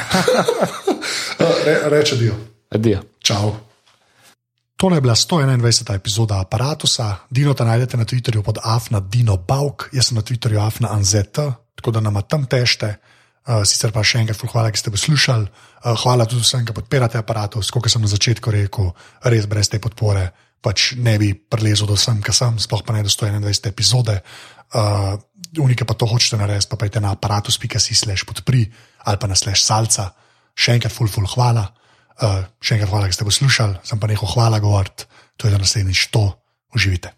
re, 1.65 1.79
reče 1.83 2.15
dio. 2.15 2.33
Adijo. 2.69 3.03
Čau. 3.19 3.66
Tole 4.77 4.97
je 4.97 5.01
bila 5.01 5.15
121. 5.15 5.95
epizoda 5.95 6.39
aparata. 6.39 7.17
Dino 7.29 7.53
ta 7.53 7.65
najdete 7.65 7.97
na 7.97 8.05
Twitterju 8.05 8.43
pod 8.43 8.57
afna 8.63 8.99
Dino 8.99 9.37
Bauk, 9.37 9.89
jaz 9.91 10.07
sem 10.07 10.15
na 10.15 10.21
Twitterju 10.21 10.61
afna 10.61 10.91
Anzeta, 10.93 11.53
tako 11.75 11.91
da 11.91 11.99
nama 11.99 12.21
tam 12.21 12.45
tešte. 12.45 12.95
Uh, 13.47 13.63
sicer 13.65 13.91
pa 13.95 14.03
še 14.03 14.19
enkrat 14.21 14.37
hvala, 14.51 14.69
ki 14.71 14.77
ste 14.77 14.91
poslušali. 14.91 15.47
Uh, 15.47 15.95
hvala 16.03 16.27
tudi 16.27 16.43
vsem, 16.43 16.65
ki 16.67 16.75
podpirate 16.75 17.17
aparatus. 17.17 17.71
Kot 17.71 17.89
sem 17.89 18.03
na 18.03 18.11
začetku 18.11 18.51
rekel, 18.51 18.91
res 19.23 19.47
brez 19.47 19.71
te 19.71 19.79
podpore 19.79 20.29
pač 20.61 20.93
ne 20.97 21.15
bi 21.17 21.31
prilezel 21.33 21.87
do 21.87 21.95
sem, 21.97 22.19
kar 22.21 22.35
sem, 22.35 22.59
sploh 22.59 22.83
pa 22.85 22.93
ne 22.93 23.01
do 23.05 23.09
121. 23.09 23.71
epizode. 23.71 24.19
Uh, 24.75 25.17
Unike 25.57 25.87
pa 25.87 25.95
to 25.95 26.05
hočete 26.05 26.37
narediti, 26.37 26.69
pa 26.69 26.77
pejte 26.77 27.01
na 27.01 27.15
aparatus.si 27.15 27.95
slash 27.95 28.27
podpri 28.27 28.67
ali 29.07 29.17
pa 29.17 29.25
na 29.25 29.33
slash 29.33 29.63
salca. 29.63 30.11
Še 30.53 30.77
enkrat 30.77 30.93
ful, 30.93 31.09
ful 31.09 31.25
hvala. 31.33 31.65
Uh, 32.17 32.47
še 32.61 32.77
enkrat 32.77 32.89
hvala, 32.89 33.09
da 33.09 33.13
ste 33.13 33.27
poslušali, 33.27 33.81
sem 33.85 34.01
pa 34.01 34.09
nehal 34.09 34.31
hvala 34.33 34.61
govoriti, 34.63 35.05
to 35.37 35.47
je 35.47 35.53
za 35.53 35.61
naslednjič 35.61 36.07
to, 36.13 36.23
uživite. 36.73 37.16